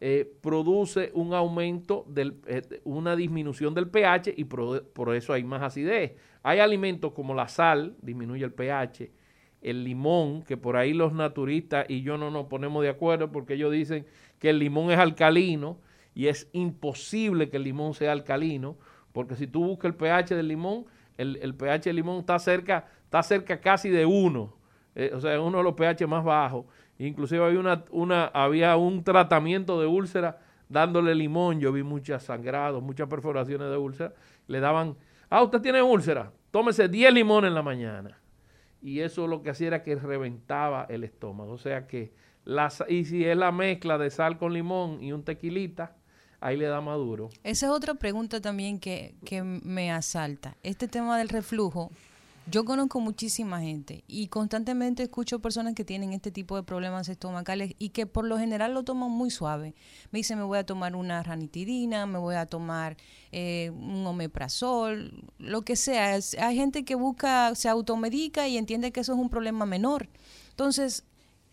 eh, 0.00 0.26
produce 0.40 1.10
un 1.12 1.34
aumento, 1.34 2.06
del, 2.08 2.40
una 2.84 3.14
disminución 3.14 3.74
del 3.74 3.90
pH 3.90 4.32
y 4.38 4.44
por, 4.44 5.14
eso 5.14 5.34
hay 5.34 5.44
más 5.44 5.60
acidez. 5.60 6.12
Hay 6.42 6.60
alimentos 6.60 7.12
como 7.12 7.34
la 7.34 7.46
sal, 7.48 7.94
disminuye 8.00 8.42
el 8.42 8.54
pH, 8.54 9.10
el 9.64 9.82
limón, 9.82 10.42
que 10.42 10.56
por 10.56 10.76
ahí 10.76 10.92
los 10.92 11.12
naturistas 11.12 11.86
y 11.88 12.02
yo 12.02 12.16
no 12.18 12.30
nos 12.30 12.46
ponemos 12.46 12.82
de 12.82 12.90
acuerdo 12.90 13.32
porque 13.32 13.54
ellos 13.54 13.72
dicen 13.72 14.06
que 14.38 14.50
el 14.50 14.58
limón 14.58 14.90
es 14.90 14.98
alcalino 14.98 15.78
y 16.14 16.28
es 16.28 16.48
imposible 16.52 17.48
que 17.48 17.56
el 17.56 17.64
limón 17.64 17.94
sea 17.94 18.12
alcalino 18.12 18.76
porque 19.14 19.36
si 19.36 19.46
tú 19.46 19.64
buscas 19.64 19.92
el 19.92 19.94
pH 19.94 20.34
del 20.34 20.48
limón, 20.48 20.86
el, 21.16 21.54
pH 21.54 21.84
del 21.84 21.96
limón 21.96 22.18
está 22.18 22.36
cerca, 22.40 22.88
está 23.04 23.22
cerca 23.22 23.60
casi 23.60 23.88
de 23.88 24.04
uno. 24.04 24.56
Eh, 24.96 25.12
o 25.14 25.20
sea, 25.20 25.34
es 25.34 25.40
uno 25.40 25.58
de 25.58 25.64
los 25.64 25.74
pH 25.74 26.04
más 26.08 26.24
bajos. 26.24 26.66
Inclusive 26.98 27.44
había, 27.44 27.60
una, 27.60 27.84
una, 27.92 28.24
había 28.26 28.76
un 28.76 29.04
tratamiento 29.04 29.80
de 29.80 29.86
úlcera 29.86 30.40
dándole 30.68 31.14
limón. 31.14 31.60
Yo 31.60 31.70
vi 31.70 31.84
muchas 31.84 32.24
sangrados, 32.24 32.82
muchas 32.82 33.08
perforaciones 33.08 33.70
de 33.70 33.76
úlcera. 33.76 34.12
Le 34.48 34.58
daban, 34.58 34.96
ah, 35.30 35.44
usted 35.44 35.60
tiene 35.60 35.80
úlcera, 35.80 36.32
tómese 36.50 36.88
10 36.88 37.14
limones 37.14 37.50
en 37.50 37.54
la 37.54 37.62
mañana. 37.62 38.18
Y 38.84 39.00
eso 39.00 39.26
lo 39.26 39.42
que 39.42 39.48
hacía 39.48 39.68
era 39.68 39.82
que 39.82 39.94
reventaba 39.94 40.86
el 40.90 41.04
estómago. 41.04 41.52
O 41.52 41.58
sea 41.58 41.86
que, 41.86 42.12
y 42.86 43.04
si 43.06 43.24
es 43.24 43.34
la 43.34 43.50
mezcla 43.50 43.96
de 43.96 44.10
sal 44.10 44.36
con 44.36 44.52
limón 44.52 45.02
y 45.02 45.12
un 45.12 45.24
tequilita, 45.24 45.96
ahí 46.38 46.58
le 46.58 46.66
da 46.66 46.82
maduro. 46.82 47.30
Esa 47.44 47.66
es 47.66 47.72
otra 47.72 47.94
pregunta 47.94 48.42
también 48.42 48.78
que, 48.78 49.14
que 49.24 49.42
me 49.42 49.90
asalta. 49.90 50.58
Este 50.62 50.86
tema 50.86 51.16
del 51.16 51.30
reflujo, 51.30 51.90
yo 52.50 52.64
conozco 52.64 53.00
muchísima 53.00 53.60
gente 53.60 54.04
y 54.06 54.28
constantemente 54.28 55.02
escucho 55.02 55.40
personas 55.40 55.74
que 55.74 55.84
tienen 55.84 56.12
este 56.12 56.30
tipo 56.30 56.56
de 56.56 56.62
problemas 56.62 57.08
estomacales 57.08 57.74
y 57.78 57.90
que 57.90 58.06
por 58.06 58.26
lo 58.26 58.38
general 58.38 58.74
lo 58.74 58.82
toman 58.82 59.10
muy 59.10 59.30
suave. 59.30 59.74
Me 60.10 60.18
dicen, 60.18 60.38
me 60.38 60.44
voy 60.44 60.58
a 60.58 60.66
tomar 60.66 60.94
una 60.94 61.22
ranitidina, 61.22 62.06
me 62.06 62.18
voy 62.18 62.34
a 62.34 62.46
tomar 62.46 62.96
eh, 63.32 63.70
un 63.70 64.06
omeprazol, 64.06 65.24
lo 65.38 65.62
que 65.62 65.76
sea. 65.76 66.18
Hay 66.38 66.56
gente 66.56 66.84
que 66.84 66.94
busca, 66.94 67.54
se 67.54 67.68
automedica 67.68 68.46
y 68.48 68.58
entiende 68.58 68.92
que 68.92 69.00
eso 69.00 69.12
es 69.12 69.18
un 69.18 69.30
problema 69.30 69.66
menor. 69.66 70.08
Entonces, 70.50 71.04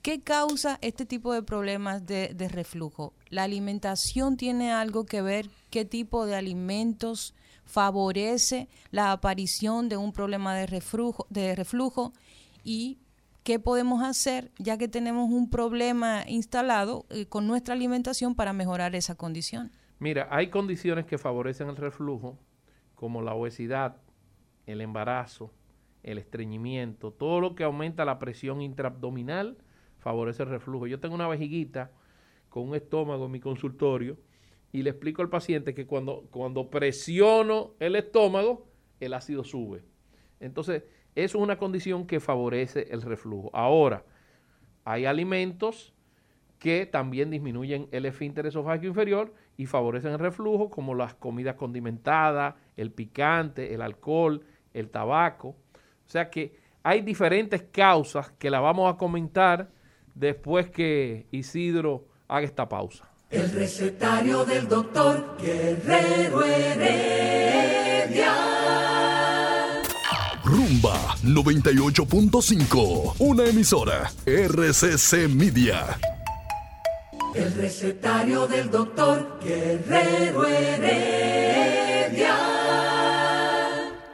¿Qué 0.02 0.22
causa 0.22 0.80
este 0.82 1.06
tipo 1.06 1.32
de 1.32 1.44
problemas 1.44 2.08
de, 2.08 2.34
reflujo? 2.50 3.14
¿La 3.30 3.44
alimentación 3.44 4.36
tiene 4.36 4.72
algo 4.72 5.06
que 5.06 5.22
ver? 5.22 5.48
¿Qué 5.70 5.86
tipo 5.86 6.26
de 6.26 6.36
alimentos 6.36 7.36
favorece 7.72 8.68
la 8.92 9.14
aparición 9.14 9.88
de 9.88 9.96
un 9.96 10.12
problema 10.12 10.54
de 10.56 10.68
reflujo? 10.68 11.26
De 11.30 11.56
reflujo? 11.56 12.12
¿Y 12.64 13.00
qué 13.44 13.60
podemos 13.60 14.04
hacer 14.04 14.52
ya 14.60 14.78
que 14.78 14.90
tenemos 14.90 15.30
un 15.32 15.50
problema 15.50 16.24
instalado 16.28 17.06
eh, 17.10 17.26
con 17.28 17.48
nuestra 17.48 17.74
alimentación 17.74 18.36
para 18.36 18.52
mejorar 18.52 18.94
esa 18.96 19.16
condición? 19.16 19.72
Mira, 20.00 20.28
hay 20.30 20.50
condiciones 20.50 21.06
que 21.06 21.18
favorecen 21.18 21.70
el 21.70 21.78
reflujo, 21.78 22.38
como 22.96 23.22
la 23.22 23.34
obesidad, 23.34 23.98
el 24.66 24.82
embarazo, 24.82 25.54
el 26.04 26.18
estreñimiento, 26.18 27.12
todo 27.12 27.40
lo 27.40 27.56
que 27.56 27.64
aumenta 27.64 28.04
la 28.04 28.20
presión 28.20 28.62
intraabdominal 28.62 29.58
favorece 30.00 30.44
el 30.44 30.50
reflujo. 30.50 30.88
Yo 30.88 31.00
tengo 31.00 31.16
una 31.16 31.28
vejiguita 31.28 31.92
con 32.50 32.68
un 32.68 32.76
estómago 32.76 33.26
en 33.26 33.32
mi 33.32 33.40
consultorio 33.40 34.18
y 34.72 34.84
le 34.84 34.92
explico 34.92 35.22
al 35.22 35.30
paciente 35.30 35.74
que 35.74 35.86
cuando, 35.86 36.28
cuando 36.32 36.70
presiono 36.70 37.72
el 37.80 37.96
estómago, 37.96 38.68
el 39.00 39.14
ácido 39.14 39.44
sube. 39.44 39.84
Entonces, 40.40 40.84
eso 41.16 41.38
es 41.38 41.44
una 41.44 41.58
condición 41.58 42.08
que 42.08 42.20
favorece 42.20 42.88
el 42.90 43.02
reflujo. 43.02 43.50
Ahora, 43.54 44.06
hay 44.86 45.06
alimentos 45.06 45.94
que 46.58 46.86
también 46.86 47.30
disminuyen 47.32 47.88
el 47.92 48.06
esfínter 48.06 48.46
esofágico 48.46 48.88
inferior 48.88 49.34
y 49.58 49.66
favorecen 49.66 50.14
el 50.14 50.20
reflujo, 50.20 50.70
como 50.70 50.96
las 50.96 51.16
comidas 51.16 51.56
condimentadas, 51.56 52.56
el 52.78 52.92
picante, 52.92 53.74
el 53.74 53.82
alcohol, 53.82 54.46
el 54.74 54.90
tabaco. 54.90 55.50
O 55.50 56.10
sea 56.10 56.30
que 56.30 56.56
hay 56.84 57.02
diferentes 57.02 57.64
causas 57.64 58.32
que 58.32 58.50
la 58.50 58.60
vamos 58.60 58.94
a 58.94 58.98
comentar 58.98 59.70
después 60.16 60.70
que 60.70 61.28
Isidro 61.32 62.08
haga 62.28 62.46
esta 62.46 62.70
pausa. 62.70 63.11
El 63.32 63.50
recetario 63.54 64.44
del 64.44 64.68
doctor 64.68 65.38
Guerrero 65.42 66.44
Heredia. 66.44 68.34
Rumba 70.44 71.16
98.5, 71.24 73.16
una 73.20 73.46
emisora 73.46 74.12
RCC 74.26 75.30
Media. 75.30 75.98
El 77.34 77.54
recetario 77.54 78.48
del 78.48 78.70
doctor 78.70 79.40
Guerrero 79.42 80.46
Heredia. 80.46 82.36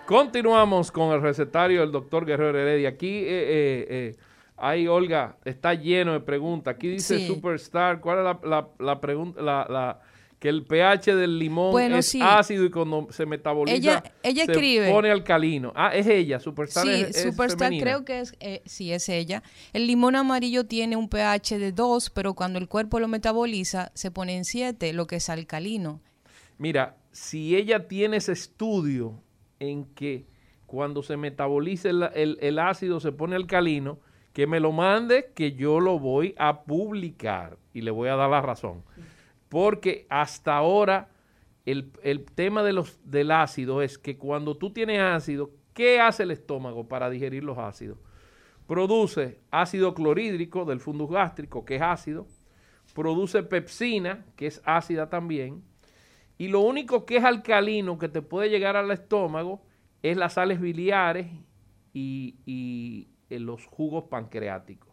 Continuamos 0.05 0.91
con 0.91 1.11
el 1.13 1.23
recetario 1.23 1.81
del 1.81 1.91
doctor 1.91 2.23
Guerrero 2.23 2.59
Heredia. 2.59 2.89
Aquí 2.89 3.07
eh, 3.07 3.25
eh, 3.29 3.87
eh 3.89 4.15
Ay, 4.57 4.87
Olga, 4.87 5.37
está 5.45 5.75
lleno 5.75 6.13
de 6.13 6.19
preguntas. 6.19 6.75
Aquí 6.75 6.87
dice 6.89 7.27
Superstar, 7.27 8.01
¿cuál 8.01 8.19
es 8.19 8.49
la, 8.79 8.99
pregunta? 8.99 9.39
La, 9.41 9.99
que 10.39 10.49
el 10.49 10.65
pH 10.65 11.15
del 11.15 11.37
limón 11.37 11.79
es 11.93 12.15
ácido 12.21 12.65
y 12.65 12.71
cuando 12.71 13.07
se 13.11 13.25
metaboliza 13.25 14.03
ella, 14.23 14.45
se 14.45 14.91
pone 14.91 15.11
alcalino. 15.11 15.73
Ah, 15.75 15.95
es 15.95 16.07
ella, 16.07 16.39
Superstar 16.39 16.85
sí, 16.85 16.91
es, 16.91 17.21
Superstar 17.21 17.71
creo 17.79 18.03
que 18.03 18.19
es, 18.19 18.35
eh, 18.39 18.61
sí, 18.65 18.91
es 18.91 19.09
ella. 19.09 19.43
El 19.73 19.87
limón 19.87 20.15
amarillo 20.15 20.65
tiene 20.65 20.95
un 20.95 21.07
pH 21.07 21.59
de 21.59 21.71
2, 21.71 22.09
pero 22.11 22.33
cuando 22.33 22.59
el 22.59 22.67
cuerpo 22.67 22.99
lo 22.99 23.07
metaboliza 23.07 23.91
se 23.93 24.11
pone 24.11 24.37
en 24.37 24.45
7, 24.45 24.93
lo 24.93 25.05
que 25.05 25.17
es 25.17 25.29
alcalino. 25.29 26.01
Mira, 26.57 26.97
si 27.11 27.55
ella 27.55 27.87
tiene 27.87 28.17
ese 28.17 28.31
estudio 28.31 29.21
en 29.59 29.85
que 29.85 30.25
cuando 30.65 31.01
se 31.01 31.15
metaboliza 31.17 31.89
el 31.89 32.59
ácido 32.59 32.99
se 32.99 33.11
pone 33.11 33.35
alcalino, 33.35 33.99
que 34.37 34.45
me 34.45 34.59
lo 34.59 34.71
mande, 34.71 35.31
que 35.33 35.53
yo 35.53 35.79
lo 35.79 35.97
voy 35.97 36.35
a 36.37 36.61
publicar 36.61 37.57
y 37.73 37.81
le 37.81 37.89
voy 37.89 38.09
a 38.09 38.15
dar 38.15 38.29
la 38.29 38.39
razón. 38.39 38.83
Porque 39.49 40.05
hasta 40.11 40.55
ahora 40.55 41.09
el, 41.65 41.91
tema 42.35 42.61
de 42.61 42.71
los, 42.71 42.99
del 43.03 43.31
ácido 43.31 43.81
es 43.81 43.97
que 43.97 44.15
cuando 44.15 44.55
tú 44.55 44.69
tienes 44.69 44.99
ácido, 44.99 45.49
¿qué 45.73 45.99
hace 45.99 46.21
el 46.21 46.29
estómago 46.29 46.87
para 46.87 47.09
digerir 47.09 47.43
los 47.43 47.57
ácidos? 47.57 47.97
Produce 48.67 49.39
ácido 49.49 49.95
clorhídrico 49.95 50.65
del 50.65 50.81
fundus 50.81 51.09
gástrico, 51.09 51.65
que 51.65 51.77
es 51.77 51.81
ácido, 51.81 52.27
produce 52.93 53.41
pepsina, 53.41 54.23
que 54.35 54.45
es 54.45 54.61
ácida 54.65 55.09
también, 55.09 55.63
y 56.37 56.49
lo 56.49 56.59
único 56.59 57.07
que 57.07 57.17
es 57.17 57.23
alcalino 57.23 57.97
que 57.97 58.07
te 58.07 58.21
puede 58.21 58.51
llegar 58.51 58.75
al 58.75 58.91
estómago 58.91 59.63
es 60.03 60.15
las 60.15 60.33
sales 60.33 60.61
biliares 60.61 61.25
y, 61.91 63.07
en 63.29 63.45
los 63.45 63.65
jugos 63.65 64.05
pancreáticos. 64.05 64.89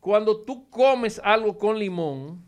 Cuando 0.00 0.40
tú 0.40 0.68
comes 0.68 1.20
algo 1.22 1.56
con 1.58 1.78
limón, 1.78 2.42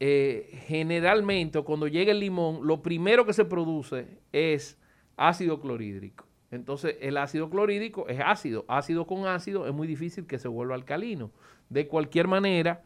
eh, 0.00 0.62
generalmente, 0.66 1.60
cuando 1.62 1.88
llega 1.88 2.12
el 2.12 2.20
limón, 2.20 2.66
lo 2.66 2.82
primero 2.82 3.26
que 3.26 3.32
se 3.32 3.44
produce 3.44 4.18
es 4.32 4.78
ácido 5.16 5.60
clorhídrico. 5.60 6.26
Entonces, 6.50 6.96
el 7.00 7.16
ácido 7.16 7.50
clorhídrico 7.50 8.08
es 8.08 8.20
ácido. 8.24 8.64
Ácido 8.68 9.06
con 9.06 9.26
ácido 9.26 9.66
es 9.66 9.74
muy 9.74 9.86
difícil 9.86 10.26
que 10.26 10.38
se 10.38 10.48
vuelva 10.48 10.74
alcalino. 10.74 11.30
De 11.68 11.88
cualquier 11.88 12.28
manera, 12.28 12.84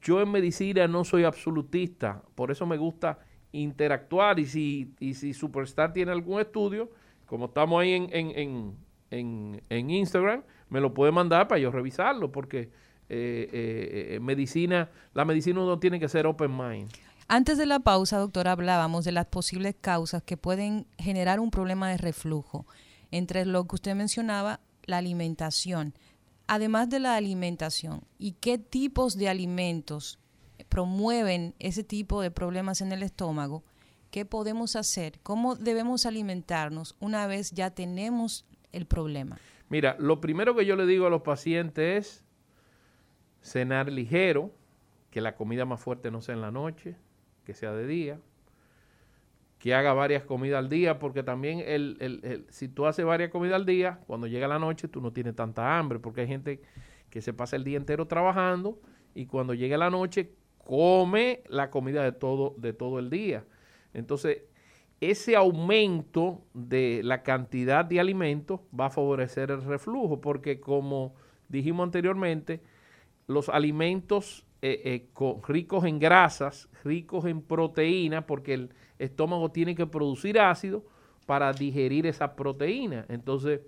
yo 0.00 0.20
en 0.20 0.30
medicina 0.30 0.86
no 0.88 1.04
soy 1.04 1.24
absolutista, 1.24 2.22
por 2.34 2.50
eso 2.50 2.66
me 2.66 2.76
gusta 2.76 3.18
interactuar 3.52 4.38
y 4.38 4.46
si, 4.46 4.94
y 4.98 5.14
si 5.14 5.34
Superstar 5.34 5.92
tiene 5.92 6.12
algún 6.12 6.40
estudio, 6.40 6.90
como 7.26 7.46
estamos 7.46 7.80
ahí 7.80 7.92
en 7.92 8.08
en, 8.12 8.76
Instagram, 9.18 10.42
me 10.68 10.80
lo 10.80 10.94
puede 10.94 11.12
mandar 11.12 11.48
para 11.48 11.60
yo 11.60 11.70
revisarlo, 11.70 12.32
porque 12.32 12.70
eh, 13.08 13.48
eh, 14.14 14.20
medicina, 14.20 14.90
la 15.14 15.24
medicina 15.24 15.60
no 15.60 15.78
tiene 15.78 16.00
que 16.00 16.08
ser 16.08 16.26
open 16.26 16.56
mind. 16.56 16.90
Antes 17.28 17.56
de 17.58 17.66
la 17.66 17.80
pausa, 17.80 18.18
doctora, 18.18 18.52
hablábamos 18.52 19.04
de 19.04 19.12
las 19.12 19.26
posibles 19.26 19.74
causas 19.80 20.22
que 20.22 20.36
pueden 20.36 20.86
generar 20.98 21.40
un 21.40 21.50
problema 21.50 21.90
de 21.90 21.96
reflujo. 21.96 22.66
Entre 23.10 23.44
lo 23.46 23.66
que 23.66 23.76
usted 23.76 23.94
mencionaba, 23.94 24.60
la 24.84 24.98
alimentación. 24.98 25.94
Además 26.46 26.90
de 26.90 26.98
la 26.98 27.16
alimentación, 27.16 28.02
¿y 28.18 28.32
qué 28.32 28.58
tipos 28.58 29.16
de 29.16 29.28
alimentos 29.28 30.18
promueven 30.68 31.54
ese 31.58 31.84
tipo 31.84 32.20
de 32.22 32.30
problemas 32.30 32.80
en 32.80 32.92
el 32.92 33.02
estómago, 33.02 33.62
¿qué 34.10 34.24
podemos 34.24 34.76
hacer? 34.76 35.20
¿Cómo 35.22 35.54
debemos 35.54 36.06
alimentarnos 36.06 36.96
una 37.00 37.26
vez 37.26 37.52
ya 37.52 37.70
tenemos 37.70 38.44
el 38.72 38.86
problema? 38.86 39.38
Mira, 39.68 39.96
lo 39.98 40.20
primero 40.20 40.54
que 40.54 40.66
yo 40.66 40.76
le 40.76 40.86
digo 40.86 41.06
a 41.06 41.10
los 41.10 41.22
pacientes 41.22 42.06
es 42.06 42.24
cenar 43.42 43.90
ligero, 43.90 44.50
que 45.10 45.20
la 45.20 45.34
comida 45.34 45.64
más 45.64 45.80
fuerte 45.80 46.10
no 46.10 46.20
sea 46.20 46.34
en 46.34 46.40
la 46.40 46.50
noche, 46.50 46.96
que 47.44 47.54
sea 47.54 47.72
de 47.72 47.86
día, 47.86 48.18
que 49.58 49.74
haga 49.74 49.92
varias 49.92 50.24
comidas 50.24 50.58
al 50.58 50.68
día, 50.68 50.98
porque 50.98 51.22
también 51.22 51.62
el, 51.64 51.96
el, 52.00 52.46
si 52.48 52.68
tú 52.68 52.86
haces 52.86 53.04
varias 53.04 53.30
comidas 53.30 53.56
al 53.56 53.66
día, 53.66 54.00
cuando 54.06 54.26
llega 54.26 54.48
la 54.48 54.58
noche 54.58 54.88
tú 54.88 55.00
no 55.00 55.12
tienes 55.12 55.36
tanta 55.36 55.78
hambre, 55.78 55.98
porque 55.98 56.22
hay 56.22 56.26
gente 56.26 56.60
que 57.10 57.20
se 57.20 57.32
pasa 57.32 57.56
el 57.56 57.64
día 57.64 57.76
entero 57.76 58.06
trabajando 58.06 58.80
y 59.14 59.26
cuando 59.26 59.54
llega 59.54 59.76
la 59.76 59.90
noche 59.90 60.32
come 60.58 61.42
la 61.48 61.70
comida 61.70 62.02
de 62.02 62.12
todo, 62.12 62.54
de 62.58 62.72
todo 62.72 62.98
el 62.98 63.10
día. 63.10 63.44
Entonces, 63.94 64.42
ese 65.02 65.34
aumento 65.34 66.42
de 66.54 67.00
la 67.02 67.24
cantidad 67.24 67.84
de 67.84 67.98
alimentos 67.98 68.60
va 68.78 68.86
a 68.86 68.90
favorecer 68.90 69.50
el 69.50 69.62
reflujo, 69.64 70.20
porque 70.20 70.60
como 70.60 71.16
dijimos 71.48 71.82
anteriormente, 71.84 72.62
los 73.26 73.48
alimentos 73.48 74.46
eh, 74.62 74.80
eh, 74.84 75.40
ricos 75.48 75.84
en 75.86 75.98
grasas, 75.98 76.68
ricos 76.84 77.24
en 77.24 77.42
proteína, 77.42 78.26
porque 78.26 78.54
el 78.54 78.74
estómago 79.00 79.50
tiene 79.50 79.74
que 79.74 79.88
producir 79.88 80.38
ácido 80.38 80.84
para 81.26 81.52
digerir 81.52 82.06
esa 82.06 82.36
proteína. 82.36 83.04
Entonces, 83.08 83.60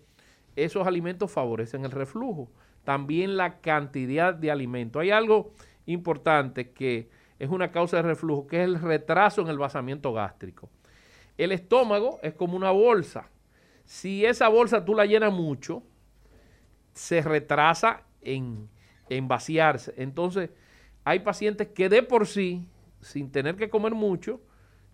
esos 0.54 0.86
alimentos 0.86 1.32
favorecen 1.32 1.84
el 1.84 1.90
reflujo. 1.90 2.48
También 2.84 3.36
la 3.36 3.60
cantidad 3.60 4.34
de 4.34 4.52
alimentos. 4.52 5.02
Hay 5.02 5.10
algo 5.10 5.52
importante 5.86 6.70
que 6.70 7.08
es 7.40 7.50
una 7.50 7.72
causa 7.72 7.96
de 7.96 8.02
reflujo, 8.04 8.46
que 8.46 8.58
es 8.58 8.68
el 8.68 8.80
retraso 8.80 9.42
en 9.42 9.48
el 9.48 9.58
vaciamiento 9.58 10.12
gástrico. 10.12 10.70
El 11.36 11.52
estómago 11.52 12.20
es 12.22 12.34
como 12.34 12.56
una 12.56 12.70
bolsa. 12.70 13.28
Si 13.84 14.24
esa 14.24 14.48
bolsa 14.48 14.84
tú 14.84 14.94
la 14.94 15.06
llenas 15.06 15.32
mucho, 15.32 15.82
se 16.92 17.22
retrasa 17.22 18.02
en, 18.22 18.68
en 19.08 19.28
vaciarse. 19.28 19.94
Entonces, 19.96 20.50
hay 21.04 21.20
pacientes 21.20 21.68
que 21.68 21.88
de 21.88 22.02
por 22.02 22.26
sí, 22.26 22.66
sin 23.00 23.30
tener 23.30 23.56
que 23.56 23.68
comer 23.68 23.94
mucho, 23.94 24.40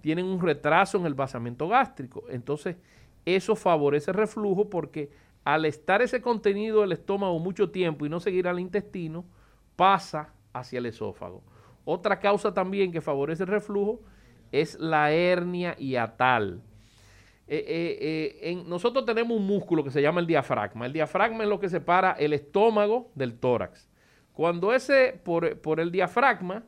tienen 0.00 0.24
un 0.24 0.40
retraso 0.40 0.98
en 0.98 1.06
el 1.06 1.14
vaciamiento 1.14 1.68
gástrico. 1.68 2.24
Entonces, 2.30 2.76
eso 3.24 3.54
favorece 3.54 4.10
el 4.10 4.16
reflujo 4.16 4.68
porque 4.70 5.10
al 5.44 5.64
estar 5.64 6.02
ese 6.02 6.20
contenido 6.20 6.80
del 6.80 6.92
estómago 6.92 7.38
mucho 7.38 7.70
tiempo 7.70 8.06
y 8.06 8.08
no 8.08 8.20
seguir 8.20 8.48
al 8.48 8.60
intestino, 8.60 9.24
pasa 9.76 10.32
hacia 10.52 10.78
el 10.78 10.86
esófago. 10.86 11.42
Otra 11.84 12.18
causa 12.18 12.52
también 12.52 12.92
que 12.92 13.00
favorece 13.00 13.44
el 13.44 13.48
reflujo 13.48 14.00
es 14.52 14.78
la 14.78 15.12
hernia 15.12 15.74
hiatal. 15.76 16.62
Eh, 17.52 17.64
eh, 17.66 18.38
eh, 18.42 18.64
nosotros 18.64 19.04
tenemos 19.04 19.36
un 19.36 19.44
músculo 19.44 19.82
que 19.82 19.90
se 19.90 20.00
llama 20.00 20.20
el 20.20 20.26
diafragma. 20.26 20.86
El 20.86 20.92
diafragma 20.92 21.42
es 21.42 21.48
lo 21.48 21.58
que 21.58 21.68
separa 21.68 22.12
el 22.12 22.32
estómago 22.32 23.10
del 23.14 23.38
tórax. 23.38 23.88
Cuando 24.32 24.72
ese, 24.72 25.20
por, 25.24 25.80
el 25.80 25.90
diafragma, 25.90 26.62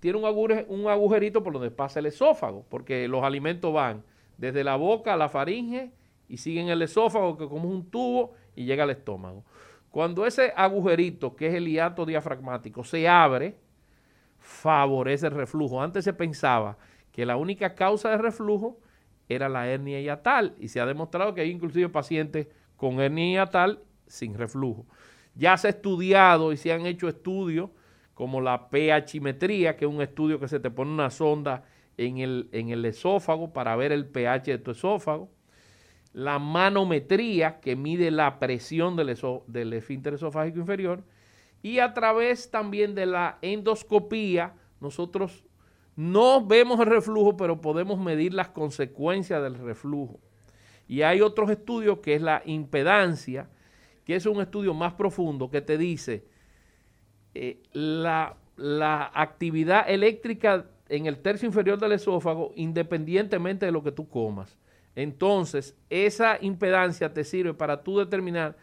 tiene 0.00 0.18
un, 0.18 0.64
un 0.68 0.88
agujerito 0.88 1.42
por 1.42 1.52
donde 1.52 1.70
pasa 1.70 2.00
el 2.00 2.06
esófago, 2.06 2.66
porque 2.68 3.06
los 3.06 3.22
alimentos 3.22 3.72
van 3.72 4.02
desde 4.36 4.64
la 4.64 4.74
boca 4.74 5.14
a 5.14 5.16
la 5.16 5.28
faringe 5.28 5.92
y 6.28 6.38
siguen 6.38 6.68
el 6.68 6.82
esófago, 6.82 7.36
que 7.38 7.48
como 7.48 7.68
un 7.68 7.88
tubo, 7.88 8.34
y 8.56 8.64
llega 8.64 8.82
al 8.82 8.90
estómago. 8.90 9.44
Cuando 9.90 10.26
ese 10.26 10.52
agujerito, 10.56 11.36
que 11.36 11.46
es 11.46 11.54
el 11.54 11.68
hiato 11.68 12.04
diafragmático, 12.04 12.82
se 12.82 13.06
abre, 13.08 13.54
favorece 14.38 15.28
el 15.28 15.34
reflujo. 15.34 15.80
Antes 15.80 16.04
se 16.04 16.12
pensaba 16.12 16.76
que 17.12 17.26
la 17.26 17.36
única 17.36 17.74
causa 17.74 18.10
de 18.10 18.18
reflujo 18.18 18.80
era 19.28 19.48
la 19.48 19.68
hernia 19.68 20.00
hiatal 20.00 20.54
y 20.58 20.68
se 20.68 20.80
ha 20.80 20.86
demostrado 20.86 21.34
que 21.34 21.42
hay 21.42 21.50
inclusive 21.50 21.88
pacientes 21.88 22.48
con 22.76 23.00
hernia 23.00 23.44
hiatal 23.44 23.82
sin 24.06 24.34
reflujo. 24.34 24.86
Ya 25.34 25.56
se 25.56 25.68
ha 25.68 25.70
estudiado 25.70 26.52
y 26.52 26.56
se 26.56 26.72
han 26.72 26.86
hecho 26.86 27.08
estudios 27.08 27.70
como 28.14 28.40
la 28.40 28.68
pHimetría, 28.68 29.76
que 29.76 29.84
es 29.84 29.90
un 29.90 30.02
estudio 30.02 30.38
que 30.38 30.48
se 30.48 30.60
te 30.60 30.70
pone 30.70 30.90
una 30.90 31.10
sonda 31.10 31.64
en 31.96 32.18
el, 32.18 32.48
en 32.52 32.70
el 32.70 32.84
esófago 32.84 33.52
para 33.52 33.76
ver 33.76 33.92
el 33.92 34.06
pH 34.06 34.50
de 34.50 34.58
tu 34.58 34.72
esófago. 34.72 35.30
La 36.12 36.38
manometría, 36.38 37.60
que 37.60 37.74
mide 37.74 38.10
la 38.10 38.38
presión 38.38 38.96
del, 38.96 39.16
del 39.46 39.72
esfínter 39.72 40.14
esofágico 40.14 40.58
inferior. 40.58 41.04
Y 41.62 41.78
a 41.78 41.94
través 41.94 42.50
también 42.50 42.94
de 42.94 43.06
la 43.06 43.38
endoscopía, 43.40 44.54
nosotros 44.80 45.44
no 46.02 46.44
vemos 46.44 46.80
el 46.80 46.86
reflujo, 46.86 47.36
pero 47.36 47.60
podemos 47.60 47.98
medir 47.98 48.34
las 48.34 48.48
consecuencias 48.48 49.40
del 49.40 49.54
reflujo. 49.54 50.18
Y 50.88 51.02
hay 51.02 51.20
otros 51.20 51.48
estudios 51.48 51.98
que 51.98 52.16
es 52.16 52.22
la 52.22 52.42
impedancia, 52.44 53.48
que 54.04 54.16
es 54.16 54.26
un 54.26 54.40
estudio 54.40 54.74
más 54.74 54.94
profundo 54.94 55.48
que 55.48 55.60
te 55.60 55.78
dice 55.78 56.24
eh, 57.34 57.62
la, 57.72 58.36
la 58.56 59.12
actividad 59.14 59.88
eléctrica 59.88 60.66
en 60.88 61.06
el 61.06 61.18
tercio 61.18 61.46
inferior 61.46 61.78
del 61.78 61.92
esófago 61.92 62.52
independientemente 62.56 63.66
de 63.66 63.72
lo 63.72 63.82
que 63.82 63.92
tú 63.92 64.08
comas. 64.08 64.58
Entonces, 64.96 65.76
esa 65.88 66.36
impedancia 66.40 67.14
te 67.14 67.22
sirve 67.22 67.54
para 67.54 67.82
tú 67.82 67.98
determinar, 67.98 68.56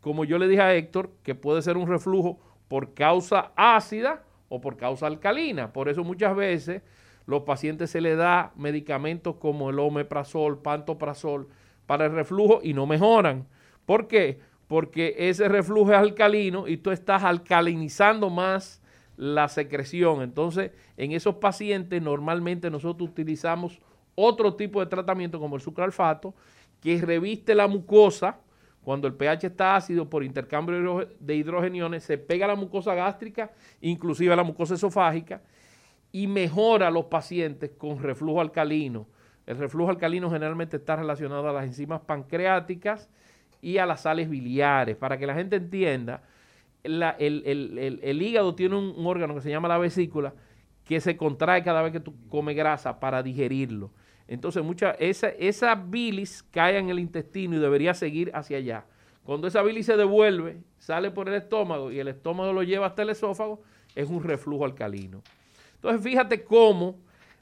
como 0.00 0.24
yo 0.24 0.38
le 0.38 0.48
dije 0.48 0.62
a 0.62 0.74
Héctor, 0.74 1.12
que 1.22 1.34
puede 1.34 1.60
ser 1.60 1.76
un 1.76 1.86
reflujo 1.86 2.40
por 2.68 2.94
causa 2.94 3.52
ácida 3.54 4.25
o 4.48 4.60
por 4.60 4.76
causa 4.76 5.06
alcalina. 5.06 5.72
Por 5.72 5.88
eso 5.88 6.04
muchas 6.04 6.34
veces 6.36 6.82
los 7.26 7.42
pacientes 7.42 7.90
se 7.90 8.00
les 8.00 8.16
da 8.16 8.52
medicamentos 8.56 9.36
como 9.36 9.70
el 9.70 9.78
omeprazol, 9.78 10.62
pantoprazol 10.62 11.48
para 11.86 12.06
el 12.06 12.12
reflujo 12.12 12.60
y 12.62 12.72
no 12.72 12.86
mejoran. 12.86 13.46
¿Por 13.84 14.08
qué? 14.08 14.40
Porque 14.68 15.14
ese 15.18 15.48
reflujo 15.48 15.92
es 15.92 15.98
alcalino 15.98 16.66
y 16.68 16.76
tú 16.76 16.90
estás 16.90 17.24
alcalinizando 17.24 18.30
más 18.30 18.82
la 19.16 19.48
secreción. 19.48 20.22
Entonces, 20.22 20.72
en 20.96 21.12
esos 21.12 21.36
pacientes 21.36 22.02
normalmente 22.02 22.70
nosotros 22.70 23.08
utilizamos 23.08 23.80
otro 24.14 24.54
tipo 24.54 24.80
de 24.80 24.86
tratamiento 24.86 25.38
como 25.38 25.56
el 25.56 25.62
sucralfato 25.62 26.34
que 26.80 27.00
reviste 27.00 27.54
la 27.54 27.66
mucosa 27.66 28.40
cuando 28.86 29.08
el 29.08 29.14
pH 29.14 29.48
está 29.48 29.74
ácido 29.74 30.08
por 30.08 30.22
intercambio 30.22 31.08
de 31.18 31.34
hidrogeniones, 31.34 32.04
se 32.04 32.18
pega 32.18 32.44
a 32.44 32.50
la 32.50 32.54
mucosa 32.54 32.94
gástrica, 32.94 33.50
inclusive 33.80 34.32
a 34.32 34.36
la 34.36 34.44
mucosa 34.44 34.74
esofágica, 34.74 35.42
y 36.12 36.28
mejora 36.28 36.86
a 36.86 36.90
los 36.92 37.06
pacientes 37.06 37.72
con 37.76 38.00
reflujo 38.00 38.40
alcalino. 38.40 39.08
El 39.44 39.58
reflujo 39.58 39.90
alcalino 39.90 40.30
generalmente 40.30 40.76
está 40.76 40.94
relacionado 40.94 41.48
a 41.48 41.52
las 41.52 41.64
enzimas 41.64 42.00
pancreáticas 42.02 43.10
y 43.60 43.78
a 43.78 43.86
las 43.86 44.02
sales 44.02 44.30
biliares. 44.30 44.96
Para 44.96 45.18
que 45.18 45.26
la 45.26 45.34
gente 45.34 45.56
entienda, 45.56 46.22
el, 46.84 48.22
hígado 48.22 48.54
tiene 48.54 48.76
un, 48.76 48.94
un 48.96 49.04
órgano 49.08 49.34
que 49.34 49.40
se 49.40 49.50
llama 49.50 49.66
la 49.66 49.78
vesícula 49.78 50.32
que 50.84 51.00
se 51.00 51.16
contrae 51.16 51.64
cada 51.64 51.82
vez 51.82 51.90
que 51.90 51.98
tú 51.98 52.14
comes 52.28 52.54
grasa 52.54 53.00
para 53.00 53.20
digerirlo. 53.24 53.90
Entonces, 54.28 54.62
mucha, 54.62 54.92
esa, 54.92 55.28
esa 55.28 55.74
bilis 55.74 56.42
cae 56.50 56.78
en 56.78 56.90
el 56.90 56.98
intestino 56.98 57.56
y 57.56 57.58
debería 57.58 57.94
seguir 57.94 58.30
hacia 58.34 58.58
allá. 58.58 58.84
Cuando 59.24 59.46
esa 59.46 59.62
bilis 59.62 59.86
se 59.86 59.96
devuelve, 59.96 60.62
sale 60.78 61.10
por 61.10 61.28
el 61.28 61.34
estómago 61.34 61.90
y 61.90 61.98
el 61.98 62.08
estómago 62.08 62.52
lo 62.52 62.62
lleva 62.62 62.86
hasta 62.86 63.02
el 63.02 63.10
esófago, 63.10 63.62
es 63.94 64.08
un 64.08 64.22
reflujo 64.22 64.64
alcalino. 64.64 65.22
Entonces, 65.76 66.02
fíjate 66.02 66.44
cómo 66.44 66.98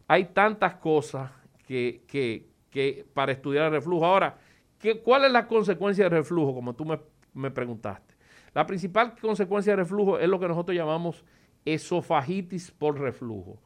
hay 0.07 0.27
tantas 0.27 0.75
cosas 0.77 1.31
que, 1.67 2.03
que, 2.07 2.47
que 2.71 3.07
para 3.15 3.33
estudiar 3.33 3.67
el 3.67 3.73
reflujo. 3.73 4.05
Ahora, 4.05 4.37
¿qué, 4.79 5.01
¿cuál 5.01 5.25
es 5.25 5.33
la 5.33 5.47
consecuencia 5.47 6.05
del 6.05 6.13
reflujo? 6.13 6.55
Como 6.55 6.75
tú 6.75 6.85
me, 6.85 6.99
me 7.33 7.51
preguntaste. 7.51 8.15
La 8.55 8.67
principal 8.67 9.15
consecuencia 9.21 9.73
del 9.73 9.81
reflujo 9.81 10.19
es 10.19 10.29
lo 10.29 10.39
que 10.39 10.49
nosotros 10.49 10.77
llamamos 10.77 11.25
esofagitis 11.65 12.71
por 12.71 13.01
reflujo. 13.01 13.59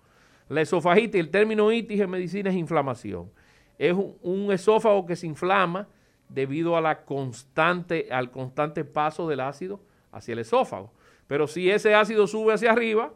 La 0.49 0.63
esofagitis, 0.63 1.21
el 1.21 1.31
término 1.31 1.71
itis 1.71 2.01
en 2.01 2.11
medicina 2.11 2.51
es 2.51 2.57
inflamación. 2.57 3.31
Es 3.79 3.95
un, 4.23 4.51
esófago 4.53 5.07
que 5.07 5.17
se 5.17 5.27
inflama 5.27 5.89
debido 6.29 6.77
al 6.77 7.05
constante 7.05 8.85
paso 8.85 9.29
del 9.29 9.41
ácido 9.41 9.81
hacia 10.11 10.33
el 10.33 10.41
esófago. 10.41 10.93
Pero 11.27 11.47
si 11.47 11.71
ese 11.71 11.95
ácido 11.95 12.27
sube 12.27 12.55
hacia 12.55 12.73
arriba, 12.73 13.13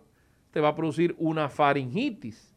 te 0.53 0.61
va 0.61 0.69
a 0.69 0.75
producir 0.75 1.15
una 1.19 1.49
faringitis. 1.49 2.55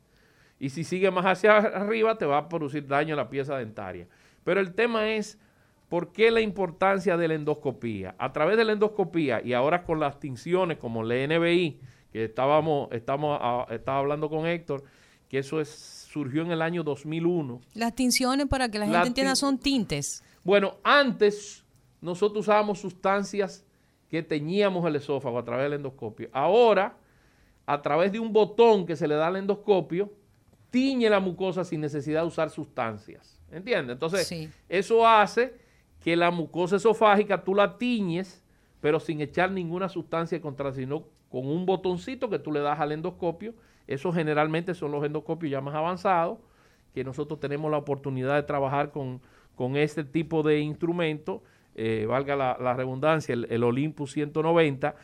Y 0.60 0.70
si 0.70 0.84
sigue 0.84 1.10
más 1.12 1.26
hacia 1.26 1.58
arriba, 1.58 2.18
te 2.18 2.26
va 2.26 2.38
a 2.38 2.50
producir 2.50 2.88
daño 2.88 3.14
a 3.14 3.18
la 3.18 3.30
pieza 3.30 3.58
dentaria. 3.58 4.08
Pero 4.44 4.60
el 4.60 4.74
tema 4.74 5.10
es, 5.10 5.40
¿por 5.90 6.12
qué 6.12 6.32
la 6.32 6.42
importancia 6.42 7.18
de 7.18 7.28
la 7.28 7.34
endoscopía? 7.34 8.16
A 8.18 8.32
través 8.32 8.58
de 8.58 8.66
la 8.66 8.74
endoscopía 8.74 9.42
y 9.42 9.54
ahora 9.54 9.84
con 9.84 10.00
las 10.00 10.20
tinciones 10.20 10.78
como 10.78 11.04
la 11.04 11.16
NBI, 11.16 11.80
que 12.16 12.24
estábamos, 12.24 12.88
estamos, 12.94 13.38
estaba 13.72 13.98
hablando 14.00 14.30
con 14.30 14.48
Héctor, 14.48 14.86
que 15.28 15.40
eso 15.40 15.60
es, 15.60 15.68
surgió 16.10 16.44
en 16.44 16.52
el 16.52 16.62
año 16.62 16.82
2001. 16.82 17.60
Las 17.74 17.94
tinciones, 17.94 18.48
para 18.48 18.70
que 18.70 18.80
la 18.80 18.88
gente 18.88 19.08
entienda, 19.08 19.36
son 19.36 19.58
tintes. 19.58 20.24
Bueno, 20.42 20.78
antes 20.82 21.66
nosotros 22.00 22.46
usábamos 22.46 22.80
sustancias 22.80 23.66
que 24.10 24.24
teñíamos 24.24 24.86
el 24.88 24.96
esófago 24.96 25.38
a 25.38 25.44
través 25.44 25.66
del 25.66 25.74
endoscopio. 25.74 26.30
Ahora 26.32 26.96
a 27.66 27.82
través 27.82 28.14
de 28.14 28.20
un 28.22 28.32
botón 28.32 28.86
que 28.86 28.96
se 28.96 29.10
le 29.10 29.16
da 29.16 29.28
al 29.28 29.36
endoscopio, 29.36 30.10
tiñe 30.70 31.10
la 31.10 31.20
mucosa 31.20 31.66
sin 31.66 31.82
necesidad 31.82 32.22
de 32.22 32.28
usar 32.28 32.50
sustancias. 32.50 33.42
¿Entiendes? 33.52 33.96
Entonces, 33.96 34.50
eso 34.70 35.06
hace 35.06 35.54
que 36.00 36.16
la 36.16 36.32
mucosa 36.32 36.78
esofágica 36.78 37.44
tú 37.44 37.54
la 37.54 37.78
tiñes, 37.78 38.42
pero 38.80 39.02
sin 39.02 39.20
echar 39.20 39.52
ninguna 39.52 39.90
sustancia 39.90 40.40
contra, 40.40 40.72
sino 40.72 41.04
con 41.36 41.48
un 41.48 41.66
botoncito 41.66 42.30
que 42.30 42.40
tú 42.40 42.54
le 42.54 42.62
das 42.62 42.80
al 42.80 42.94
endoscopio. 42.94 43.56
Eso 43.88 44.14
generalmente 44.14 44.74
son 44.74 44.94
los 44.94 45.04
endoscopios 45.04 45.52
ya 45.52 45.60
más 45.60 45.76
avanzados, 45.76 46.40
que 46.94 47.04
nosotros 47.04 47.42
tenemos 47.42 47.70
la 47.70 47.78
oportunidad 47.78 48.36
de 48.36 48.44
trabajar 48.44 48.94
con, 48.94 49.20
con 49.54 49.76
este 49.76 50.06
tipo 50.06 50.44
de 50.44 50.62
instrumento, 50.62 51.44
eh, 51.76 52.06
valga 52.08 52.38
la, 52.38 52.74
redundancia, 52.74 53.34
el, 53.34 53.64
Olympus 53.66 54.14
190, 54.14 54.96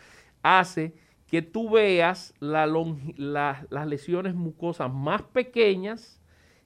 hace 0.42 0.94
que 1.28 1.42
tú 1.42 1.70
veas 1.70 2.34
la 2.40 2.66
las 2.66 3.88
lesiones 3.88 4.34
mucosas 4.34 4.90
más 4.90 5.24
pequeñas 5.24 6.22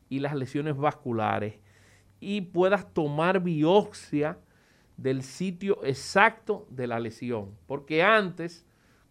y 0.10 0.20
las 0.20 0.36
lesiones 0.36 0.78
vasculares 0.78 1.56
y 2.20 2.42
puedas 2.42 2.94
tomar 2.94 3.42
biopsia 3.42 4.38
del 4.96 5.24
sitio 5.24 5.84
exacto 5.84 6.68
de 6.70 6.86
la 6.86 7.00
lesión. 7.00 7.58
Porque 7.66 8.04
antes, 8.04 8.65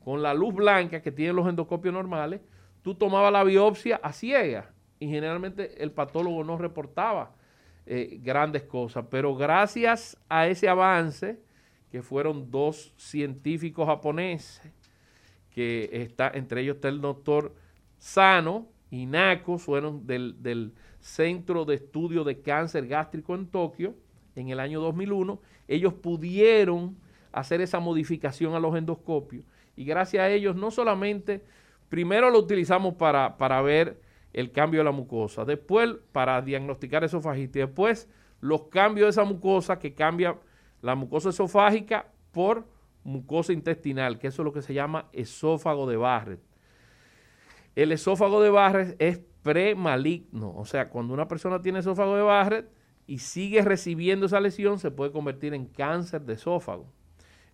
con 0.05 0.23
la 0.23 0.35
luz 0.35 0.55
blanca 0.55 1.01
que 1.01 1.11
tienen 1.11 1.35
los 1.35 1.49
endoscopios 1.49 1.95
normales, 1.95 2.43
tú 2.83 2.95
tomabas 2.95 3.33
la 3.33 3.43
biopsia 3.43 3.97
a 4.03 4.13
ciega 4.13 4.71
y 5.01 5.09
generalmente 5.09 5.83
el 5.83 5.93
patólogo 5.93 6.45
no 6.45 6.59
reportaba 6.59 7.35
eh, 7.87 8.21
grandes 8.23 8.65
cosas. 8.65 9.07
Pero 9.11 9.35
gracias 9.35 10.17
a 10.29 10.47
ese 10.47 10.69
avance, 10.69 11.41
que 11.91 12.03
fueron 12.03 12.51
dos 12.51 12.93
científicos 12.97 13.87
japoneses, 13.87 14.61
que 15.51 15.89
está, 15.93 16.31
entre 16.35 16.61
ellos 16.61 16.77
está 16.77 16.89
el 16.89 17.01
doctor 17.01 17.55
Sano 17.99 18.67
y 18.91 19.07
Nako, 19.07 19.59
fueron 19.59 20.07
del, 20.07 20.43
del 20.43 20.75
Centro 21.01 21.65
de 21.65 21.77
Estudio 21.77 22.25
de 22.25 22.41
Cáncer 22.41 22.87
Gástrico 22.89 23.35
en 23.35 23.47
Tokio 23.47 23.95
en 24.35 24.49
el 24.49 24.61
año 24.61 24.81
2001, 24.81 25.41
ellos 25.69 25.95
pudieron 25.95 26.97
hacer 27.33 27.61
esa 27.61 27.79
modificación 27.81 28.55
a 28.55 28.61
los 28.61 28.77
endoscopios 28.77 29.45
y 29.77 29.85
gracias 29.85 30.23
a 30.23 30.31
ellos 30.31 30.57
no 30.57 30.71
solamente, 30.71 31.45
primero 31.89 32.31
lo 32.31 32.39
utilizamos 32.39 32.95
para, 32.95 33.37
para 33.37 33.61
ver 33.63 34.01
el 34.33 34.51
cambio 34.53 34.81
de 34.81 34.85
la 34.85 34.93
mucosa, 34.93 35.45
después 35.45 35.97
para 36.13 36.43
diagnosticar 36.43 37.05
esofagitis, 37.05 37.67
después 37.67 38.09
los 38.41 38.65
cambios 38.65 39.07
de 39.07 39.11
esa 39.11 39.25
mucosa 39.25 39.79
que 39.79 39.95
cambia 39.95 40.39
la 40.83 40.95
mucosa 40.95 41.31
esofágica 41.31 42.07
por 42.33 42.67
mucosa 43.05 43.53
intestinal, 43.53 44.19
que 44.19 44.27
eso 44.27 44.43
es 44.43 44.45
lo 44.45 44.53
que 44.53 44.63
se 44.63 44.75
llama 44.75 45.09
esófago 45.13 45.89
de 45.89 45.97
Barrett. 45.97 46.41
El 47.75 47.93
esófago 47.93 48.43
de 48.43 48.51
Barrett 48.51 48.97
es 49.01 49.21
premaligno. 49.43 50.53
O 50.57 50.65
sea, 50.65 50.89
cuando 50.89 51.15
una 51.15 51.29
persona 51.29 51.61
tiene 51.63 51.81
esófago 51.81 52.17
de 52.17 52.23
Barrett 52.23 52.71
y 53.07 53.19
sigue 53.19 53.63
recibiendo 53.63 54.27
esa 54.27 54.41
lesión, 54.41 54.79
se 54.79 54.91
puede 54.91 55.13
convertir 55.13 55.55
en 55.55 55.67
cáncer 55.67 56.23
de 56.23 56.35
esófago. 56.35 56.87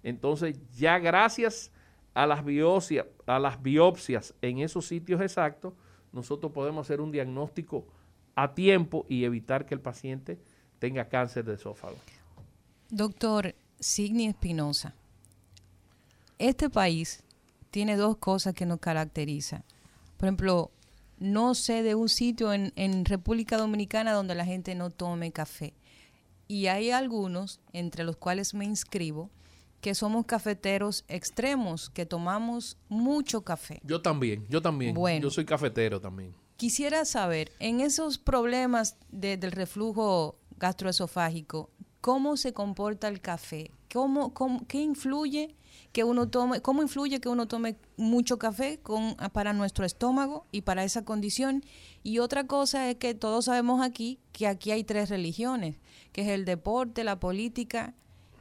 Entonces, 0.02 0.58
ya 0.76 0.98
gracias 0.98 1.72
a 2.20 2.26
las 2.26 2.44
biopsias, 2.44 3.06
a 3.24 3.38
las 3.38 3.62
biopsias 3.62 4.34
en 4.42 4.58
esos 4.58 4.86
sitios 4.86 5.22
exactos, 5.22 5.72
nosotros 6.12 6.52
podemos 6.52 6.86
hacer 6.86 7.00
un 7.00 7.10
diagnóstico 7.10 7.86
a 8.34 8.52
tiempo 8.52 9.06
y 9.08 9.24
evitar 9.24 9.64
que 9.64 9.72
el 9.72 9.80
paciente 9.80 10.38
tenga 10.78 11.08
cáncer 11.08 11.46
de 11.46 11.54
esófago. 11.54 11.96
Doctor 12.90 13.54
Signi 13.78 14.26
Espinosa, 14.26 14.94
este 16.38 16.68
país 16.68 17.22
tiene 17.70 17.96
dos 17.96 18.18
cosas 18.18 18.52
que 18.52 18.66
nos 18.66 18.80
caracterizan. 18.80 19.64
Por 20.18 20.26
ejemplo, 20.26 20.70
no 21.18 21.54
sé 21.54 21.82
de 21.82 21.94
un 21.94 22.10
sitio 22.10 22.52
en, 22.52 23.04
República 23.06 23.56
Dominicana 23.56 24.12
donde 24.12 24.34
la 24.34 24.44
gente 24.44 24.74
no 24.74 24.90
tome 24.90 25.32
café. 25.32 25.72
Y 26.48 26.66
hay 26.66 26.90
algunos, 26.90 27.60
entre 27.72 28.04
los 28.04 28.16
cuales 28.16 28.52
me 28.52 28.66
inscribo, 28.66 29.30
que 29.80 29.94
somos 29.94 30.26
cafeteros 30.26 31.04
extremos, 31.08 31.90
que 31.90 32.06
tomamos 32.06 32.76
mucho 32.88 33.42
café. 33.42 33.80
Yo 33.84 34.02
también, 34.02 34.46
yo 34.48 34.60
también. 34.60 34.94
Bueno, 34.94 35.24
yo 35.24 35.30
soy 35.30 35.44
cafetero 35.44 36.00
también. 36.00 36.34
Quisiera 36.56 37.04
saber, 37.04 37.52
en 37.58 37.80
esos 37.80 38.18
problemas 38.18 38.96
del 39.10 39.52
reflujo 39.52 40.38
gastroesofágico, 40.58 41.70
¿cómo 42.00 42.36
se 42.36 42.52
comporta 42.52 43.08
el 43.08 43.20
café? 43.20 43.70
¿Cómo, 43.90 44.34
cómo, 44.34 44.66
qué 44.66 44.80
influye 44.82 45.56
que 45.92 46.04
uno 46.04 46.28
tome, 46.28 46.60
cómo 46.60 46.82
influye 46.82 47.20
que 47.20 47.28
uno 47.28 47.48
tome 47.48 47.76
mucho 47.96 48.38
café 48.38 48.78
con, 48.78 49.16
para 49.32 49.52
nuestro 49.52 49.84
estómago 49.84 50.46
y 50.52 50.62
para 50.62 50.84
esa 50.84 51.04
condición. 51.04 51.64
Y 52.02 52.18
otra 52.18 52.46
cosa 52.46 52.90
es 52.90 52.96
que 52.96 53.14
todos 53.14 53.46
sabemos 53.46 53.82
aquí 53.82 54.20
que 54.32 54.46
aquí 54.46 54.70
hay 54.70 54.84
tres 54.84 55.08
religiones, 55.08 55.76
que 56.12 56.22
es 56.22 56.28
el 56.28 56.44
deporte, 56.44 57.04
la 57.04 57.18
política 57.18 57.94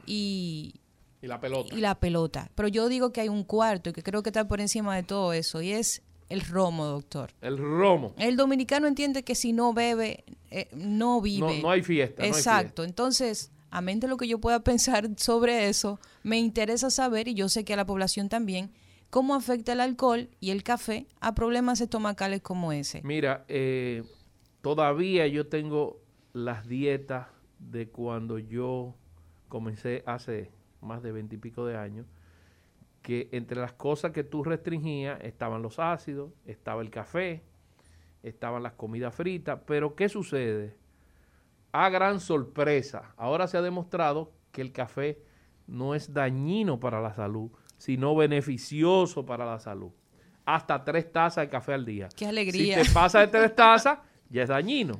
y, 0.06 0.79
y 1.22 1.26
la 1.26 1.40
pelota. 1.40 1.74
Y 1.74 1.80
la 1.80 1.94
pelota. 1.94 2.50
Pero 2.54 2.68
yo 2.68 2.88
digo 2.88 3.12
que 3.12 3.20
hay 3.20 3.28
un 3.28 3.44
cuarto 3.44 3.90
y 3.90 3.92
que 3.92 4.02
creo 4.02 4.22
que 4.22 4.30
está 4.30 4.46
por 4.48 4.60
encima 4.60 4.96
de 4.96 5.02
todo 5.02 5.32
eso 5.32 5.60
y 5.60 5.72
es 5.72 6.02
el 6.28 6.40
romo, 6.42 6.86
doctor. 6.86 7.32
El 7.40 7.58
romo. 7.58 8.14
El 8.16 8.36
dominicano 8.36 8.86
entiende 8.86 9.24
que 9.24 9.34
si 9.34 9.52
no 9.52 9.74
bebe, 9.74 10.24
eh, 10.50 10.68
no 10.72 11.20
vive. 11.20 11.60
No, 11.60 11.70
hay 11.70 11.82
fiesta. 11.82 12.24
Exacto. 12.24 12.84
Entonces, 12.84 13.50
a 13.70 13.80
mente 13.80 14.08
lo 14.08 14.16
que 14.16 14.28
yo 14.28 14.38
pueda 14.38 14.60
pensar 14.64 15.08
sobre 15.16 15.68
eso, 15.68 15.98
me 16.22 16.38
interesa 16.38 16.88
saber, 16.88 17.28
y 17.28 17.34
yo 17.34 17.48
sé 17.48 17.64
que 17.64 17.74
a 17.74 17.76
la 17.76 17.84
población 17.84 18.28
también, 18.28 18.70
cómo 19.10 19.34
afecta 19.34 19.72
el 19.72 19.80
alcohol 19.80 20.28
y 20.38 20.50
el 20.50 20.62
café 20.62 21.06
a 21.20 21.34
problemas 21.34 21.80
estomacales 21.80 22.40
como 22.40 22.72
ese. 22.72 23.02
Mira, 23.02 23.44
eh, 23.48 24.04
todavía 24.62 25.26
yo 25.26 25.48
tengo 25.48 26.00
las 26.32 26.68
dietas 26.68 27.26
de 27.58 27.88
cuando 27.88 28.38
yo 28.38 28.94
comencé 29.48 30.04
hace 30.06 30.52
más 30.80 31.02
de 31.02 31.12
veintipico 31.12 31.66
de 31.66 31.76
años, 31.76 32.06
que 33.02 33.28
entre 33.32 33.60
las 33.60 33.72
cosas 33.72 34.12
que 34.12 34.24
tú 34.24 34.44
restringías 34.44 35.20
estaban 35.22 35.62
los 35.62 35.78
ácidos, 35.78 36.32
estaba 36.44 36.82
el 36.82 36.90
café, 36.90 37.42
estaban 38.22 38.62
las 38.62 38.74
comidas 38.74 39.14
fritas, 39.14 39.60
pero 39.66 39.94
¿qué 39.94 40.08
sucede? 40.08 40.80
a 41.72 41.88
gran 41.88 42.20
sorpresa, 42.20 43.14
ahora 43.16 43.46
se 43.46 43.56
ha 43.56 43.62
demostrado 43.62 44.32
que 44.52 44.60
el 44.62 44.72
café 44.72 45.22
no 45.66 45.94
es 45.94 46.12
dañino 46.12 46.80
para 46.80 47.00
la 47.00 47.14
salud, 47.14 47.50
sino 47.76 48.14
beneficioso 48.16 49.24
para 49.24 49.46
la 49.46 49.58
salud. 49.60 49.90
Hasta 50.44 50.82
tres 50.82 51.12
tazas 51.12 51.44
de 51.44 51.48
café 51.48 51.74
al 51.74 51.84
día. 51.84 52.08
¡Qué 52.16 52.26
alegría! 52.26 52.78
Si 52.82 52.88
te 52.88 52.94
pasa 52.94 53.20
de 53.20 53.28
tres 53.28 53.54
tazas, 53.54 53.98
ya 54.28 54.42
es 54.42 54.48
dañino. 54.48 54.98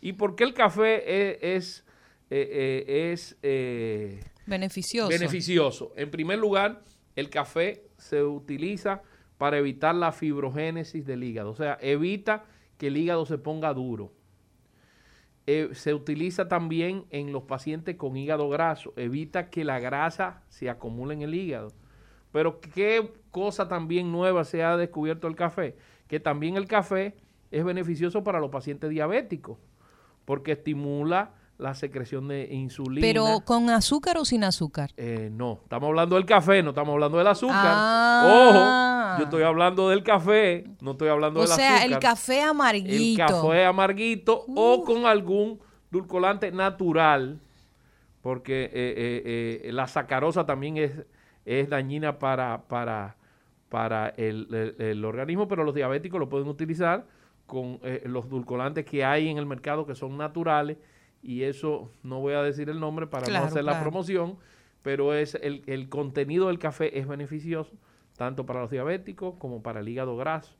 ¿Y 0.00 0.12
por 0.12 0.36
qué 0.36 0.44
el 0.44 0.54
café 0.54 1.02
e, 1.04 1.56
es, 1.56 1.84
eh, 2.30 2.84
eh, 2.86 3.12
es, 3.12 3.36
eh, 3.42 4.20
beneficioso? 4.46 5.08
Beneficioso. 5.08 5.92
En 5.96 6.10
primer 6.10 6.38
lugar, 6.38 6.82
el 7.16 7.30
café 7.30 7.84
se 7.98 8.22
utiliza 8.22 9.02
para 9.38 9.58
evitar 9.58 9.94
la 9.94 10.12
fibrogénesis 10.12 11.04
del 11.04 11.24
hígado. 11.24 11.50
O 11.50 11.54
sea, 11.54 11.78
evita 11.80 12.44
que 12.78 12.88
el 12.88 12.96
hígado 12.96 13.26
se 13.26 13.38
ponga 13.38 13.74
duro. 13.74 14.12
Eh, 15.46 15.70
se 15.72 15.92
utiliza 15.92 16.46
también 16.46 17.06
en 17.10 17.32
los 17.32 17.42
pacientes 17.42 17.96
con 17.96 18.16
hígado 18.16 18.48
graso. 18.48 18.92
Evita 18.96 19.50
que 19.50 19.64
la 19.64 19.80
grasa 19.80 20.42
se 20.48 20.70
acumule 20.70 21.14
en 21.14 21.22
el 21.22 21.34
hígado. 21.34 21.72
Pero 22.30 22.60
qué 22.60 23.12
cosa 23.30 23.68
también 23.68 24.12
nueva 24.12 24.44
se 24.44 24.62
ha 24.62 24.76
descubierto 24.76 25.26
el 25.26 25.36
café, 25.36 25.76
que 26.08 26.20
también 26.20 26.56
el 26.56 26.66
café 26.66 27.14
es 27.50 27.64
beneficioso 27.64 28.24
para 28.24 28.40
los 28.40 28.50
pacientes 28.50 28.90
diabéticos, 28.90 29.58
porque 30.24 30.52
estimula 30.52 31.34
la 31.58 31.74
secreción 31.74 32.28
de 32.28 32.48
insulina. 32.52 33.00
¿Pero 33.00 33.42
con 33.44 33.70
azúcar 33.70 34.18
o 34.18 34.24
sin 34.24 34.44
azúcar? 34.44 34.90
Eh, 34.96 35.30
no, 35.32 35.60
estamos 35.62 35.88
hablando 35.88 36.16
del 36.16 36.26
café, 36.26 36.62
no 36.62 36.70
estamos 36.70 36.92
hablando 36.92 37.18
del 37.18 37.26
azúcar. 37.26 37.60
Ah. 37.64 39.14
Ojo, 39.14 39.18
yo 39.18 39.24
estoy 39.24 39.42
hablando 39.42 39.88
del 39.88 40.02
café, 40.02 40.64
no 40.80 40.92
estoy 40.92 41.08
hablando 41.08 41.40
del 41.40 41.50
azúcar. 41.50 41.72
O 41.72 41.76
sea, 41.76 41.84
el 41.84 41.98
café 41.98 42.42
amarguito. 42.42 43.22
El 43.22 43.28
café 43.28 43.64
amarguito 43.64 44.44
o 44.48 44.82
con 44.84 45.06
algún 45.06 45.60
dulcolante 45.90 46.50
natural, 46.50 47.38
porque 48.22 48.64
eh, 48.64 49.62
eh, 49.64 49.72
la 49.72 49.86
sacarosa 49.86 50.46
también 50.46 50.78
es, 50.78 50.92
es 51.44 51.68
dañina 51.68 52.18
para, 52.18 52.62
para, 52.62 53.16
para 53.68 54.08
el, 54.16 55.04
organismo, 55.04 55.48
pero 55.48 55.64
los 55.64 55.74
diabéticos 55.74 56.18
lo 56.18 56.28
pueden 56.28 56.48
utilizar 56.48 57.06
con 57.46 57.80
los 58.04 58.30
dulcolantes 58.30 58.86
que 58.86 59.04
hay 59.04 59.28
en 59.28 59.36
el 59.36 59.44
mercado 59.44 59.84
que 59.84 59.94
son 59.94 60.16
naturales 60.16 60.78
y 61.22 61.44
eso 61.44 61.90
no 62.02 62.20
voy 62.20 62.34
a 62.34 62.42
decir 62.42 62.68
el 62.68 62.80
nombre 62.80 63.06
para 63.06 63.26
no 63.28 63.44
hacer 63.44 63.64
la 63.64 63.80
promoción, 63.80 64.36
pero 64.82 65.14
es 65.14 65.36
el, 65.36 65.62
el, 65.66 65.88
contenido 65.88 66.48
del 66.48 66.58
café 66.58 66.98
es 66.98 67.06
beneficioso 67.06 67.72
tanto 68.16 68.44
para 68.44 68.60
los 68.60 68.70
diabéticos 68.70 69.36
como 69.38 69.62
para 69.62 69.80
el 69.80 69.88
hígado 69.88 70.16
graso. 70.16 70.54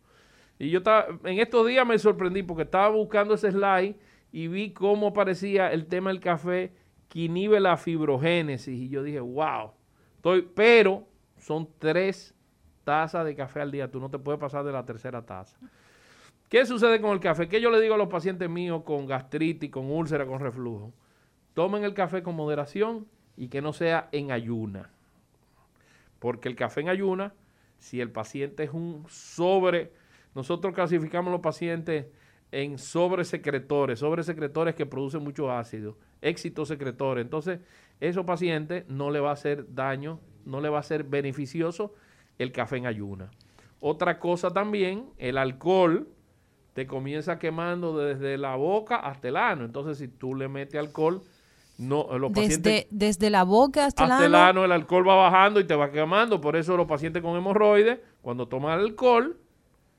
Y 0.58 0.70
yo 0.70 0.78
estaba, 0.78 1.06
en 1.24 1.38
estos 1.40 1.66
días 1.66 1.86
me 1.86 1.98
sorprendí 1.98 2.42
porque 2.42 2.62
estaba 2.62 2.88
buscando 2.88 3.34
ese 3.34 3.50
slide 3.50 3.96
y 4.30 4.48
vi 4.48 4.72
cómo 4.72 5.08
aparecía 5.08 5.72
el 5.72 5.86
tema 5.86 6.10
del 6.10 6.20
café 6.20 6.72
que 7.08 7.20
inhibe 7.20 7.60
la 7.60 7.76
fibrogénesis 7.76 8.78
y 8.78 8.88
yo 8.88 9.02
dije, 9.02 9.20
wow, 9.20 9.72
estoy, 10.16 10.42
pero 10.54 11.06
son 11.36 11.68
tres 11.78 12.34
tazas 12.84 13.24
de 13.24 13.34
café 13.34 13.60
al 13.60 13.70
día. 13.70 13.90
Tú 13.90 14.00
no 14.00 14.10
te 14.10 14.18
puedes 14.18 14.40
pasar 14.40 14.64
de 14.64 14.72
la 14.72 14.84
tercera 14.84 15.24
taza. 15.24 15.58
¿Qué 16.52 16.66
sucede 16.66 17.00
con 17.00 17.12
el 17.12 17.20
café? 17.20 17.48
¿Qué 17.48 17.62
yo 17.62 17.70
le 17.70 17.80
digo 17.80 17.94
a 17.94 17.96
los 17.96 18.10
pacientes 18.10 18.50
míos 18.50 18.82
con 18.84 19.06
gastritis, 19.06 19.70
con 19.70 19.90
úlcera, 19.90 20.26
con 20.26 20.38
reflujo? 20.38 20.92
Tomen 21.54 21.82
el 21.82 21.94
café 21.94 22.22
con 22.22 22.36
moderación 22.36 23.06
y 23.38 23.48
que 23.48 23.62
no 23.62 23.72
sea 23.72 24.10
en 24.12 24.32
ayuna. 24.32 24.90
Porque 26.18 26.50
el 26.50 26.54
café 26.54 26.82
en 26.82 26.90
ayuna, 26.90 27.32
si 27.78 28.02
el 28.02 28.10
paciente 28.10 28.64
es 28.64 28.70
un 28.70 29.06
sobre, 29.08 29.94
nosotros 30.34 30.74
clasificamos 30.74 31.30
a 31.30 31.32
los 31.32 31.40
pacientes 31.40 32.08
en 32.50 32.76
sobresecretores, 32.76 34.00
sobresecretores 34.00 34.74
que 34.74 34.84
producen 34.84 35.24
mucho 35.24 35.50
ácido, 35.50 35.96
éxito 36.20 36.66
secretores. 36.66 37.24
Entonces, 37.24 37.60
esos 37.98 38.26
pacientes 38.26 38.86
no 38.88 39.10
le 39.10 39.20
va 39.20 39.30
a 39.30 39.32
hacer 39.40 39.74
daño, 39.74 40.20
no 40.44 40.60
le 40.60 40.68
va 40.68 40.80
a 40.80 40.82
ser 40.82 41.04
beneficioso 41.04 41.94
el 42.36 42.52
café 42.52 42.76
en 42.76 42.84
ayuna. 42.84 43.30
Otra 43.80 44.18
cosa 44.18 44.50
también, 44.50 45.06
el 45.16 45.38
alcohol 45.38 46.08
te 46.74 46.86
comienza 46.86 47.38
quemando 47.38 47.96
desde 47.98 48.38
la 48.38 48.56
boca 48.56 48.96
hasta 48.96 49.28
el 49.28 49.36
ano. 49.36 49.64
Entonces, 49.64 49.98
si 49.98 50.08
tú 50.08 50.34
le 50.34 50.48
metes 50.48 50.80
alcohol, 50.80 51.22
no, 51.78 52.06
los 52.18 52.32
desde, 52.32 52.46
pacientes... 52.46 52.86
Desde 52.90 53.30
la 53.30 53.44
boca 53.44 53.86
hasta, 53.86 54.04
hasta 54.04 54.26
el 54.26 54.34
ano. 54.34 54.64
el 54.64 54.72
alcohol 54.72 55.08
va 55.08 55.16
bajando 55.16 55.60
y 55.60 55.64
te 55.64 55.74
va 55.74 55.90
quemando. 55.90 56.40
Por 56.40 56.56
eso 56.56 56.76
los 56.76 56.86
pacientes 56.86 57.22
con 57.22 57.36
hemorroides, 57.36 57.98
cuando 58.22 58.48
toman 58.48 58.78
alcohol, 58.78 59.36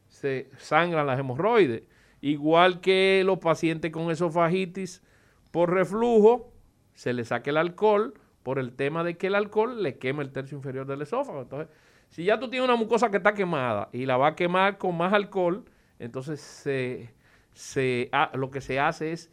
se 0.08 0.50
sangran 0.58 1.06
las 1.06 1.20
hemorroides. 1.20 1.84
Igual 2.22 2.80
que 2.80 3.22
los 3.26 3.40
pacientes 3.40 3.92
con 3.92 4.10
esofagitis 4.10 5.04
por 5.52 5.72
reflujo, 5.72 6.52
se 6.94 7.14
le 7.14 7.26
saca 7.26 7.50
el 7.50 7.58
alcohol 7.58 8.14
por 8.44 8.60
el 8.60 8.74
tema 8.74 9.04
de 9.04 9.18
que 9.18 9.28
el 9.28 9.36
alcohol 9.36 9.84
le 9.84 9.98
quema 9.98 10.22
el 10.22 10.32
tercio 10.32 10.58
inferior 10.58 10.86
del 10.88 11.02
esófago. 11.02 11.42
Entonces, 11.42 11.68
si 12.10 12.24
ya 12.26 12.40
tú 12.40 12.50
tienes 12.50 12.68
una 12.68 12.78
mucosa 12.78 13.10
que 13.10 13.18
está 13.18 13.34
quemada 13.34 13.90
y 13.92 14.06
la 14.06 14.18
va 14.18 14.30
a 14.30 14.36
quemar 14.36 14.78
con 14.78 14.96
más 14.96 15.14
alcohol, 15.14 15.66
entonces 16.04 16.42
se, 17.54 18.10
ah, 18.12 18.32
lo 18.36 18.52
que 18.52 18.62
se 18.62 18.80
hace 18.80 19.14
es 19.14 19.30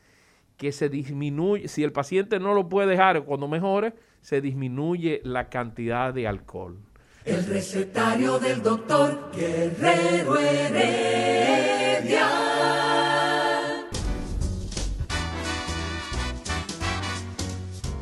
que 0.57 0.73
se 0.73 0.89
disminuye, 0.89 1.68
si 1.68 1.83
el 1.83 1.93
paciente 1.93 2.39
no 2.39 2.55
lo 2.55 2.68
puede 2.68 2.91
dejar 2.91 3.25
cuando 3.25 3.49
mejore, 3.49 3.95
se 4.21 4.41
disminuye 4.41 5.21
la 5.25 5.49
cantidad 5.49 6.14
de 6.14 6.29
alcohol. 6.29 6.79
El 7.25 7.45
recetario 7.47 8.39
del 8.39 8.62
doctor 8.62 9.31
Guerrero 9.35 10.39
Heredia. 10.39 12.29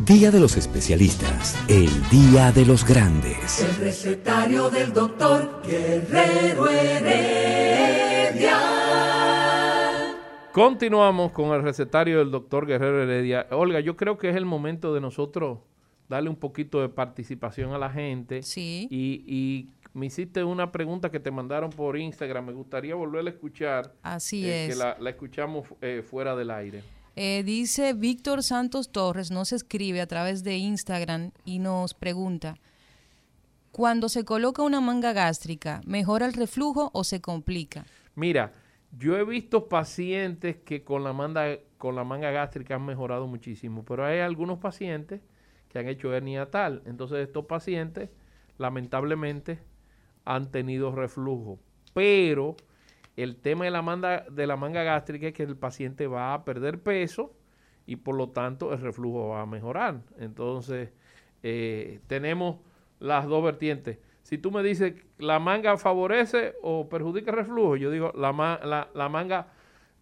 Día 0.01 0.31
de 0.31 0.41
los 0.41 0.57
especialistas, 0.57 1.57
el 1.69 1.91
día 2.09 2.53
de 2.53 2.67
los 2.67 2.85
grandes. 2.85 3.61
El 3.61 3.77
recetario 3.77 4.69
del 4.71 4.93
doctor 4.93 5.63
Guerrero 5.65 6.69
Heredia. 6.69 8.08
Continuamos 10.53 11.33
con 11.33 11.55
el 11.55 11.63
recetario 11.63 12.19
del 12.19 12.31
doctor 12.31 12.67
Guerrero 12.67 13.03
Heredia. 13.03 13.47
Olga, 13.51 13.81
yo 13.81 13.97
creo 13.97 14.19
que 14.19 14.29
es 14.29 14.37
el 14.37 14.45
momento 14.45 14.93
de 14.93 15.01
nosotros 15.01 15.59
darle 16.09 16.31
un 16.31 16.37
poquito 16.37 16.81
de 16.81 16.89
participación 16.89 17.73
a 17.75 17.79
la 17.79 17.91
gente. 17.91 18.43
Sí. 18.43 18.89
Y, 18.91 19.69
me 19.95 20.07
hiciste 20.07 20.45
una 20.45 20.71
pregunta 20.71 21.11
que 21.11 21.19
te 21.19 21.31
mandaron 21.31 21.71
por 21.71 21.97
Instagram. 21.97 22.47
Me 22.47 22.53
gustaría 22.53 22.95
volverla 22.95 23.31
a 23.31 23.33
escuchar. 23.33 23.95
Así 24.03 24.47
eh, 24.47 24.67
es. 24.67 24.71
Que 24.71 24.77
la, 24.77 25.11
escuchamos 25.11 25.67
eh, 25.81 26.05
fuera 26.09 26.37
del 26.37 26.51
aire. 26.51 26.85
Eh, 27.17 27.43
dice 27.45 27.95
Víctor 27.95 28.45
Santos 28.45 28.93
Torres, 28.93 29.31
nos 29.33 29.53
escribe 29.53 30.01
a 30.01 30.07
través 30.07 30.45
de 30.45 30.57
Instagram 30.57 31.33
y 31.45 31.59
nos 31.59 31.95
pregunta, 31.95 32.59
cuando 33.73 34.09
se 34.09 34.25
coloca 34.25 34.63
una 34.63 34.81
manga 34.81 35.13
gástrica, 35.13 35.81
¿mejora 35.85 36.27
el 36.27 36.33
reflujo 36.35 36.91
o 36.93 37.03
se 37.03 37.21
complica? 37.21 37.87
Mira, 38.19 38.53
yo 38.91 39.17
he 39.17 39.25
visto 39.25 39.69
pacientes 39.69 40.57
que 40.57 40.83
con 40.83 41.05
la, 41.05 41.13
manga, 41.13 41.57
con 41.77 41.95
la 41.95 42.03
manga 42.03 42.33
gástrica 42.33 42.75
han 42.75 42.85
mejorado 42.85 43.29
muchísimo, 43.29 43.85
pero 43.85 44.05
hay 44.05 44.19
algunos 44.19 44.59
pacientes 44.59 45.21
que 45.69 45.79
han 45.79 45.87
hecho 45.87 46.13
hernia 46.13 46.51
tal. 46.51 46.83
Entonces 46.85 47.19
estos 47.21 47.47
pacientes 47.47 48.11
lamentablemente 48.59 49.61
han 50.25 50.51
tenido 50.51 50.91
reflujo. 50.91 51.61
Pero 51.95 52.57
el 53.17 53.37
tema 53.37 53.67
de 53.67 53.71
la, 53.71 53.83
manga, 53.83 54.25
de 54.29 54.49
la 54.49 54.57
manga 54.57 54.83
gástrica 54.83 55.29
es 55.29 55.33
que 55.33 55.45
el 55.45 55.57
paciente 55.57 56.09
va 56.09 56.35
a 56.35 56.45
perder 56.45 56.83
peso 56.83 57.33
y 57.87 57.95
por 57.97 58.17
lo 58.17 58.31
tanto 58.31 58.73
el 58.73 58.81
reflujo 58.81 59.29
va 59.29 59.43
a 59.43 59.47
mejorar. 59.47 60.01
Entonces, 60.19 60.91
eh, 61.45 62.01
tenemos 62.09 62.57
las 62.99 63.29
dos 63.29 63.45
vertientes. 63.45 63.99
Si 64.29 64.37
tú 64.37 64.51
me 64.51 64.63
dices, 64.63 64.93
¿la 65.17 65.39
manga 65.39 65.79
favorece 65.79 66.53
o 66.61 66.91
perjudica 66.91 67.31
el 67.31 67.39
reflujo? 67.39 67.77
Yo 67.77 67.91
digo, 67.91 68.13
la, 68.15 68.91
la, 68.93 69.09
manga 69.09 69.47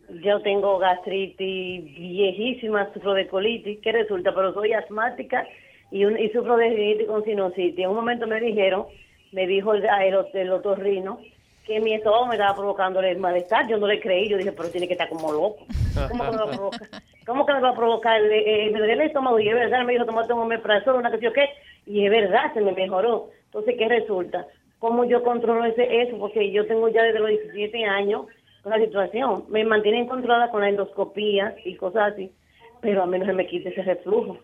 yo 0.08 0.40
tengo 0.40 0.78
gastritis 0.78 1.84
viejísima, 1.84 2.90
sufro 2.92 3.14
de 3.14 3.26
colitis, 3.26 3.78
¿qué 3.82 3.92
resulta? 3.92 4.34
Pero 4.34 4.54
soy 4.54 4.72
asmática 4.72 5.46
y, 5.90 6.04
y 6.04 6.30
sufro 6.30 6.56
de 6.56 6.70
rinitis 6.70 7.06
con 7.06 7.24
sinusitis. 7.24 7.78
En 7.78 7.90
un 7.90 7.96
momento 7.96 8.26
me 8.26 8.40
dijeron, 8.40 8.86
me 9.32 9.46
dijo 9.46 9.74
el, 9.74 9.84
el, 9.84 10.26
el 10.32 10.52
otorrino, 10.52 11.20
que 11.66 11.80
mi 11.80 11.92
estómago 11.92 12.26
me 12.26 12.36
estaba 12.36 12.56
provocando 12.56 13.00
el 13.00 13.18
malestar. 13.18 13.68
Yo 13.68 13.76
no 13.76 13.86
le 13.86 14.00
creí, 14.00 14.28
yo 14.28 14.38
dije, 14.38 14.52
pero 14.52 14.70
tiene 14.70 14.86
que 14.86 14.94
estar 14.94 15.08
como 15.10 15.32
loco. 15.32 15.66
¿Cómo 16.08 16.24
que 16.24 16.30
me 16.30 16.36
va 16.38 16.44
a 16.44 16.50
provocar? 16.50 16.88
¿Cómo 17.28 17.44
que 17.44 17.52
me 17.52 17.60
va 17.60 17.68
a 17.68 17.76
provocar? 17.76 18.22
Eh, 18.22 18.70
me 18.72 18.78
duele 18.78 18.94
el 18.94 19.00
estómago 19.02 19.38
y 19.38 19.50
es 19.50 19.54
verdad, 19.54 19.84
me 19.84 19.92
dijo, 19.92 20.06
tomate 20.06 20.32
un 20.32 20.40
omeprazol, 20.40 20.96
una 20.96 21.10
que 21.10 21.20
yo 21.20 21.30
qué, 21.30 21.46
y 21.84 22.06
es 22.06 22.10
verdad, 22.10 22.54
se 22.54 22.62
me 22.62 22.72
mejoró. 22.72 23.28
Entonces, 23.44 23.74
¿qué 23.76 23.86
resulta? 23.86 24.46
¿Cómo 24.78 25.04
yo 25.04 25.22
controlo 25.22 25.62
ese 25.66 26.00
eso? 26.00 26.16
Porque 26.16 26.50
yo 26.50 26.66
tengo 26.66 26.88
ya 26.88 27.02
desde 27.02 27.18
los 27.18 27.28
17 27.28 27.84
años 27.84 28.28
la 28.64 28.78
situación. 28.78 29.44
Me 29.50 29.62
mantienen 29.62 30.06
controlada 30.06 30.50
con 30.50 30.62
la 30.62 30.70
endoscopía 30.70 31.54
y 31.66 31.76
cosas 31.76 32.14
así, 32.14 32.32
pero 32.80 33.02
a 33.02 33.06
menos 33.06 33.28
se 33.28 33.34
me 33.34 33.46
quite 33.46 33.68
ese 33.68 33.82
reflujo. 33.82 34.38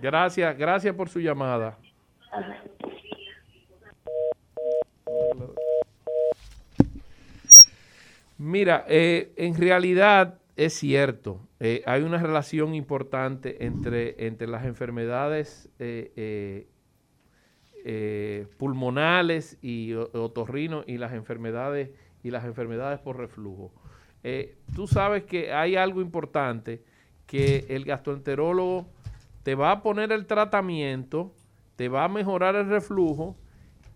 Gracias, 0.00 0.58
gracias 0.58 0.96
por 0.96 1.08
su 1.08 1.20
llamada. 1.20 1.78
Mira, 8.38 8.84
eh, 8.88 9.30
en 9.36 9.56
realidad 9.56 10.37
es 10.58 10.74
cierto, 10.74 11.40
eh, 11.60 11.82
hay 11.86 12.02
una 12.02 12.18
relación 12.18 12.74
importante 12.74 13.64
entre, 13.64 14.26
entre 14.26 14.48
las 14.48 14.64
enfermedades 14.64 15.70
eh, 15.78 16.66
pulmonales 18.58 19.56
y 19.62 19.94
otorrino 19.94 20.82
y 20.84 20.98
las 20.98 21.12
enfermedades 21.12 21.90
y 22.24 22.32
las 22.32 22.44
enfermedades 22.44 22.98
por 22.98 23.16
reflujo. 23.18 23.72
Eh, 24.24 24.56
tú 24.74 24.88
sabes 24.88 25.22
que 25.22 25.52
hay 25.52 25.76
algo 25.76 26.00
importante, 26.00 26.82
que 27.26 27.64
el 27.68 27.84
gastroenterólogo 27.84 28.88
te 29.44 29.54
va 29.54 29.70
a 29.70 29.82
poner 29.82 30.10
el 30.10 30.26
tratamiento, 30.26 31.32
te 31.76 31.88
va 31.88 32.02
a 32.02 32.08
mejorar 32.08 32.56
el 32.56 32.68
reflujo, 32.68 33.36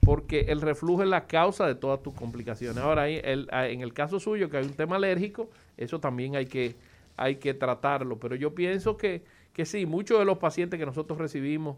porque 0.00 0.42
el 0.42 0.60
reflujo 0.60 1.02
es 1.02 1.08
la 1.08 1.26
causa 1.26 1.66
de 1.66 1.74
todas 1.74 2.02
tus 2.02 2.14
complicaciones. 2.14 2.78
Ahora, 2.78 3.08
en 3.08 3.80
el 3.80 3.92
caso 3.92 4.20
suyo, 4.20 4.48
que 4.48 4.58
hay 4.58 4.64
un 4.64 4.74
tema 4.74 4.94
alérgico, 4.96 5.50
eso 5.76 6.00
también 6.00 6.36
hay 6.36 6.46
que, 6.46 6.76
hay 7.16 7.36
que 7.36 7.54
tratarlo. 7.54 8.18
Pero 8.18 8.34
yo 8.36 8.54
pienso 8.54 8.96
que, 8.96 9.24
que 9.52 9.64
sí, 9.64 9.86
muchos 9.86 10.18
de 10.18 10.24
los 10.24 10.38
pacientes 10.38 10.78
que 10.78 10.86
nosotros 10.86 11.18
recibimos 11.18 11.76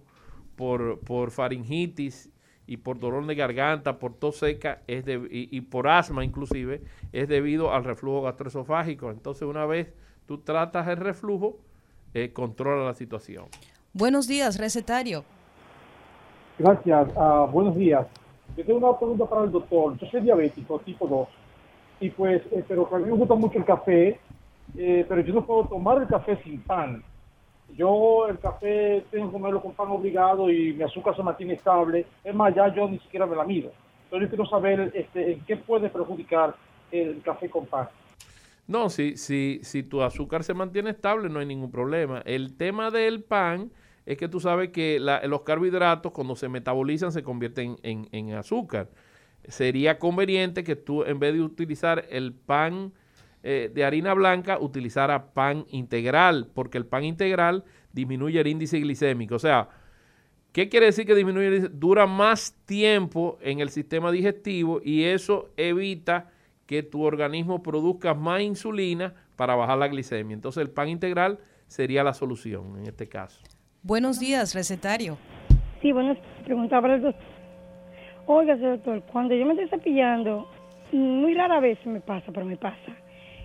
por, 0.57 1.01
por 1.01 1.31
faringitis 1.31 2.31
y 2.67 2.79
por 2.79 2.99
dolor 2.99 3.27
de 3.27 3.35
garganta, 3.35 3.99
por 3.99 4.15
tos 4.15 4.37
seca 4.37 4.81
es 4.87 5.05
de, 5.05 5.27
y, 5.31 5.61
por 5.61 5.89
asma 5.89 6.25
inclusive, 6.25 6.83
es 7.13 7.29
debido 7.29 7.73
al 7.73 7.85
reflujo 7.85 8.23
gastroesofágico. 8.23 9.11
Entonces, 9.11 9.43
una 9.43 9.67
vez 9.67 9.93
tú 10.27 10.39
tratas 10.39 10.89
el 10.89 10.97
reflujo, 10.97 11.59
eh, 12.15 12.33
controla 12.33 12.85
la 12.85 12.95
situación. 12.95 13.47
Buenos 13.93 14.27
días, 14.27 14.59
recetario. 14.59 15.25
Gracias, 16.59 17.09
uh, 17.17 17.47
buenos 17.51 17.77
días. 17.77 18.07
Yo 18.57 18.65
tengo 18.65 18.89
una 18.89 18.99
pregunta 18.99 19.27
para 19.27 19.45
el 19.45 19.51
doctor. 19.51 19.99
Yo 19.99 20.07
soy 20.07 20.21
diabético 20.23 20.79
tipo 20.81 21.07
2 21.07 21.44
y 22.05 22.11
pues, 22.11 22.43
eh, 22.53 22.63
pero 22.69 22.87
a 22.95 22.99
mí 22.99 23.07
me 23.07 23.13
gusta 23.13 23.35
mucho 23.35 23.59
el 23.59 23.65
café, 23.65 24.21
eh, 24.77 25.07
pero 25.09 25.23
yo 25.23 25.33
no 25.33 25.47
puedo 25.47 25.65
tomar 25.69 26.03
el 26.03 26.07
café 26.07 26.39
sin 26.45 26.61
pan. 26.61 27.03
Yo 27.75 28.29
el 28.29 28.39
café 28.39 29.07
tengo 29.11 29.29
que 29.29 29.33
comerlo 29.33 29.63
con 29.63 29.73
pan 29.73 29.89
obligado 29.89 30.51
y 30.51 30.75
mi 30.75 30.83
azúcar 30.83 31.17
se 31.17 31.23
mantiene 31.23 31.55
estable. 31.55 32.05
Es 32.23 32.35
más, 32.35 32.55
ya 32.55 32.73
yo 32.75 32.91
ni 32.91 32.99
siquiera 32.99 33.25
me 33.25 33.35
la 33.35 33.45
mido. 33.45 33.73
Entonces 34.05 34.29
yo 34.29 34.37
quiero 34.37 34.51
saber 34.51 34.93
este, 34.95 35.33
en 35.33 35.41
qué 35.47 35.57
puede 35.57 35.89
perjudicar 35.89 36.55
el 36.93 37.23
café 37.23 37.49
con 37.49 37.65
pan. 37.65 37.89
No, 38.67 38.91
si, 38.91 39.17
si, 39.17 39.61
si 39.63 39.83
tu 39.83 40.03
azúcar 40.03 40.45
se 40.45 40.53
mantiene 40.53 40.91
estable 40.91 41.31
no 41.31 41.39
hay 41.39 41.47
ningún 41.47 41.71
problema. 41.71 42.21
El 42.27 42.55
tema 42.59 42.91
del 42.91 43.23
pan 43.23 43.73
es 44.05 44.19
que 44.19 44.29
tú 44.29 44.41
sabes 44.41 44.69
que 44.69 45.01
los 45.01 45.41
carbohidratos 45.41 46.13
cuando 46.13 46.37
se 46.37 46.51
metabolizan 46.51 47.13
se 47.13 47.23
convierten 47.23 47.77
en, 47.83 48.09
en 48.13 48.35
azúcar. 48.35 48.91
Sería 49.49 49.99
conveniente 49.99 50.65
que 50.65 50.77
tú 50.77 51.05
en 51.05 51.19
vez 51.19 51.35
de 51.35 51.43
utilizar 51.43 52.07
el 52.11 52.33
pan 52.33 52.93
eh, 53.43 53.71
de 53.73 53.85
harina 53.85 54.15
blanca 54.15 54.59
utilizara 54.59 55.35
pan 55.35 55.67
integral, 55.69 56.49
porque 56.55 56.79
el 56.79 56.87
pan 56.87 57.05
integral 57.05 57.65
disminuye 57.93 58.41
el 58.41 58.47
índice 58.47 58.81
glicémico. 58.81 59.35
O 59.35 59.39
sea, 59.39 59.69
¿qué 60.53 60.71
quiere 60.71 60.87
decir 60.87 61.05
que 61.05 61.15
disminuye? 61.15 61.69
Dura 61.69 62.07
más 62.07 62.57
tiempo 62.65 63.39
en 63.43 63.61
el 63.61 63.69
sistema 63.69 64.11
digestivo 64.11 64.81
y 64.83 65.05
eso 65.05 65.51
evita 65.59 66.31
que 66.67 66.83
tu 66.83 67.03
organismo 67.03 67.63
produzca 67.63 68.15
más 68.15 68.41
insulina 68.41 69.15
para 69.37 69.55
bajar 69.55 69.77
la 69.77 69.89
glicemia. 69.89 70.35
Entonces 70.35 70.63
el 70.63 70.71
pan 70.71 70.89
integral 70.89 71.39
sería 71.67 72.03
la 72.03 72.15
solución 72.15 72.79
en 72.79 72.87
este 72.87 73.09
caso. 73.09 73.43
Buenos 73.83 74.19
días, 74.19 74.55
recetario. 74.55 75.19
Sí, 75.83 75.93
bueno, 75.93 76.17
preguntaba 76.45 76.83
para 76.83 76.95
el 76.95 77.03
doctor. 77.03 77.34
Oiga, 78.27 78.57
doctor, 78.57 79.03
cuando 79.13 79.35
yo 79.35 79.45
me 79.47 79.53
estoy 79.53 79.69
cepillando, 79.69 80.49
muy 80.93 81.35
rara 81.35 81.61
vez 81.61 81.79
me 81.87 82.01
pasa, 82.01 82.33
pero 82.33 82.47
me 82.47 82.57
pasa 82.57 82.95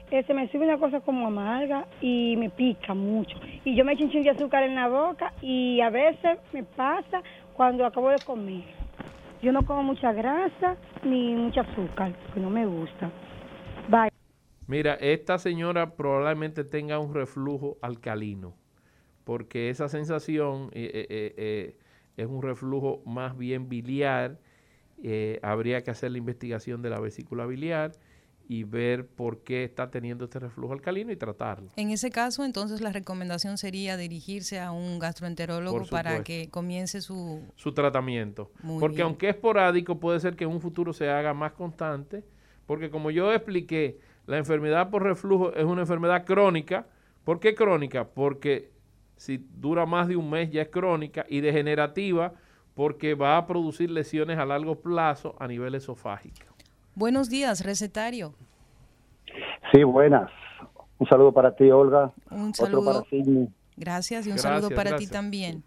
se 0.10 0.34
me 0.34 0.50
sube 0.50 0.66
una 0.66 0.80
cosa 0.80 1.02
como 1.02 1.28
amarga 1.28 1.86
y 2.02 2.36
me 2.36 2.50
pica 2.50 2.94
mucho. 2.94 3.38
Y 3.64 3.76
yo 3.76 3.86
me 3.86 3.94
echo 3.94 4.06
un 4.06 4.12
chin 4.12 4.24
de 4.24 4.32
azúcar 4.32 4.64
en 4.64 4.76
la 4.76 4.88
boca 4.88 5.34
y 5.42 5.82
a 5.82 5.90
veces 5.90 6.40
me 6.52 6.64
pasa 6.64 7.22
cuando 7.54 7.86
acabo 7.86 8.10
de 8.10 8.18
comer. 8.26 8.64
Yo 9.42 9.52
no 9.52 9.66
como 9.66 9.84
mucha 9.84 10.12
grasa 10.12 10.78
ni 11.04 11.36
mucho 11.36 11.62
azúcar, 11.62 12.14
porque 12.26 12.40
no 12.40 12.50
me 12.50 12.66
gusta. 12.66 13.12
Bye. 13.88 14.10
Mira, 14.68 14.96
esta 14.96 15.38
señora 15.38 15.96
probablemente 15.96 16.64
tenga 16.64 17.00
un 17.00 17.14
reflujo 17.14 17.78
alcalino, 17.82 18.56
porque 19.24 19.70
esa 19.70 19.90
sensación 19.90 20.70
eh, 20.74 21.08
eh, 21.10 21.34
eh, 21.38 21.78
es 22.18 22.28
un 22.28 22.42
reflujo 22.42 23.02
más 23.06 23.38
bien 23.38 23.70
biliar. 23.70 24.40
Habría 25.42 25.84
que 25.84 25.92
hacer 25.92 26.12
la 26.12 26.18
investigación 26.18 26.82
de 26.82 26.90
la 26.90 27.00
vesícula 27.00 27.46
biliar 27.46 27.92
y 28.50 28.64
ver 28.64 29.06
por 29.06 29.44
qué 29.44 29.64
está 29.64 29.92
teniendo 29.92 30.26
este 30.26 30.40
reflujo 30.40 30.74
alcalino 30.74 31.12
y 31.12 31.16
tratarlo. 31.16 31.70
En 31.76 31.92
ese 31.92 32.10
caso, 32.10 32.44
entonces 32.44 32.82
la 32.82 32.92
recomendación 32.92 33.60
sería 33.60 33.96
dirigirse 33.96 34.60
a 34.60 34.72
un 34.72 34.98
gastroenterólogo 34.98 35.86
para 35.86 36.24
que 36.24 36.50
comience 36.50 37.02
su, 37.02 37.44
su 37.56 37.74
tratamiento. 37.74 38.52
porque 38.80 39.04
aunque 39.04 39.30
es 39.30 39.36
esporádico, 39.36 40.00
puede 40.00 40.20
ser 40.20 40.36
que 40.36 40.46
en 40.46 40.50
un 40.50 40.62
futuro 40.62 40.94
se 40.94 41.10
haga 41.10 41.36
más 41.36 41.52
constante, 41.52 42.24
porque 42.66 42.90
como 42.90 43.12
yo 43.12 43.32
expliqué, 43.32 44.00
la 44.26 44.40
enfermedad 44.40 44.90
por 44.90 45.04
reflujo 45.04 45.54
es 45.54 45.66
una 45.66 45.82
enfermedad 45.82 46.26
crónica. 46.26 46.88
¿Por 47.24 47.40
qué 47.40 47.54
crónica? 47.54 48.08
Porque 48.08 48.72
si 49.16 49.38
dura 49.38 49.86
más 49.86 50.08
de 50.08 50.16
un 50.16 50.28
mes 50.28 50.50
ya 50.50 50.64
es 50.64 50.70
crónica 50.70 51.24
y 51.30 51.42
degenerativa 51.42 52.34
porque 52.80 53.14
va 53.14 53.36
a 53.36 53.46
producir 53.46 53.92
lesiones 53.92 54.38
a 54.38 54.46
largo 54.46 54.76
plazo 54.76 55.36
a 55.38 55.50
nivel 55.50 55.76
esofágico. 55.76 56.46
Buenos 56.96 57.30
días, 57.30 57.66
recetario. 57.66 58.34
Sí, 59.74 59.84
buenas. 59.84 60.32
Un 60.98 61.06
saludo 61.10 61.34
para 61.34 61.54
ti, 61.54 61.70
Olga. 61.70 62.14
Un 62.32 62.54
saludo. 62.54 63.04
para 63.04 63.50
Gracias 63.76 64.28
y 64.28 64.32
un 64.32 64.40
saludo 64.40 64.70
para 64.70 64.96
ti 64.96 65.08
también. 65.08 65.62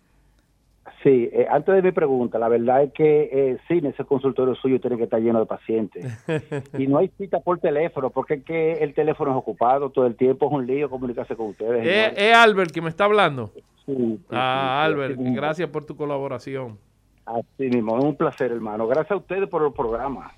Sí, 1.03 1.29
eh, 1.35 1.47
antes 1.51 1.75
de 1.75 1.83
mi 1.83 1.93
pregunta, 1.93 2.39
la 2.39 2.49
verdad 2.49 2.85
es 2.85 2.95
que 2.95 3.29
eh, 3.31 3.59
sí, 3.69 3.75
en 3.77 3.87
ese 3.89 4.07
consultorio 4.07 4.55
suyo 4.55 4.81
tiene 4.81 4.97
que 4.97 5.05
estar 5.05 5.21
lleno 5.21 5.41
de 5.41 5.45
pacientes. 5.45 6.07
y 6.79 6.87
no 6.87 6.97
hay 6.97 7.09
cita 7.19 7.41
por 7.41 7.59
teléfono, 7.59 8.09
porque 8.09 8.35
es 8.37 8.45
que 8.45 8.73
el 8.83 8.95
teléfono 8.95 9.33
es 9.33 9.37
ocupado 9.37 9.91
todo 9.91 10.07
el 10.07 10.17
tiempo, 10.17 10.47
es 10.47 10.53
un 10.53 10.67
lío 10.67 10.89
comunicarse 10.89 11.37
con 11.37 11.49
ustedes. 11.49 11.87
Es, 11.87 12.19
eh, 12.19 12.33
Albert 12.33 12.71
que 12.71 12.81
me 12.81 12.89
está 12.89 13.05
hablando. 13.05 13.53
Sí, 13.85 14.19
ah, 14.31 14.83
Albert, 14.83 15.19
gracias 15.19 15.69
por 15.69 15.85
tu 15.85 15.95
colaboración. 15.95 16.79
Así 17.25 17.69
mismo, 17.69 17.99
es 17.99 18.05
un 18.05 18.17
placer, 18.17 18.51
hermano. 18.53 18.87
Gracias 18.87 19.13
a 19.13 19.17
ustedes 19.17 19.49
por 19.49 19.65
el 19.65 19.73
programa. 19.73 20.33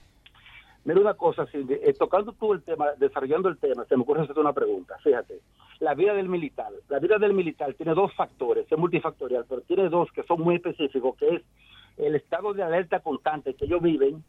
Mira 0.84 1.00
una 1.00 1.14
cosa, 1.14 1.46
eh, 1.52 1.94
tocando 1.98 2.32
tú 2.32 2.52
el 2.52 2.62
tema, 2.62 2.88
desarrollando 2.98 3.48
el 3.48 3.56
tema, 3.56 3.86
se 3.86 3.96
me 3.96 4.02
ocurre 4.02 4.20
hacerte 4.22 4.40
una 4.40 4.52
pregunta. 4.52 4.98
Fíjate, 5.02 5.40
la 5.80 5.94
vida 5.94 6.12
del 6.12 6.28
militar. 6.28 6.70
La 6.88 6.98
vida 6.98 7.16
del 7.16 7.32
militar 7.32 7.72
tiene 7.72 7.94
dos 7.94 8.12
factores, 8.14 8.70
es 8.70 8.78
multifactorial, 8.78 9.46
pero 9.48 9.62
tiene 9.62 9.88
dos 9.88 10.12
que 10.12 10.22
son 10.24 10.42
muy 10.42 10.56
específicos, 10.56 11.16
que 11.16 11.36
es 11.36 11.42
el 11.96 12.14
estado 12.16 12.52
de 12.52 12.62
alerta 12.62 13.00
constante 13.00 13.54
que 13.54 13.64
ellos 13.64 13.80
viven, 13.80 14.22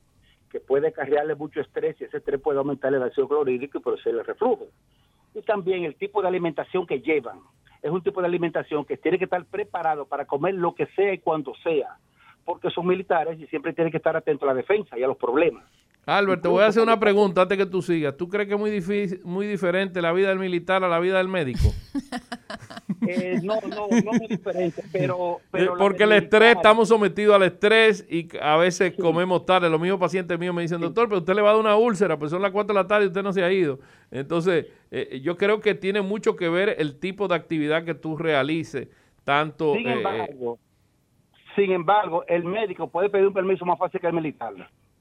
que 0.49 0.61
puede 0.61 0.93
cargarle 0.93 1.35
mucho 1.35 1.59
estrés 1.59 1.99
y 1.99 2.05
ese 2.05 2.17
estrés 2.17 2.39
puede 2.39 2.59
aumentar 2.59 2.93
el 2.93 3.03
ácido 3.03 3.27
clorhídrico 3.27 3.79
y 3.79 3.81
producir 3.81 4.13
el 4.13 4.23
reflujo. 4.23 4.67
Y 5.33 5.41
también 5.41 5.83
el 5.83 5.95
tipo 5.95 6.21
de 6.21 6.29
alimentación 6.29 6.87
que 6.87 7.01
llevan. 7.01 7.39
Es 7.81 7.91
un 7.91 8.01
tipo 8.01 8.21
de 8.21 8.27
alimentación 8.27 8.85
que 8.85 8.95
tiene 8.95 9.17
que 9.17 9.25
estar 9.25 9.43
preparado 9.43 10.05
para 10.05 10.25
comer 10.25 10.55
lo 10.55 10.73
que 10.73 10.85
sea 10.95 11.13
y 11.13 11.17
cuando 11.17 11.53
sea, 11.55 11.97
porque 12.45 12.69
son 12.69 12.87
militares 12.87 13.39
y 13.39 13.47
siempre 13.47 13.73
tienen 13.73 13.91
que 13.91 13.97
estar 13.97 14.15
atentos 14.15 14.47
a 14.47 14.53
la 14.53 14.57
defensa 14.57 14.97
y 14.97 15.03
a 15.03 15.07
los 15.07 15.17
problemas. 15.17 15.63
Albert, 16.05 16.43
te 16.43 16.47
voy 16.47 16.63
a 16.63 16.67
hacer 16.67 16.83
una 16.83 16.99
pregunta 16.99 17.41
antes 17.41 17.57
que 17.57 17.65
tú 17.65 17.81
sigas. 17.81 18.15
¿Tú 18.15 18.29
crees 18.29 18.47
que 18.47 18.53
es 18.53 18.59
muy, 18.59 18.69
difícil, 18.69 19.21
muy 19.23 19.47
diferente 19.47 20.01
la 20.03 20.13
vida 20.13 20.29
del 20.29 20.37
militar 20.37 20.83
a 20.83 20.87
la 20.87 20.99
vida 20.99 21.17
del 21.17 21.27
médico? 21.27 21.73
Eh, 23.07 23.39
no, 23.43 23.55
no, 23.61 23.87
no 23.87 24.11
muy 24.13 24.27
diferente, 24.27 24.83
pero... 24.91 25.39
Eh, 25.53 25.67
porque 25.77 26.03
el 26.03 26.11
estrés, 26.13 26.55
estamos 26.55 26.87
sometidos 26.89 27.35
al 27.35 27.43
estrés 27.43 28.05
y 28.09 28.27
a 28.41 28.57
veces 28.57 28.93
comemos 28.99 29.45
tarde. 29.45 29.69
Los 29.69 29.79
mismos 29.79 29.99
pacientes 29.99 30.39
míos 30.39 30.55
me 30.55 30.63
dicen, 30.63 30.81
doctor, 30.81 31.07
pero 31.07 31.19
usted 31.19 31.35
le 31.35 31.41
va 31.41 31.49
a 31.49 31.53
dar 31.53 31.61
una 31.61 31.75
úlcera, 31.75 32.17
pues 32.17 32.31
son 32.31 32.41
las 32.41 32.51
4 32.51 32.73
de 32.73 32.81
la 32.81 32.87
tarde 32.87 33.05
y 33.05 33.07
usted 33.07 33.21
no 33.21 33.31
se 33.31 33.43
ha 33.43 33.51
ido. 33.51 33.79
Entonces, 34.09 34.67
eh, 34.89 35.19
yo 35.21 35.37
creo 35.37 35.59
que 35.59 35.75
tiene 35.75 36.01
mucho 36.01 36.35
que 36.35 36.49
ver 36.49 36.75
el 36.79 36.99
tipo 36.99 37.27
de 37.27 37.35
actividad 37.35 37.83
que 37.83 37.93
tú 37.93 38.17
realices, 38.17 38.87
tanto... 39.23 39.75
Sin 39.75 39.87
embargo, 39.87 40.57
sin 41.55 41.71
embargo 41.71 42.23
el 42.27 42.43
médico 42.43 42.87
puede 42.87 43.09
pedir 43.09 43.27
un 43.27 43.33
permiso 43.33 43.65
más 43.65 43.77
fácil 43.77 43.99
que 43.99 44.07
el 44.07 44.13
militar. 44.13 44.53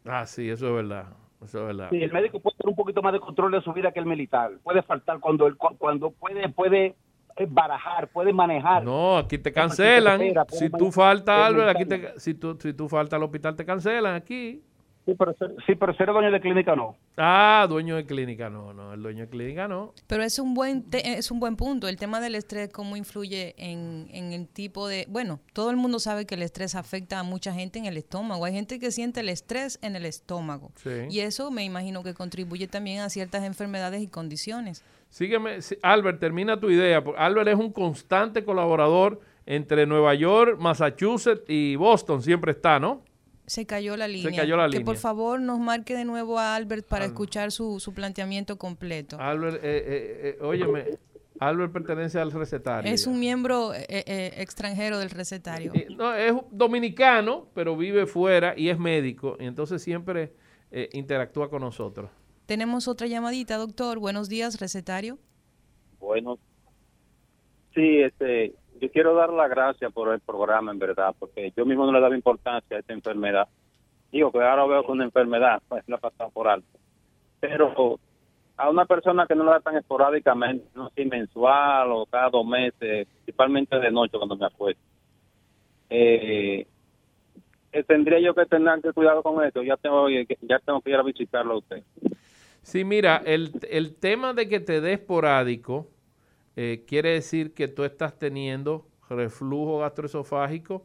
Ah, 0.06 0.26
sí, 0.26 0.48
eso 0.48 0.68
es 0.68 0.74
verdad. 0.74 1.06
Eso 1.42 1.60
es 1.60 1.66
verdad. 1.66 1.88
Sí, 1.90 2.02
el 2.02 2.12
médico 2.12 2.40
puede 2.40 2.56
tener 2.56 2.70
un 2.70 2.76
poquito 2.76 3.02
más 3.02 3.12
de 3.12 3.20
control 3.20 3.52
de 3.52 3.60
su 3.60 3.72
vida 3.72 3.92
que 3.92 4.00
el 4.00 4.06
militar. 4.06 4.52
Puede 4.62 4.82
faltar 4.82 5.20
cuando 5.20 5.46
él, 5.46 5.56
cuando 5.56 6.10
puede 6.10 6.48
puede 6.48 6.94
eh, 7.36 7.46
barajar, 7.48 8.08
puede 8.08 8.32
manejar. 8.32 8.84
No, 8.84 9.18
aquí 9.18 9.38
te 9.38 9.52
cancelan. 9.52 10.20
Si 10.48 10.70
tú 10.70 10.90
faltas, 10.90 11.46
Albert, 11.46 11.76
aquí 11.76 11.84
te, 11.84 12.20
si 12.20 12.34
tú 12.34 12.56
si 12.60 12.72
tú 12.72 12.88
faltas 12.88 13.16
al 13.18 13.24
hospital 13.24 13.56
te 13.56 13.64
cancelan 13.64 14.14
aquí. 14.14 14.62
Sí, 15.06 15.14
pero, 15.18 15.34
sí, 15.66 15.74
pero 15.74 15.94
ser 15.94 16.06
dueño 16.06 16.30
de 16.30 16.40
clínica 16.40 16.74
no. 16.74 16.96
Ah, 17.18 17.66
dueño 17.68 17.96
de 17.96 18.06
clínica 18.06 18.48
no, 18.48 18.72
no, 18.72 18.94
el 18.94 19.02
dueño 19.02 19.24
de 19.24 19.28
clínica 19.28 19.68
no. 19.68 19.92
Pero 20.06 20.22
es 20.22 20.38
un 20.38 20.54
buen 20.54 20.86
es 20.92 21.30
un 21.30 21.40
buen 21.40 21.56
punto, 21.56 21.88
el 21.88 21.96
tema 21.96 22.20
del 22.20 22.34
estrés, 22.34 22.70
cómo 22.72 22.96
influye 22.96 23.54
en, 23.58 24.08
el 24.32 24.48
tipo 24.48 24.88
de... 24.88 25.06
Bueno, 25.10 25.40
todo 25.52 25.70
el 25.70 25.76
mundo 25.76 25.98
sabe 25.98 26.24
que 26.24 26.36
el 26.36 26.42
estrés 26.42 26.74
afecta 26.74 27.18
a 27.18 27.22
mucha 27.22 27.52
gente 27.52 27.78
en 27.78 27.84
el 27.84 27.98
estómago. 27.98 28.46
Hay 28.46 28.54
gente 28.54 28.78
que 28.78 28.90
siente 28.90 29.20
el 29.20 29.28
estrés 29.28 29.78
en 29.82 29.94
el 29.94 30.06
estómago. 30.06 30.72
Y 31.10 31.20
eso 31.20 31.50
me 31.50 31.64
imagino 31.64 32.02
que 32.02 32.14
contribuye 32.14 32.66
también 32.66 33.00
a 33.00 33.10
ciertas 33.10 33.44
enfermedades 33.44 34.00
y 34.00 34.08
condiciones. 34.08 34.82
Sígueme, 35.10 35.58
Albert, 35.82 36.18
termina 36.18 36.58
tu 36.58 36.70
idea. 36.70 37.04
Albert 37.18 37.48
es 37.48 37.56
un 37.56 37.72
constante 37.72 38.44
colaborador 38.44 39.20
entre 39.46 39.86
Nueva 39.86 40.14
York, 40.14 40.58
Massachusetts 40.58 41.44
y 41.46 41.76
Boston, 41.76 42.22
siempre 42.22 42.52
está, 42.52 42.80
¿no? 42.80 43.02
Se 43.46 43.66
cayó 43.66 43.96
la 43.96 44.08
línea. 44.08 44.30
Se 44.30 44.36
cayó 44.36 44.56
la 44.56 44.68
que 44.70 44.80
por 44.80 44.96
favor 44.96 45.40
nos 45.40 45.58
marque 45.58 45.94
de 45.94 46.04
nuevo 46.04 46.38
a 46.38 46.54
Albert 46.54 46.86
para 46.86 47.04
escuchar 47.04 47.52
su, 47.52 47.78
su, 47.78 47.92
planteamiento 47.92 48.56
completo. 48.56 49.18
Albert, 49.20 49.56
eh, 49.56 49.60
eh, 49.62 50.36
eh, 50.38 50.38
óyeme, 50.40 50.98
Albert 51.38 51.72
pertenece 51.72 52.18
al 52.18 52.32
recetario. 52.32 52.90
Es 52.90 53.06
un 53.06 53.18
miembro 53.18 53.72
extranjero 53.74 54.98
del 54.98 55.10
recetario. 55.10 55.72
no, 55.96 56.14
es 56.14 56.32
dominicano, 56.50 57.48
pero 57.54 57.76
vive 57.76 58.06
fuera 58.06 58.54
y 58.56 58.70
es 58.70 58.78
médico. 58.78 59.36
Y 59.38 59.44
entonces 59.44 59.82
siempre 59.82 60.32
interactúa 60.92 61.50
con 61.50 61.60
nosotros. 61.60 62.10
Tenemos 62.46 62.88
otra 62.88 63.06
llamadita, 63.06 63.56
doctor. 63.56 63.98
Buenos 63.98 64.28
días, 64.28 64.60
recetario. 64.60 65.18
Bueno, 65.98 66.38
sí, 67.74 68.00
este, 68.02 68.54
yo 68.80 68.90
quiero 68.90 69.14
dar 69.14 69.30
las 69.30 69.48
gracias 69.48 69.92
por 69.92 70.12
el 70.12 70.20
programa, 70.20 70.72
en 70.72 70.78
verdad, 70.78 71.14
porque 71.18 71.52
yo 71.56 71.64
mismo 71.64 71.86
no 71.86 71.92
le 71.92 72.00
daba 72.00 72.14
importancia 72.14 72.76
a 72.76 72.80
esta 72.80 72.92
enfermedad. 72.92 73.48
Digo 74.10 74.30
que 74.30 74.38
ahora 74.38 74.66
veo 74.66 74.84
que 74.84 74.92
una 74.92 75.04
enfermedad, 75.04 75.62
pues 75.68 75.82
la 75.88 75.98
pasado 75.98 76.30
por 76.30 76.48
alto. 76.48 76.78
Pero 77.40 77.98
a 78.56 78.70
una 78.70 78.86
persona 78.86 79.26
que 79.26 79.34
no 79.34 79.44
la 79.44 79.52
da 79.52 79.60
tan 79.60 79.76
esporádicamente, 79.76 80.66
no 80.74 80.90
si 80.90 81.04
mensual 81.04 81.90
o 81.92 82.06
cada 82.06 82.30
dos 82.30 82.46
meses, 82.46 83.06
principalmente 83.08 83.78
de 83.78 83.90
noche 83.90 84.16
cuando 84.16 84.36
me 84.36 84.46
acuesto, 84.46 84.82
eh, 85.90 86.66
eh, 87.72 87.82
tendría 87.84 88.20
yo 88.20 88.34
que 88.34 88.46
tener 88.46 88.80
que 88.80 88.92
cuidado 88.92 89.22
con 89.22 89.44
esto. 89.44 89.62
Ya 89.62 89.76
tengo, 89.76 90.08
ya 90.08 90.58
tengo 90.60 90.80
que 90.80 90.90
ir 90.90 90.96
a 90.96 91.02
visitarlo 91.02 91.54
a 91.54 91.58
usted. 91.58 91.82
Sí, 92.62 92.84
mira, 92.84 93.20
el, 93.26 93.50
el 93.68 93.94
tema 93.96 94.32
de 94.32 94.48
que 94.48 94.60
te 94.60 94.80
dé 94.80 94.94
esporádico 94.94 95.88
eh, 96.56 96.84
quiere 96.86 97.10
decir 97.10 97.54
que 97.54 97.68
tú 97.68 97.84
estás 97.84 98.18
teniendo 98.18 98.86
reflujo 99.08 99.78
gastroesofágico, 99.78 100.84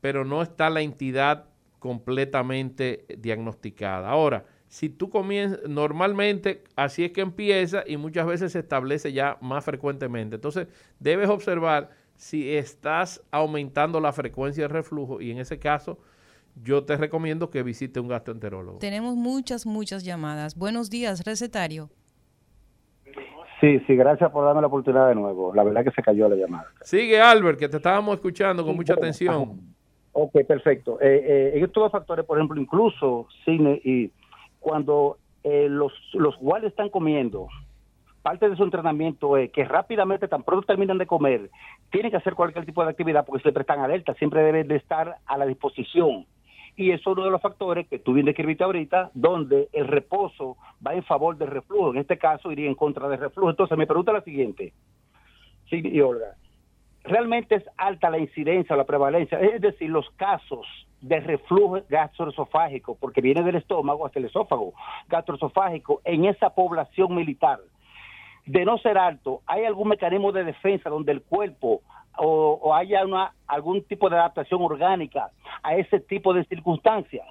pero 0.00 0.24
no 0.24 0.42
está 0.42 0.70
la 0.70 0.80
entidad 0.80 1.46
completamente 1.78 3.04
diagnosticada. 3.18 4.08
Ahora, 4.08 4.46
si 4.68 4.88
tú 4.88 5.10
comienzas, 5.10 5.60
normalmente 5.68 6.64
así 6.76 7.04
es 7.04 7.12
que 7.12 7.20
empieza 7.20 7.84
y 7.86 7.96
muchas 7.96 8.26
veces 8.26 8.52
se 8.52 8.60
establece 8.60 9.12
ya 9.12 9.36
más 9.40 9.64
frecuentemente. 9.64 10.36
Entonces, 10.36 10.68
debes 10.98 11.28
observar 11.28 11.90
si 12.16 12.54
estás 12.54 13.22
aumentando 13.30 14.00
la 14.00 14.12
frecuencia 14.12 14.64
de 14.64 14.68
reflujo 14.68 15.20
y 15.20 15.30
en 15.30 15.38
ese 15.38 15.58
caso 15.58 15.98
yo 16.62 16.84
te 16.84 16.96
recomiendo 16.96 17.50
que 17.50 17.62
visite 17.62 18.00
un 18.00 18.08
gastroenterólogo. 18.08 18.78
Tenemos 18.78 19.16
muchas, 19.16 19.66
muchas 19.66 20.04
llamadas. 20.04 20.54
Buenos 20.54 20.90
días, 20.90 21.24
recetario. 21.24 21.90
Sí, 23.62 23.78
sí, 23.86 23.94
gracias 23.94 24.28
por 24.32 24.44
darme 24.44 24.60
la 24.60 24.66
oportunidad 24.66 25.06
de 25.06 25.14
nuevo. 25.14 25.54
La 25.54 25.62
verdad 25.62 25.84
que 25.84 25.92
se 25.92 26.02
cayó 26.02 26.28
la 26.28 26.34
llamada. 26.34 26.66
Sigue 26.80 27.20
Albert, 27.20 27.60
que 27.60 27.68
te 27.68 27.76
estábamos 27.76 28.16
escuchando 28.16 28.64
con 28.64 28.74
mucha 28.74 28.94
atención. 28.94 29.60
Ok, 30.10 30.32
perfecto. 30.48 31.00
Eh, 31.00 31.22
eh, 31.24 31.52
en 31.54 31.64
estos 31.64 31.84
dos 31.84 31.92
factores, 31.92 32.24
por 32.26 32.38
ejemplo, 32.38 32.60
incluso 32.60 33.28
cine 33.44 33.80
y 33.84 34.10
cuando 34.58 35.18
eh, 35.44 35.68
los, 35.70 35.92
los 36.14 36.34
están 36.64 36.88
comiendo, 36.88 37.46
parte 38.22 38.50
de 38.50 38.56
su 38.56 38.64
entrenamiento 38.64 39.36
es 39.36 39.52
que 39.52 39.64
rápidamente, 39.64 40.26
tan 40.26 40.42
pronto 40.42 40.66
terminan 40.66 40.98
de 40.98 41.06
comer, 41.06 41.48
tienen 41.92 42.10
que 42.10 42.16
hacer 42.16 42.34
cualquier 42.34 42.66
tipo 42.66 42.82
de 42.82 42.90
actividad 42.90 43.24
porque 43.24 43.42
siempre 43.42 43.60
están 43.60 43.78
alerta, 43.78 44.12
siempre 44.14 44.42
deben 44.42 44.66
de 44.66 44.74
estar 44.74 45.18
a 45.24 45.38
la 45.38 45.46
disposición. 45.46 46.26
Y 46.74 46.90
eso 46.90 47.10
es 47.10 47.16
uno 47.16 47.24
de 47.26 47.30
los 47.30 47.42
factores 47.42 47.86
que 47.88 47.98
tú 47.98 48.14
bien 48.14 48.26
describiste 48.26 48.64
ahorita, 48.64 49.10
donde 49.14 49.68
el 49.72 49.88
reposo 49.88 50.56
va 50.84 50.94
en 50.94 51.02
favor 51.02 51.36
del 51.36 51.48
reflujo. 51.48 51.90
En 51.90 51.98
este 51.98 52.18
caso, 52.18 52.50
iría 52.50 52.68
en 52.68 52.74
contra 52.74 53.08
del 53.08 53.20
reflujo. 53.20 53.50
Entonces, 53.50 53.76
me 53.76 53.86
pregunta 53.86 54.12
la 54.12 54.22
siguiente. 54.22 54.72
Sí, 55.68 55.82
y 55.84 56.00
Olga, 56.00 56.36
realmente 57.04 57.56
es 57.56 57.64
alta 57.76 58.10
la 58.10 58.18
incidencia 58.18 58.74
o 58.74 58.78
la 58.78 58.84
prevalencia, 58.84 59.38
es 59.40 59.60
decir, 59.60 59.90
los 59.90 60.08
casos 60.16 60.66
de 61.00 61.20
reflujo 61.20 61.80
gastroesofágico, 61.88 62.96
porque 62.98 63.20
viene 63.20 63.42
del 63.42 63.56
estómago 63.56 64.06
hasta 64.06 64.20
el 64.20 64.26
esófago 64.26 64.72
gastroesofágico 65.08 66.00
en 66.04 66.26
esa 66.26 66.50
población 66.50 67.14
militar. 67.14 67.58
De 68.46 68.64
no 68.64 68.78
ser 68.78 68.98
alto, 68.98 69.42
¿hay 69.46 69.64
algún 69.64 69.88
mecanismo 69.88 70.32
de 70.32 70.44
defensa 70.44 70.90
donde 70.90 71.12
el 71.12 71.22
cuerpo 71.22 71.82
o, 72.18 72.74
haya 72.74 73.04
una, 73.04 73.32
algún 73.46 73.82
tipo 73.84 74.08
de 74.10 74.16
adaptación 74.16 74.62
orgánica 74.62 75.30
a 75.62 75.76
ese 75.76 76.00
tipo 76.00 76.32
de 76.34 76.44
circunstancias? 76.44 77.26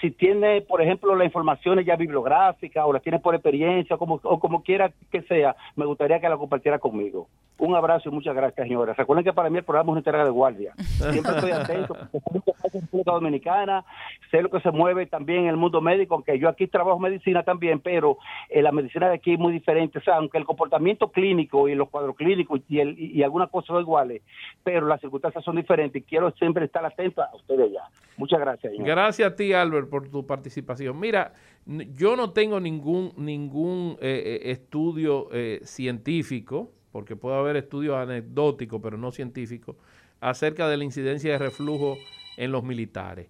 si 0.00 0.10
tiene, 0.10 0.62
por 0.62 0.80
ejemplo, 0.80 1.14
la 1.14 1.26
información 1.26 1.78
ya 1.84 1.94
bibliográfica 1.94 2.86
o 2.86 2.92
la 2.94 3.00
tiene 3.00 3.18
por 3.18 3.34
experiencia 3.34 3.98
como, 3.98 4.18
o 4.22 4.40
como 4.40 4.62
quiera 4.62 4.90
que 5.10 5.20
sea, 5.22 5.54
me 5.76 5.84
gustaría 5.84 6.18
que 6.18 6.28
la 6.28 6.38
compartiera 6.38 6.78
conmigo. 6.78 7.28
Un 7.60 7.76
abrazo 7.76 8.08
y 8.08 8.12
muchas 8.12 8.34
gracias, 8.34 8.66
señores. 8.66 8.96
Recuerden 8.96 9.22
que 9.22 9.34
para 9.34 9.50
mí 9.50 9.58
el 9.58 9.64
programa 9.64 9.88
es 9.88 9.90
una 9.90 10.00
entrega 10.00 10.24
de 10.24 10.30
guardia. 10.30 10.72
Siempre 10.78 11.32
estoy 11.34 11.50
atento, 11.50 11.94
porque 12.10 12.52
en 12.72 12.80
República 12.80 13.12
Dominicana, 13.12 13.84
sé 14.30 14.40
lo 14.40 14.48
que 14.48 14.60
se 14.60 14.70
mueve 14.70 15.04
también 15.04 15.40
en 15.40 15.48
el 15.48 15.58
mundo 15.58 15.82
médico, 15.82 16.14
aunque 16.14 16.38
yo 16.38 16.48
aquí 16.48 16.66
trabajo 16.68 16.98
medicina 16.98 17.42
también, 17.42 17.80
pero 17.80 18.16
eh, 18.48 18.62
la 18.62 18.72
medicina 18.72 19.08
de 19.08 19.16
aquí 19.16 19.34
es 19.34 19.38
muy 19.38 19.52
diferente. 19.52 19.98
O 19.98 20.02
sea, 20.02 20.16
aunque 20.16 20.38
el 20.38 20.46
comportamiento 20.46 21.12
clínico 21.12 21.68
y 21.68 21.74
los 21.74 21.90
cuadros 21.90 22.16
clínicos 22.16 22.62
y, 22.66 22.80
el, 22.80 22.98
y 22.98 23.22
algunas 23.22 23.50
cosas 23.50 23.66
son 23.66 23.82
iguales, 23.82 24.22
pero 24.64 24.86
las 24.86 24.98
circunstancias 25.02 25.44
son 25.44 25.56
diferentes 25.56 26.00
y 26.00 26.04
quiero 26.06 26.30
siempre 26.32 26.64
estar 26.64 26.82
atento 26.86 27.20
a 27.20 27.28
ustedes 27.36 27.70
ya. 27.72 27.82
Muchas 28.16 28.40
gracias. 28.40 28.72
Gracias 28.78 29.32
a 29.32 29.36
ti, 29.36 29.52
Albert, 29.52 29.90
por 29.90 30.08
tu 30.08 30.26
participación. 30.26 30.98
Mira, 30.98 31.34
yo 31.66 32.16
no 32.16 32.30
tengo 32.30 32.58
ningún, 32.58 33.12
ningún 33.18 33.98
eh, 34.00 34.40
eh, 34.44 34.50
estudio 34.50 35.28
científico 35.62 36.70
porque 36.92 37.16
puede 37.16 37.36
haber 37.36 37.56
estudios 37.56 37.96
anecdóticos, 37.96 38.80
pero 38.82 38.96
no 38.96 39.12
científicos, 39.12 39.76
acerca 40.20 40.68
de 40.68 40.76
la 40.76 40.84
incidencia 40.84 41.32
de 41.32 41.38
reflujo 41.38 41.96
en 42.36 42.52
los 42.52 42.62
militares. 42.64 43.28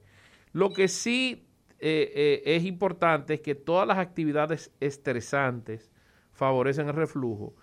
Lo 0.53 0.73
que 0.73 0.89
sí 0.89 1.47
eh, 1.79 2.13
eh, 2.15 2.43
es 2.45 2.65
importante 2.65 3.35
es 3.35 3.41
que 3.41 3.55
todas 3.55 3.87
las 3.87 3.99
actividades 3.99 4.73
estresantes 4.81 5.91
favorecen 6.33 6.89
el 6.89 6.95
reflujo 6.95 7.55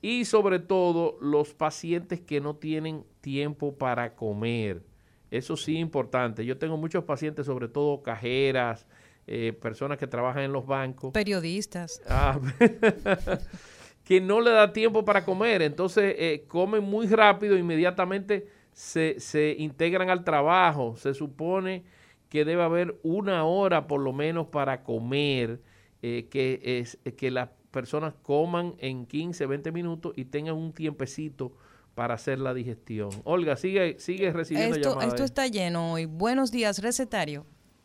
y 0.00 0.24
sobre 0.24 0.58
todo 0.58 1.16
los 1.20 1.54
pacientes 1.54 2.20
que 2.20 2.40
no 2.40 2.56
tienen 2.56 3.04
tiempo 3.20 3.76
para 3.76 4.14
comer. 4.14 4.82
Eso 5.30 5.56
sí 5.56 5.76
es 5.76 5.80
importante. 5.80 6.44
Yo 6.44 6.58
tengo 6.58 6.76
muchos 6.76 7.04
pacientes, 7.04 7.46
sobre 7.46 7.68
todo 7.68 8.02
cajeras, 8.02 8.86
eh, 9.26 9.52
personas 9.52 9.96
que 9.98 10.06
trabajan 10.06 10.42
en 10.42 10.52
los 10.52 10.66
bancos. 10.66 11.12
Periodistas. 11.12 12.02
Ah, 12.08 12.38
que 14.04 14.20
no 14.20 14.40
le 14.40 14.50
da 14.50 14.72
tiempo 14.72 15.04
para 15.04 15.24
comer. 15.24 15.62
Entonces 15.62 16.14
eh, 16.18 16.44
comen 16.48 16.82
muy 16.84 17.06
rápido, 17.06 17.56
inmediatamente 17.56 18.46
se, 18.72 19.20
se, 19.20 19.54
integran 19.58 20.10
al 20.10 20.24
trabajo. 20.24 20.96
Se 20.96 21.14
supone 21.14 21.84
que 22.28 22.44
debe 22.44 22.62
haber 22.62 22.96
una 23.02 23.44
hora 23.44 23.86
por 23.86 24.00
lo 24.00 24.12
menos 24.12 24.46
para 24.48 24.82
comer, 24.82 25.60
eh, 26.02 26.28
que, 26.30 26.60
es, 26.80 26.98
que 27.16 27.30
las 27.30 27.50
personas 27.70 28.14
coman 28.22 28.74
en 28.78 29.06
15, 29.06 29.46
20 29.46 29.72
minutos 29.72 30.12
y 30.16 30.24
tengan 30.24 30.56
un 30.56 30.72
tiempecito 30.72 31.52
para 31.94 32.14
hacer 32.14 32.38
la 32.38 32.54
digestión. 32.54 33.10
Olga, 33.24 33.56
sigue, 33.56 33.98
sigue 33.98 34.32
recibiendo 34.32 34.76
esto, 34.76 34.90
llamadas. 34.90 35.08
Esto 35.12 35.24
está 35.24 35.46
lleno 35.46 35.92
hoy. 35.92 36.06
Buenos 36.06 36.50
días, 36.50 36.82
recetario. 36.82 37.44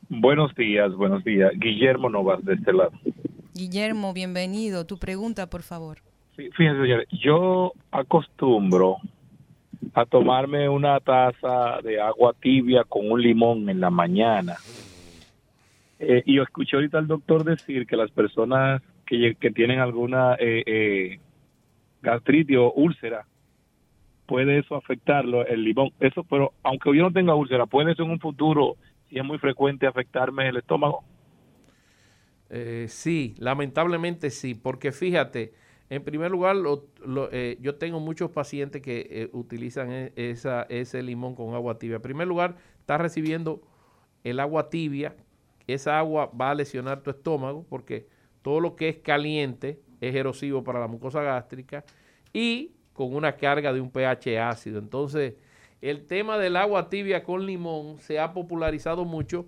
Buenos 0.09 0.55
días, 0.55 0.93
buenos 0.95 1.23
días. 1.25 1.51
Guillermo 1.57 2.09
Novas, 2.09 2.43
de 2.45 2.53
este 2.53 2.71
lado. 2.71 2.91
Guillermo, 3.53 4.13
bienvenido. 4.13 4.85
Tu 4.85 4.97
pregunta, 4.97 5.49
por 5.49 5.63
favor. 5.63 6.06
Fíjense, 6.37 6.81
señores, 6.81 7.07
yo 7.11 7.73
acostumbro 7.91 8.97
a 9.95 10.05
tomarme 10.05 10.69
una 10.69 10.99
taza 10.99 11.81
de 11.81 11.99
agua 11.99 12.35
tibia 12.39 12.83
con 12.83 13.11
un 13.11 13.19
limón 13.19 13.67
en 13.69 13.79
la 13.79 13.89
mañana. 13.89 14.55
Eh, 15.97 16.21
y 16.27 16.35
yo 16.35 16.43
escuché 16.43 16.75
ahorita 16.75 16.99
al 16.99 17.07
doctor 17.07 17.43
decir 17.43 17.87
que 17.87 17.97
las 17.97 18.11
personas 18.11 18.83
que, 19.03 19.35
que 19.39 19.49
tienen 19.49 19.79
alguna 19.79 20.35
eh, 20.35 20.61
eh, 20.67 21.19
gastritis 22.03 22.57
o 22.57 22.71
úlcera, 22.73 23.25
puede 24.27 24.59
eso 24.59 24.75
afectarlo, 24.75 25.43
el 25.43 25.63
limón. 25.63 25.89
Eso, 25.99 26.23
pero 26.23 26.53
aunque 26.61 26.95
yo 26.95 27.01
no 27.01 27.11
tenga 27.11 27.33
úlcera, 27.33 27.65
puede 27.65 27.93
eso 27.93 28.03
en 28.03 28.11
un 28.11 28.19
futuro, 28.19 28.75
si 29.09 29.17
es 29.17 29.25
muy 29.25 29.39
frecuente, 29.39 29.87
afectarme 29.87 30.49
el 30.49 30.57
estómago. 30.57 31.03
Sí, 32.87 33.35
lamentablemente 33.39 34.29
sí, 34.29 34.55
porque 34.55 34.93
fíjate, 34.93 35.51
en 35.89 36.03
primer 36.03 36.31
lugar, 36.31 36.55
eh, 37.31 37.57
yo 37.61 37.75
tengo 37.75 37.99
muchos 37.99 38.31
pacientes 38.31 38.81
que 38.81 39.07
eh, 39.09 39.29
utilizan 39.33 39.91
e, 39.91 40.13
ese 40.15 41.03
limón 41.03 41.35
con 41.35 41.53
agua 41.53 41.79
tibia. 41.79 41.97
En 41.97 42.01
primer 42.01 42.27
lugar, 42.27 42.57
estás 42.79 42.99
recibiendo 42.99 43.61
el 44.23 44.39
agua 44.39 44.69
tibia, 44.69 45.15
esa 45.67 45.97
agua 45.97 46.31
va 46.39 46.51
a 46.51 46.55
lesionar 46.55 47.01
tu 47.01 47.09
estómago 47.09 47.65
porque 47.69 48.07
todo 48.41 48.59
lo 48.59 48.75
que 48.75 48.89
es 48.89 48.97
caliente 48.97 49.79
es 50.01 50.15
erosivo 50.15 50.63
para 50.63 50.79
la 50.79 50.87
mucosa 50.87 51.21
gástrica 51.21 51.83
y 52.33 52.71
con 52.93 53.13
una 53.13 53.35
carga 53.35 53.73
de 53.73 53.81
un 53.81 53.91
pH 53.91 54.39
ácido. 54.39 54.79
Entonces, 54.79 55.35
el 55.81 56.05
tema 56.05 56.37
del 56.37 56.55
agua 56.55 56.89
tibia 56.89 57.23
con 57.23 57.45
limón 57.45 57.99
se 57.99 58.19
ha 58.19 58.33
popularizado 58.33 59.05
mucho 59.05 59.45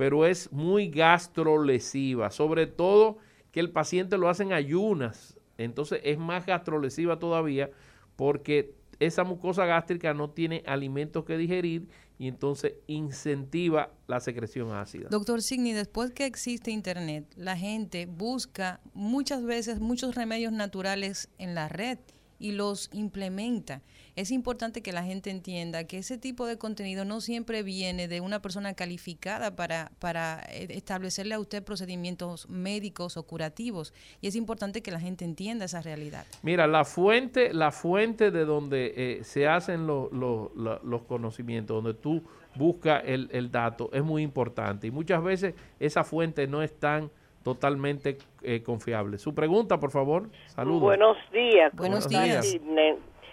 pero 0.00 0.24
es 0.24 0.50
muy 0.50 0.88
gastrolesiva, 0.88 2.30
sobre 2.30 2.66
todo 2.66 3.18
que 3.52 3.60
el 3.60 3.70
paciente 3.70 4.16
lo 4.16 4.30
hace 4.30 4.44
en 4.44 4.54
ayunas, 4.54 5.38
entonces 5.64 6.00
es 6.04 6.18
más 6.18 6.46
gastrolesiva 6.46 7.18
todavía 7.18 7.70
porque 8.16 8.74
esa 8.98 9.24
mucosa 9.24 9.64
gástrica 9.64 10.12
no 10.14 10.30
tiene 10.30 10.62
alimentos 10.66 11.24
que 11.24 11.36
digerir 11.36 11.88
y 12.18 12.28
entonces 12.28 12.74
incentiva 12.86 13.90
la 14.06 14.20
secreción 14.20 14.72
ácida. 14.72 15.08
Doctor 15.08 15.40
Signi, 15.40 15.72
después 15.72 16.10
que 16.10 16.26
existe 16.26 16.70
Internet, 16.70 17.24
la 17.34 17.56
gente 17.56 18.04
busca 18.04 18.80
muchas 18.92 19.42
veces 19.42 19.80
muchos 19.80 20.14
remedios 20.14 20.52
naturales 20.52 21.30
en 21.38 21.54
la 21.54 21.68
red 21.68 21.98
y 22.40 22.52
los 22.52 22.88
implementa. 22.92 23.82
Es 24.16 24.32
importante 24.32 24.82
que 24.82 24.92
la 24.92 25.04
gente 25.04 25.30
entienda 25.30 25.84
que 25.84 25.98
ese 25.98 26.18
tipo 26.18 26.46
de 26.46 26.58
contenido 26.58 27.04
no 27.04 27.20
siempre 27.20 27.62
viene 27.62 28.08
de 28.08 28.20
una 28.20 28.42
persona 28.42 28.74
calificada 28.74 29.54
para, 29.54 29.92
para 30.00 30.42
eh, 30.50 30.66
establecerle 30.70 31.34
a 31.34 31.38
usted 31.38 31.62
procedimientos 31.62 32.48
médicos 32.48 33.16
o 33.16 33.22
curativos. 33.22 33.94
Y 34.20 34.26
es 34.26 34.34
importante 34.34 34.82
que 34.82 34.90
la 34.90 34.98
gente 34.98 35.24
entienda 35.24 35.66
esa 35.66 35.82
realidad. 35.82 36.26
Mira, 36.42 36.66
la 36.66 36.84
fuente, 36.84 37.52
la 37.52 37.70
fuente 37.70 38.30
de 38.30 38.44
donde 38.44 38.94
eh, 38.96 39.20
se 39.22 39.46
hacen 39.46 39.86
los 39.86 41.02
conocimientos, 41.06 41.82
donde 41.82 41.94
tú 41.94 42.22
buscas 42.56 43.02
el, 43.04 43.28
el 43.32 43.50
dato, 43.50 43.90
es 43.92 44.02
muy 44.02 44.22
importante. 44.22 44.86
Y 44.86 44.90
muchas 44.90 45.22
veces 45.22 45.54
esa 45.78 46.04
fuente 46.04 46.46
no 46.46 46.62
es 46.62 46.72
tan 46.78 47.10
totalmente 47.42 48.18
eh, 48.42 48.62
confiable. 48.62 49.18
Su 49.18 49.34
pregunta, 49.34 49.78
por 49.78 49.90
favor. 49.90 50.28
Saludos. 50.46 50.82
Buenos 50.82 51.16
días. 51.32 51.72
Buenos 51.74 52.08
días. 52.08 52.58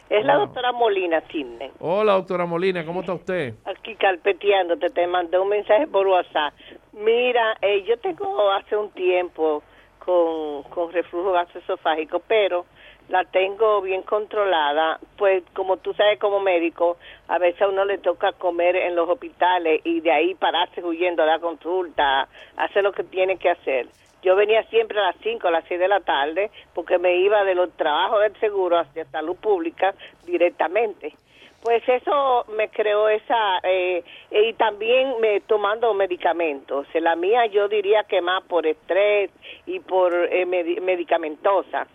Es 0.09 0.25
la 0.25 0.35
doctora 0.35 0.71
Molina 0.71 1.21
Sidney. 1.29 1.69
Hola, 1.79 2.13
doctora 2.13 2.45
Molina, 2.45 2.85
¿cómo 2.85 3.01
está 3.01 3.13
usted? 3.13 3.55
Aquí 3.65 3.93
carpeteándote, 3.95 4.89
te 4.89 5.05
mandé 5.05 5.37
un 5.37 5.49
mensaje 5.49 5.85
por 5.87 6.07
WhatsApp. 6.07 6.53
Mira, 6.93 7.57
eh, 7.61 7.83
yo 7.83 7.97
tengo 7.97 8.49
hace 8.51 8.77
un 8.77 8.89
tiempo 8.91 9.63
con, 9.99 10.63
con 10.63 10.93
reflujo 10.93 11.33
gastroesofágico, 11.33 12.21
pero 12.25 12.65
la 13.09 13.23
tengo 13.23 13.81
bien 13.81 14.01
controlada, 14.01 14.99
pues 15.17 15.43
como 15.53 15.77
tú 15.77 15.93
sabes 15.93 16.19
como 16.19 16.39
médico, 16.39 16.97
a 17.27 17.37
veces 17.37 17.61
a 17.61 17.67
uno 17.69 17.85
le 17.85 17.97
toca 17.99 18.33
comer 18.33 18.75
en 18.75 18.95
los 18.95 19.09
hospitales 19.09 19.81
y 19.85 20.01
de 20.01 20.11
ahí 20.11 20.35
pararse 20.35 20.83
huyendo 20.83 21.23
a 21.23 21.25
la 21.25 21.39
consulta, 21.39 22.27
hacer 22.57 22.83
lo 22.83 22.91
que 22.91 23.03
tiene 23.03 23.37
que 23.37 23.49
hacer. 23.49 23.87
Yo 24.23 24.35
venía 24.35 24.63
siempre 24.63 24.99
a 24.99 25.03
las 25.03 25.15
5, 25.21 25.47
a 25.47 25.51
las 25.51 25.65
6 25.67 25.79
de 25.79 25.87
la 25.87 26.01
tarde, 26.01 26.51
porque 26.73 26.97
me 26.97 27.17
iba 27.17 27.43
de 27.43 27.55
los 27.55 27.71
trabajos 27.77 28.21
del 28.21 28.37
seguro 28.39 28.77
hacia 28.79 29.05
salud 29.05 29.37
pública 29.37 29.93
directamente. 30.25 31.13
Pues 31.61 31.87
eso 31.87 32.45
me 32.55 32.69
creó 32.69 33.09
esa, 33.09 33.59
eh, 33.63 34.03
y 34.31 34.53
también 34.53 35.19
me 35.19 35.39
tomando 35.41 35.93
medicamentos. 35.93 36.87
La 36.95 37.15
mía 37.15 37.45
yo 37.47 37.67
diría 37.67 38.03
que 38.03 38.21
más 38.21 38.43
por 38.43 38.65
estrés 38.65 39.31
y 39.65 39.79
por 39.79 40.13
eh, 40.13 40.45
medicamentosa. 40.45 41.87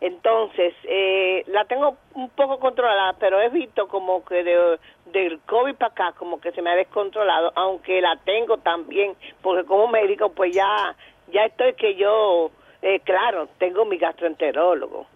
Entonces, 0.00 0.74
eh, 0.84 1.44
la 1.46 1.64
tengo 1.64 1.96
un 2.14 2.28
poco 2.30 2.58
controlada, 2.58 3.14
pero 3.18 3.40
he 3.40 3.48
visto 3.48 3.88
como 3.88 4.24
que 4.24 4.42
de, 4.42 4.78
del 5.06 5.40
COVID 5.40 5.76
para 5.76 5.92
acá, 5.92 6.12
como 6.18 6.40
que 6.40 6.52
se 6.52 6.62
me 6.62 6.70
ha 6.70 6.76
descontrolado, 6.76 7.52
aunque 7.54 8.00
la 8.00 8.16
tengo 8.24 8.58
también, 8.58 9.14
porque 9.42 9.66
como 9.66 9.88
médico, 9.88 10.30
pues 10.30 10.54
ya, 10.54 10.94
ya 11.32 11.44
estoy 11.44 11.74
que 11.74 11.94
yo, 11.94 12.50
eh, 12.82 13.00
claro, 13.00 13.48
tengo 13.58 13.84
mi 13.84 13.96
gastroenterólogo. 13.98 15.06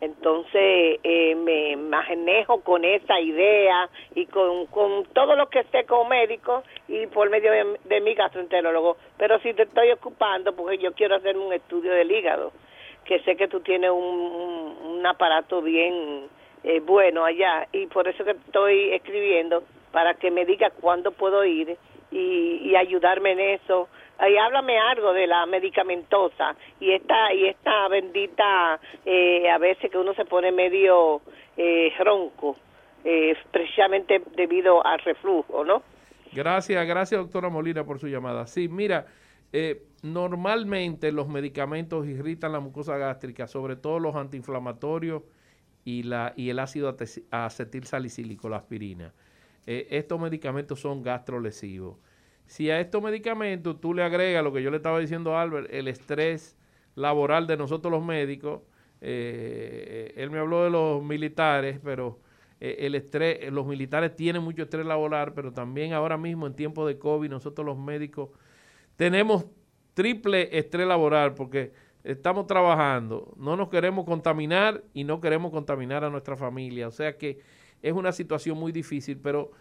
Entonces 0.00 0.98
eh, 1.02 1.34
me 1.34 1.76
manejo 1.76 2.62
con 2.62 2.86
esa 2.86 3.20
idea 3.20 3.86
y 4.14 4.24
con, 4.26 4.64
con 4.66 5.04
todo 5.12 5.36
lo 5.36 5.50
que 5.50 5.62
sé 5.64 5.84
como 5.84 6.06
médico 6.06 6.62
y 6.88 7.06
por 7.08 7.28
medio 7.28 7.52
de, 7.52 7.78
de 7.84 8.00
mi 8.00 8.14
gastroenterólogo. 8.14 8.96
Pero 9.18 9.38
si 9.40 9.52
te 9.52 9.64
estoy 9.64 9.90
ocupando 9.90 10.56
porque 10.56 10.78
yo 10.78 10.94
quiero 10.94 11.16
hacer 11.16 11.36
un 11.36 11.52
estudio 11.52 11.92
del 11.92 12.10
hígado 12.10 12.50
que 13.04 13.20
sé 13.20 13.36
que 13.36 13.48
tú 13.48 13.60
tienes 13.60 13.90
un, 13.90 14.76
un, 14.82 15.06
aparato 15.06 15.62
bien 15.62 16.28
eh, 16.62 16.80
bueno 16.80 17.24
allá 17.24 17.66
y 17.72 17.86
por 17.86 18.06
eso 18.06 18.24
que 18.24 18.32
estoy 18.32 18.92
escribiendo 18.92 19.62
para 19.92 20.14
que 20.14 20.30
me 20.30 20.44
diga 20.44 20.70
cuándo 20.70 21.10
puedo 21.10 21.44
ir 21.44 21.76
y, 22.10 22.60
y 22.64 22.76
ayudarme 22.76 23.32
en 23.32 23.40
eso. 23.40 23.88
Ahí 24.18 24.36
háblame 24.36 24.78
algo 24.78 25.14
de 25.14 25.26
la 25.26 25.46
medicamentosa 25.46 26.54
y 26.78 26.92
esta 26.92 27.32
y 27.32 27.46
esta 27.46 27.88
bendita 27.88 28.78
eh, 29.06 29.48
a 29.50 29.56
veces 29.56 29.90
que 29.90 29.96
uno 29.96 30.12
se 30.14 30.26
pone 30.26 30.52
medio 30.52 31.22
eh, 31.56 31.90
ronco 31.98 32.56
eh, 33.02 33.34
precisamente 33.50 34.22
debido 34.36 34.84
al 34.84 34.98
reflujo, 35.00 35.64
¿no? 35.64 35.82
Gracias, 36.32 36.86
gracias 36.86 37.20
doctora 37.20 37.48
Molina 37.48 37.84
por 37.84 37.98
su 37.98 38.08
llamada. 38.08 38.46
Sí, 38.46 38.68
mira, 38.68 39.06
eh, 39.52 39.86
normalmente 40.02 41.10
los 41.12 41.28
medicamentos 41.28 42.06
irritan 42.06 42.52
la 42.52 42.60
mucosa 42.60 42.96
gástrica, 42.96 43.46
sobre 43.46 43.76
todo 43.76 43.98
los 43.98 44.14
antiinflamatorios 44.14 45.22
y, 45.84 46.04
la, 46.04 46.32
y 46.36 46.50
el 46.50 46.58
ácido 46.58 46.96
acetil 47.30 47.84
salicílico, 47.84 48.48
la 48.48 48.58
aspirina. 48.58 49.12
Eh, 49.66 49.88
estos 49.90 50.20
medicamentos 50.20 50.80
son 50.80 51.02
gastrolesivos. 51.02 51.98
Si 52.46 52.70
a 52.70 52.80
estos 52.80 53.02
medicamentos 53.02 53.80
tú 53.80 53.94
le 53.94 54.02
agregas 54.02 54.42
lo 54.42 54.52
que 54.52 54.62
yo 54.62 54.70
le 54.70 54.78
estaba 54.78 54.98
diciendo 54.98 55.36
a 55.36 55.42
Albert, 55.42 55.68
el 55.72 55.88
estrés 55.88 56.56
laboral 56.94 57.46
de 57.46 57.56
nosotros 57.56 57.90
los 57.90 58.04
médicos, 58.04 58.62
eh, 59.00 60.12
él 60.16 60.30
me 60.30 60.38
habló 60.38 60.64
de 60.64 60.70
los 60.70 61.02
militares, 61.02 61.80
pero 61.82 62.20
el 62.60 62.94
estrés, 62.94 63.50
los 63.50 63.66
militares 63.66 64.14
tienen 64.14 64.42
mucho 64.42 64.64
estrés 64.64 64.84
laboral, 64.84 65.32
pero 65.32 65.50
también 65.50 65.94
ahora 65.94 66.18
mismo 66.18 66.46
en 66.46 66.54
tiempo 66.54 66.86
de 66.86 66.98
COVID 66.98 67.30
nosotros 67.30 67.64
los 67.64 67.78
médicos 67.78 68.28
tenemos 69.00 69.46
triple 69.94 70.58
estrés 70.58 70.86
laboral 70.86 71.32
porque 71.32 71.72
estamos 72.04 72.46
trabajando, 72.46 73.32
no 73.38 73.56
nos 73.56 73.70
queremos 73.70 74.04
contaminar 74.04 74.84
y 74.92 75.04
no 75.04 75.22
queremos 75.22 75.52
contaminar 75.52 76.04
a 76.04 76.10
nuestra 76.10 76.36
familia. 76.36 76.86
O 76.86 76.90
sea 76.90 77.16
que 77.16 77.38
es 77.80 77.94
una 77.94 78.12
situación 78.12 78.58
muy 78.58 78.72
difícil, 78.72 79.16
pero 79.16 79.52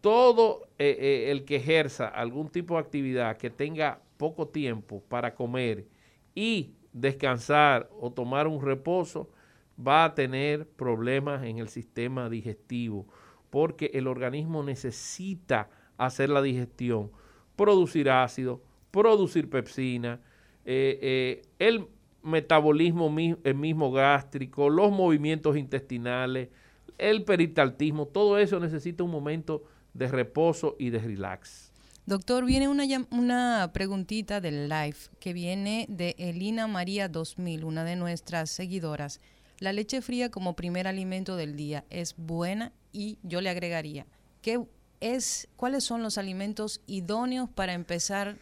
todo 0.00 0.68
eh, 0.78 0.96
eh, 0.96 1.32
el 1.32 1.44
que 1.44 1.56
ejerza 1.56 2.06
algún 2.06 2.50
tipo 2.50 2.74
de 2.74 2.82
actividad 2.82 3.36
que 3.36 3.50
tenga 3.50 4.00
poco 4.16 4.46
tiempo 4.46 5.02
para 5.08 5.34
comer 5.34 5.88
y 6.32 6.74
descansar 6.92 7.90
o 7.98 8.12
tomar 8.12 8.46
un 8.46 8.62
reposo, 8.62 9.28
va 9.76 10.04
a 10.04 10.14
tener 10.14 10.68
problemas 10.68 11.42
en 11.42 11.58
el 11.58 11.68
sistema 11.68 12.30
digestivo, 12.30 13.08
porque 13.50 13.90
el 13.92 14.06
organismo 14.06 14.62
necesita 14.62 15.68
hacer 15.96 16.30
la 16.30 16.42
digestión, 16.42 17.10
producir 17.56 18.08
ácido, 18.08 18.62
producir 18.94 19.50
pepsina, 19.50 20.20
eh, 20.64 20.98
eh, 21.02 21.42
el 21.58 21.88
metabolismo 22.22 23.12
el 23.42 23.54
mismo 23.56 23.90
gástrico, 23.90 24.70
los 24.70 24.92
movimientos 24.92 25.56
intestinales, 25.56 26.48
el 26.96 27.24
peristaltismo, 27.24 28.06
todo 28.06 28.38
eso 28.38 28.60
necesita 28.60 29.02
un 29.02 29.10
momento 29.10 29.64
de 29.94 30.06
reposo 30.06 30.76
y 30.78 30.90
de 30.90 31.00
relax. 31.00 31.72
Doctor, 32.06 32.44
viene 32.44 32.68
una, 32.68 32.84
una 33.10 33.72
preguntita 33.72 34.40
del 34.40 34.68
live 34.68 34.96
que 35.18 35.32
viene 35.32 35.86
de 35.88 36.14
Elina 36.16 36.68
María 36.68 37.08
2000, 37.08 37.64
una 37.64 37.82
de 37.82 37.96
nuestras 37.96 38.48
seguidoras. 38.48 39.20
La 39.58 39.72
leche 39.72 40.02
fría 40.02 40.30
como 40.30 40.54
primer 40.54 40.86
alimento 40.86 41.34
del 41.34 41.56
día 41.56 41.84
es 41.90 42.14
buena 42.16 42.72
y 42.92 43.18
yo 43.24 43.40
le 43.40 43.50
agregaría, 43.50 44.06
¿qué 44.40 44.64
es, 45.00 45.48
¿cuáles 45.56 45.82
son 45.82 46.02
los 46.02 46.16
alimentos 46.16 46.80
idóneos 46.86 47.50
para 47.50 47.72
empezar 47.72 48.36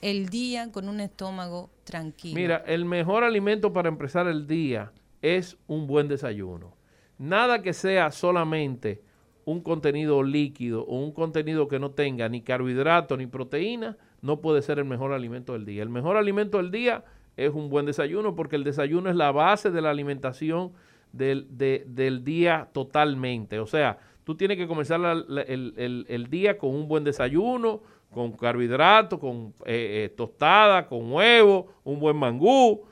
el 0.00 0.28
día 0.28 0.70
con 0.72 0.88
un 0.88 1.00
estómago 1.00 1.70
tranquilo? 1.84 2.34
Mira, 2.34 2.62
el 2.66 2.84
mejor 2.84 3.24
alimento 3.24 3.72
para 3.72 3.88
empezar 3.88 4.26
el 4.26 4.46
día 4.46 4.92
es 5.22 5.56
un 5.66 5.86
buen 5.86 6.08
desayuno. 6.08 6.74
Nada 7.18 7.62
que 7.62 7.72
sea 7.72 8.10
solamente 8.10 9.02
un 9.44 9.60
contenido 9.60 10.22
líquido 10.22 10.84
o 10.84 10.98
un 10.98 11.12
contenido 11.12 11.68
que 11.68 11.78
no 11.78 11.90
tenga 11.90 12.28
ni 12.28 12.42
carbohidrato 12.42 13.16
ni 13.16 13.26
proteína, 13.26 13.96
no 14.22 14.40
puede 14.40 14.62
ser 14.62 14.78
el 14.78 14.84
mejor 14.84 15.12
alimento 15.12 15.52
del 15.54 15.64
día. 15.64 15.82
El 15.82 15.88
mejor 15.88 16.16
alimento 16.16 16.58
del 16.58 16.70
día 16.70 17.04
es 17.36 17.52
un 17.52 17.68
buen 17.68 17.86
desayuno 17.86 18.34
porque 18.34 18.56
el 18.56 18.64
desayuno 18.64 19.10
es 19.10 19.16
la 19.16 19.32
base 19.32 19.70
de 19.70 19.80
la 19.80 19.90
alimentación 19.90 20.72
del, 21.12 21.46
del 21.50 22.24
día 22.24 22.68
totalmente. 22.72 23.58
O 23.58 23.66
sea, 23.66 23.98
tú 24.24 24.34
tienes 24.34 24.56
que 24.56 24.66
comenzar 24.66 25.00
el, 25.46 26.26
día 26.30 26.58
con 26.58 26.74
un 26.74 26.88
buen 26.88 27.04
desayuno, 27.04 27.80
con 28.10 28.32
carbohidratos, 28.32 29.18
con 29.18 29.54
eh, 29.64 30.04
eh, 30.04 30.14
tostada, 30.16 30.86
con 30.86 31.12
huevo, 31.12 31.68
un 31.84 32.00
buen 32.00 32.16
mangú. 32.16 32.82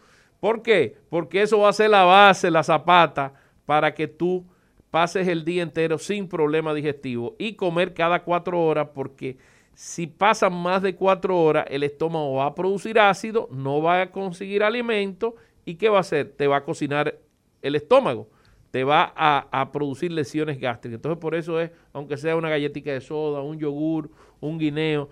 ¿Por 0.40 0.62
qué? 0.62 0.96
Porque 1.10 1.42
eso 1.42 1.58
va 1.60 1.70
a 1.70 1.72
ser 1.72 1.90
la 1.90 2.04
base, 2.04 2.50
la 2.50 2.62
zapata, 2.62 3.34
para 3.66 3.92
que 3.92 4.06
tú 4.06 4.46
pases 4.90 5.28
el 5.28 5.44
día 5.44 5.62
entero 5.62 5.98
sin 5.98 6.28
problema 6.28 6.72
digestivo 6.72 7.36
y 7.38 7.54
comer 7.54 7.92
cada 7.94 8.22
cuatro 8.22 8.60
horas, 8.62 8.88
porque 8.94 9.36
si 9.74 10.06
pasan 10.06 10.54
más 10.54 10.82
de 10.82 10.94
cuatro 10.94 11.40
horas, 11.40 11.66
el 11.68 11.82
estómago 11.82 12.34
va 12.34 12.46
a 12.46 12.54
producir 12.54 12.98
ácido, 12.98 13.48
no 13.52 13.82
va 13.82 14.02
a 14.02 14.10
conseguir 14.10 14.62
alimento 14.62 15.36
y 15.64 15.74
¿qué 15.76 15.88
va 15.88 15.98
a 15.98 16.00
hacer? 16.00 16.32
Te 16.36 16.46
va 16.46 16.56
a 16.56 16.64
cocinar 16.64 17.18
el 17.62 17.74
estómago, 17.74 18.28
te 18.70 18.84
va 18.84 19.12
a, 19.16 19.48
a 19.50 19.72
producir 19.72 20.12
lesiones 20.12 20.60
gástricas. 20.60 20.96
Entonces 20.96 21.18
por 21.18 21.34
eso 21.34 21.60
es, 21.60 21.70
aunque 21.92 22.16
sea 22.16 22.36
una 22.36 22.50
galletita 22.50 22.90
de 22.90 23.00
soda, 23.00 23.40
un 23.40 23.58
yogur, 23.58 24.10
un 24.40 24.58
guineo, 24.58 25.08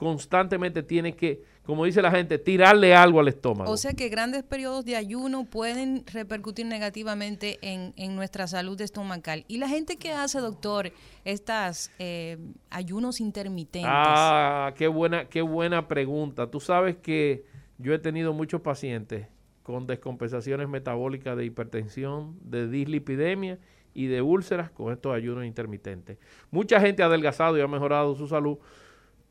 constantemente 0.00 0.82
tiene 0.82 1.14
que, 1.14 1.44
como 1.66 1.84
dice 1.84 2.00
la 2.00 2.10
gente, 2.10 2.38
tirarle 2.38 2.94
algo 2.94 3.20
al 3.20 3.28
estómago. 3.28 3.70
O 3.70 3.76
sea 3.76 3.92
que 3.92 4.08
grandes 4.08 4.42
periodos 4.44 4.86
de 4.86 4.96
ayuno 4.96 5.44
pueden 5.44 6.04
repercutir 6.06 6.64
negativamente 6.64 7.58
en, 7.60 8.16
nuestra 8.16 8.46
salud 8.46 8.80
estomacal. 8.80 9.44
Y 9.46 9.58
la 9.58 9.68
gente 9.68 9.96
que 9.96 10.12
hace, 10.12 10.40
doctor, 10.40 10.90
estas 11.26 11.90
eh, 11.98 12.38
ayunos 12.70 13.20
intermitentes. 13.20 13.90
Ah, 13.92 14.72
qué 14.74 14.88
buena, 14.88 15.26
qué 15.26 15.42
buena 15.42 15.86
pregunta. 15.86 16.50
Tú 16.50 16.60
sabes 16.60 16.96
que 16.96 17.44
yo 17.76 17.92
he 17.92 17.98
tenido 17.98 18.32
muchos 18.32 18.62
pacientes 18.62 19.26
con 19.70 19.86
descompensaciones 19.86 20.68
metabólicas 20.68 21.36
de 21.36 21.44
hipertensión, 21.44 22.36
de 22.42 22.68
dislipidemia 22.68 23.58
y 23.94 24.06
de 24.06 24.22
úlceras 24.22 24.70
con 24.70 24.92
estos 24.92 25.14
ayunos 25.14 25.44
intermitentes. 25.44 26.18
Mucha 26.50 26.80
gente 26.80 27.02
ha 27.02 27.06
adelgazado 27.06 27.58
y 27.58 27.60
ha 27.60 27.68
mejorado 27.68 28.14
su 28.14 28.28
salud, 28.28 28.58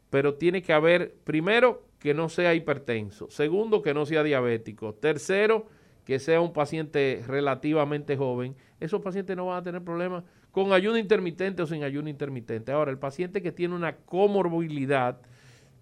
pero 0.09 0.35
tiene 0.35 0.61
que 0.61 0.73
haber, 0.73 1.15
primero, 1.23 1.83
que 1.99 2.13
no 2.13 2.29
sea 2.29 2.53
hipertenso, 2.53 3.29
segundo, 3.29 3.81
que 3.81 3.93
no 3.93 4.05
sea 4.05 4.23
diabético, 4.23 4.93
tercero, 4.93 5.67
que 6.05 6.19
sea 6.19 6.41
un 6.41 6.53
paciente 6.53 7.23
relativamente 7.27 8.17
joven. 8.17 8.55
Esos 8.79 9.01
pacientes 9.01 9.35
no 9.35 9.47
van 9.47 9.57
a 9.57 9.63
tener 9.63 9.83
problemas 9.83 10.23
con 10.51 10.73
ayuno 10.73 10.97
intermitente 10.97 11.61
o 11.61 11.67
sin 11.67 11.83
ayuno 11.83 12.09
intermitente. 12.09 12.71
Ahora, 12.71 12.89
el 12.91 12.97
paciente 12.97 13.41
que 13.41 13.51
tiene 13.51 13.75
una 13.75 13.95
comorbilidad, 13.97 15.21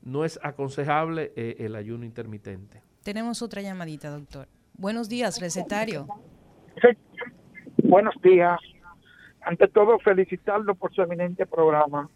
no 0.07 0.23
es 0.23 0.39
aconsejable 0.41 1.33
eh, 1.35 1.57
el 1.59 1.75
ayuno 1.75 2.05
intermitente. 2.05 2.81
Tenemos 3.07 3.41
otra 3.41 3.61
llamadita, 3.61 4.09
doctor. 4.09 4.49
Buenos 4.73 5.07
días, 5.07 5.39
recetario. 5.39 6.07
Buenos 7.81 8.13
días. 8.21 8.59
Ante 9.43 9.69
todo, 9.69 9.97
felicitarlo 9.99 10.75
por 10.75 10.93
su 10.93 11.03
eminente 11.03 11.45
programa. 11.45 12.09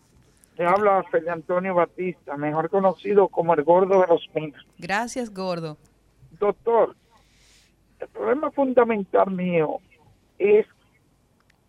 Le 0.57 0.65
habla 0.65 1.01
Felipe 1.09 1.31
Antonio 1.31 1.75
Batista, 1.75 2.35
mejor 2.35 2.69
conocido 2.69 3.29
como 3.29 3.53
el 3.53 3.63
gordo 3.63 4.01
de 4.01 4.07
los 4.07 4.29
minas. 4.35 4.61
Gracias, 4.79 5.33
gordo. 5.33 5.77
Doctor, 6.37 6.93
problema 8.11 8.51
fundamental 8.51 9.31
mío 9.31 9.77
es 10.39 10.65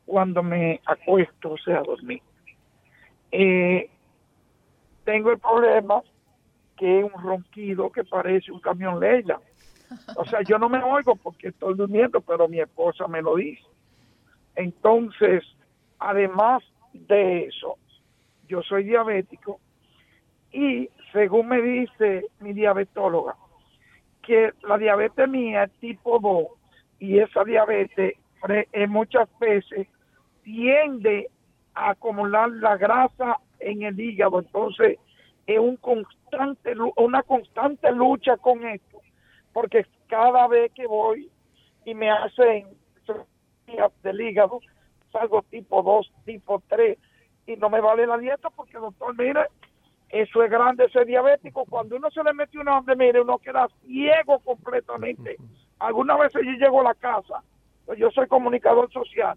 cuando 0.04 0.42
me 0.42 0.80
acuesto, 0.84 1.52
o 1.52 1.58
sea, 1.58 1.78
a 1.78 1.82
dormir. 1.84 2.20
Eh, 3.30 3.88
tengo 5.04 5.30
el 5.30 5.38
problema 5.38 6.02
que 6.82 6.98
es 6.98 7.04
un 7.04 7.22
ronquido 7.22 7.92
que 7.92 8.02
parece 8.02 8.50
un 8.50 8.58
camión 8.58 8.98
Leila. 8.98 9.38
O 10.16 10.24
sea, 10.24 10.42
yo 10.42 10.58
no 10.58 10.68
me 10.68 10.82
oigo 10.82 11.14
porque 11.14 11.48
estoy 11.48 11.76
durmiendo, 11.76 12.20
pero 12.20 12.48
mi 12.48 12.58
esposa 12.58 13.06
me 13.06 13.22
lo 13.22 13.36
dice. 13.36 13.62
Entonces, 14.56 15.44
además 16.00 16.64
de 16.92 17.44
eso, 17.44 17.76
yo 18.48 18.62
soy 18.62 18.82
diabético 18.82 19.60
y 20.50 20.88
según 21.12 21.50
me 21.50 21.62
dice 21.62 22.26
mi 22.40 22.52
diabetóloga, 22.52 23.36
que 24.20 24.50
la 24.66 24.76
diabetes 24.76 25.28
mía 25.28 25.62
es 25.62 25.72
tipo 25.78 26.18
2 26.18 26.46
y 26.98 27.20
esa 27.20 27.44
diabetes 27.44 28.14
en 28.48 28.90
muchas 28.90 29.28
veces 29.38 29.86
tiende 30.42 31.28
a 31.74 31.90
acumular 31.90 32.50
la 32.50 32.76
grasa 32.76 33.38
en 33.60 33.82
el 33.82 34.00
hígado. 34.00 34.40
Entonces, 34.40 34.98
es 35.46 35.58
un 35.58 35.76
constante, 35.76 36.74
una 36.96 37.22
constante 37.22 37.90
lucha 37.92 38.36
con 38.36 38.66
esto, 38.66 39.00
porque 39.52 39.86
cada 40.06 40.46
vez 40.48 40.72
que 40.72 40.86
voy 40.86 41.30
y 41.84 41.94
me 41.94 42.10
hacen 42.10 42.68
del 44.02 44.20
hígado, 44.20 44.60
salgo 45.10 45.42
tipo 45.42 45.82
2, 45.82 46.12
tipo 46.24 46.62
3, 46.68 46.98
y 47.46 47.56
no 47.56 47.70
me 47.70 47.80
vale 47.80 48.06
la 48.06 48.18
dieta 48.18 48.50
porque, 48.50 48.78
doctor, 48.78 49.16
mire, 49.18 49.46
eso 50.10 50.42
es 50.42 50.50
grande 50.50 50.88
ser 50.90 51.06
diabético. 51.06 51.64
Cuando 51.64 51.96
uno 51.96 52.10
se 52.10 52.22
le 52.22 52.32
mete 52.34 52.58
un 52.58 52.68
hambre, 52.68 52.94
mire, 52.96 53.20
uno 53.20 53.38
queda 53.38 53.68
ciego 53.84 54.38
completamente. 54.40 55.36
Algunas 55.78 56.18
veces 56.18 56.42
yo 56.44 56.52
llego 56.52 56.80
a 56.80 56.84
la 56.84 56.94
casa, 56.94 57.42
pues 57.86 57.98
yo 57.98 58.10
soy 58.10 58.26
comunicador 58.28 58.92
social, 58.92 59.36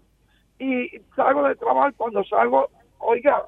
y 0.58 0.88
salgo 1.14 1.42
de 1.42 1.56
trabajo, 1.56 1.96
cuando 1.96 2.22
salgo, 2.24 2.68
oiga, 2.98 3.44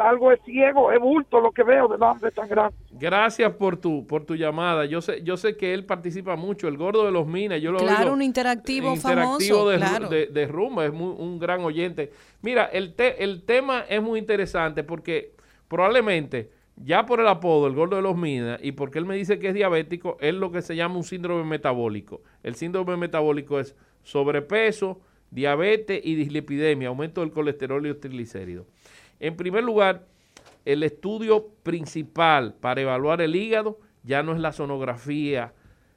salgo 0.00 0.32
es 0.32 0.40
ciego, 0.44 0.90
es 0.92 0.98
bulto 0.98 1.40
lo 1.40 1.52
que 1.52 1.62
veo 1.62 1.88
del 1.88 2.02
hambre 2.02 2.30
tan 2.30 2.48
grande. 2.48 2.74
Gracias 2.92 3.52
por 3.52 3.76
tu 3.76 4.06
por 4.06 4.24
tu 4.24 4.34
llamada. 4.34 4.86
Yo 4.86 5.02
sé 5.02 5.22
yo 5.22 5.36
sé 5.36 5.56
que 5.56 5.74
él 5.74 5.84
participa 5.84 6.36
mucho, 6.36 6.68
el 6.68 6.76
gordo 6.78 7.04
de 7.04 7.12
los 7.12 7.26
minas. 7.26 7.60
Yo 7.60 7.72
lo 7.72 7.78
claro, 7.78 8.14
un 8.14 8.22
interactivo, 8.22 8.96
famoso, 8.96 9.68
de, 9.68 9.76
claro. 9.76 10.08
de, 10.08 10.26
de, 10.26 10.46
Rumba, 10.46 10.86
es 10.86 10.92
un 10.92 11.38
gran 11.38 11.60
oyente. 11.60 12.12
Mira, 12.40 12.64
el, 12.64 12.94
el 12.96 13.42
tema 13.42 13.84
es 13.88 14.02
muy 14.02 14.18
interesante 14.18 14.82
porque 14.84 15.34
probablemente 15.68 16.50
ya 16.82 17.04
por 17.04 17.20
el 17.20 17.28
apodo, 17.28 17.66
el 17.66 17.74
gordo 17.74 17.96
de 17.96 18.02
los 18.02 18.16
minas, 18.16 18.58
y 18.62 18.72
porque 18.72 18.98
él 18.98 19.04
me 19.04 19.14
dice 19.14 19.38
que 19.38 19.48
es 19.48 19.54
diabético, 19.54 20.16
es 20.20 20.34
lo 20.34 20.50
que 20.50 20.62
se 20.62 20.76
llama 20.76 20.96
un 20.96 21.04
síndrome 21.04 21.44
metabólico. 21.44 22.22
El 22.42 22.54
síndrome 22.54 22.96
metabólico 22.96 23.60
es 23.60 23.76
sobrepeso, 24.02 24.98
diabetes 25.30 26.00
y 26.02 26.14
dislipidemia, 26.14 26.88
aumento 26.88 27.20
del 27.20 27.32
colesterol 27.32 27.84
y 27.84 27.90
los 27.90 28.00
triglicéridos. 28.00 28.66
En 29.20 29.36
primer 29.36 29.62
lugar, 29.62 30.06
el 30.64 30.82
estudio 30.82 31.48
principal 31.62 32.54
para 32.54 32.80
evaluar 32.80 33.20
el 33.20 33.36
hígado 33.36 33.78
ya 34.02 34.22
no 34.22 34.34
es 34.34 34.40
la 34.40 34.52
sonografía 34.52 35.52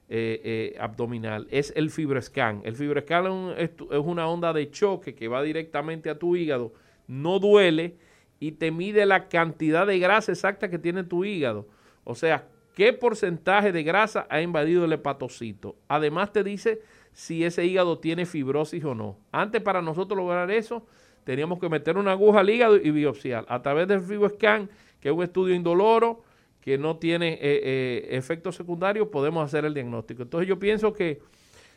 eh, 0.10 0.42
eh, 0.44 0.78
abdominal, 0.80 1.48
es 1.50 1.74
el 1.76 1.90
fibroscan. 1.90 2.62
El 2.66 2.76
fibroscan 2.76 3.54
es, 3.58 3.72
es 3.72 4.00
una 4.00 4.28
onda 4.28 4.54
de 4.54 4.70
choque 4.70 5.16
que 5.16 5.28
va 5.28 5.42
directamente 5.42 6.10
a 6.10 6.20
tu 6.20 6.36
hígado, 6.36 6.74
no 7.08 7.40
duele 7.40 7.96
y 8.40 8.52
te 8.52 8.72
mide 8.72 9.06
la 9.06 9.30
cantidad 9.30 9.88
de 9.88 10.00
grasa 10.00 10.34
exacta 10.34 10.70
que 10.70 10.78
tiene 10.78 11.04
tu 11.06 11.24
hígado. 11.24 11.68
O 12.04 12.14
sea, 12.14 12.48
qué 12.76 12.92
porcentaje 12.92 13.72
de 13.72 13.84
grasa 13.84 14.28
ha 14.30 14.42
invadido 14.42 14.84
el 14.84 14.94
hepatocito. 14.94 15.78
Además 15.88 16.34
te 16.34 16.44
dice 16.44 16.82
si 17.14 17.46
ese 17.46 17.66
hígado 17.66 18.00
tiene 18.00 18.26
fibrosis 18.26 18.84
o 18.84 18.96
no. 18.96 19.18
Antes 19.32 19.62
para 19.62 19.82
nosotros 19.82 20.18
lograr 20.18 20.52
eso, 20.52 20.86
teníamos 21.24 21.60
que 21.60 21.70
meter 21.70 21.98
una 21.98 22.12
aguja 22.12 22.42
al 22.42 22.50
hígado 22.50 22.76
y 22.78 22.92
biopsiar. 22.92 23.46
A 23.48 23.62
través 23.62 23.88
del 23.88 24.02
FibroScan, 24.02 24.70
que 25.00 25.10
es 25.10 25.16
un 25.16 25.24
estudio 25.24 25.56
indoloro, 25.56 26.24
que 26.64 26.78
no 26.78 26.98
tiene 26.98 27.34
eh, 27.34 27.40
eh, 27.42 28.08
efectos 28.12 28.56
secundarios, 28.56 29.10
podemos 29.10 29.44
hacer 29.44 29.66
el 29.66 29.74
diagnóstico. 29.74 30.24
Entonces 30.24 30.48
yo 30.48 30.58
pienso 30.60 30.94
que 30.94 31.20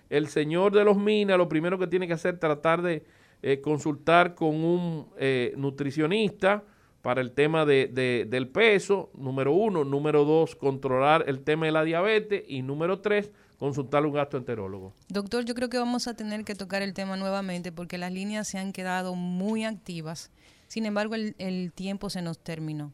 el 0.09 0.28
señor 0.28 0.73
de 0.73 0.85
los 0.85 0.97
minas 0.97 1.36
lo 1.36 1.48
primero 1.48 1.77
que 1.77 1.89
tiene 1.89 2.06
que 2.06 2.12
hacer 2.12 2.35
es 2.35 2.40
tratar 2.40 2.82
de 2.82 3.02
eh, 3.43 3.60
consultar 3.60 4.36
con 4.36 4.62
un 4.64 5.09
nutricionista 5.56 6.62
para 7.02 7.20
el 7.20 7.32
tema 7.32 7.64
de, 7.64 7.89
del 8.28 8.48
peso, 8.48 9.10
número 9.16 9.52
uno. 9.52 9.85
Número 9.85 10.24
dos, 10.24 10.55
controlar 10.55 11.24
el 11.27 11.40
tema 11.40 11.66
de 11.66 11.73
la 11.73 11.82
diabetes. 11.82 12.44
Y 12.47 12.62
número 12.62 13.01
tres, 13.01 13.32
consultar 13.59 14.05
un 14.05 14.12
gastroenterólogo. 14.12 14.95
Doctor, 15.09 15.45
yo 15.45 15.55
creo 15.55 15.69
que 15.69 15.78
vamos 15.78 16.07
a 16.09 16.15
tener 16.15 16.45
que 16.45 16.55
tocar 16.55 16.83
el 16.83 16.95
tema 16.95 17.16
nuevamente 17.16 17.73
porque 17.73 17.99
las 17.99 18.12
líneas 18.12 18.49
se 18.49 18.59
han 18.59 18.73
quedado 18.73 19.15
muy 19.15 19.65
activas. 19.65 20.31
Sin 20.69 20.85
embargo, 20.85 21.15
el, 21.15 21.73
tiempo 21.73 22.11
se 22.11 22.23
nos 22.23 22.39
terminó. 22.39 22.93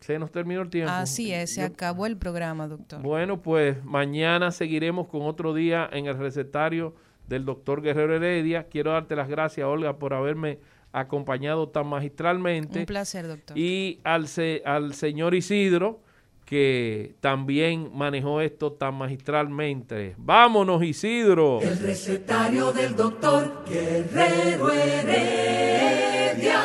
Se 0.00 0.18
nos 0.18 0.30
terminó 0.30 0.62
el 0.62 0.70
tiempo. 0.70 0.92
Así 0.92 1.32
es, 1.32 1.54
se 1.54 1.62
acabó 1.62 2.06
el 2.06 2.16
programa, 2.16 2.68
doctor. 2.68 3.02
Bueno, 3.02 3.42
pues 3.42 3.82
mañana 3.84 4.50
seguiremos 4.50 5.08
con 5.08 5.22
otro 5.22 5.54
día 5.54 5.88
en 5.92 6.06
el 6.06 6.16
recetario 6.16 6.94
del 7.28 7.44
doctor 7.44 7.82
Guerrero 7.82 8.14
Heredia. 8.14 8.64
Quiero 8.64 8.92
darte 8.92 9.16
las 9.16 9.28
gracias, 9.28 9.66
Olga, 9.66 9.98
por 9.98 10.14
haberme 10.14 10.58
acompañado 10.92 11.68
tan 11.68 11.86
magistralmente. 11.88 12.80
Un 12.80 12.86
placer, 12.86 13.26
doctor. 13.26 13.58
Y 13.58 14.00
al, 14.04 14.26
al 14.64 14.94
señor 14.94 15.34
Isidro, 15.34 16.00
que 16.46 17.16
también 17.20 17.90
manejó 17.92 18.40
esto 18.40 18.72
tan 18.72 18.94
magistralmente. 18.94 20.14
Vámonos, 20.16 20.82
Isidro. 20.84 21.60
El 21.60 21.78
recetario 21.80 22.72
del 22.72 22.94
doctor 22.96 23.64
Guerrero 23.68 24.72
Heredia. 24.72 26.62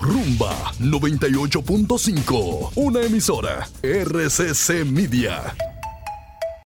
Rumba 0.00 0.52
98.5, 0.80 2.72
una 2.76 3.00
emisora 3.00 3.66
RCC 3.82 4.84
Media. 4.84 5.54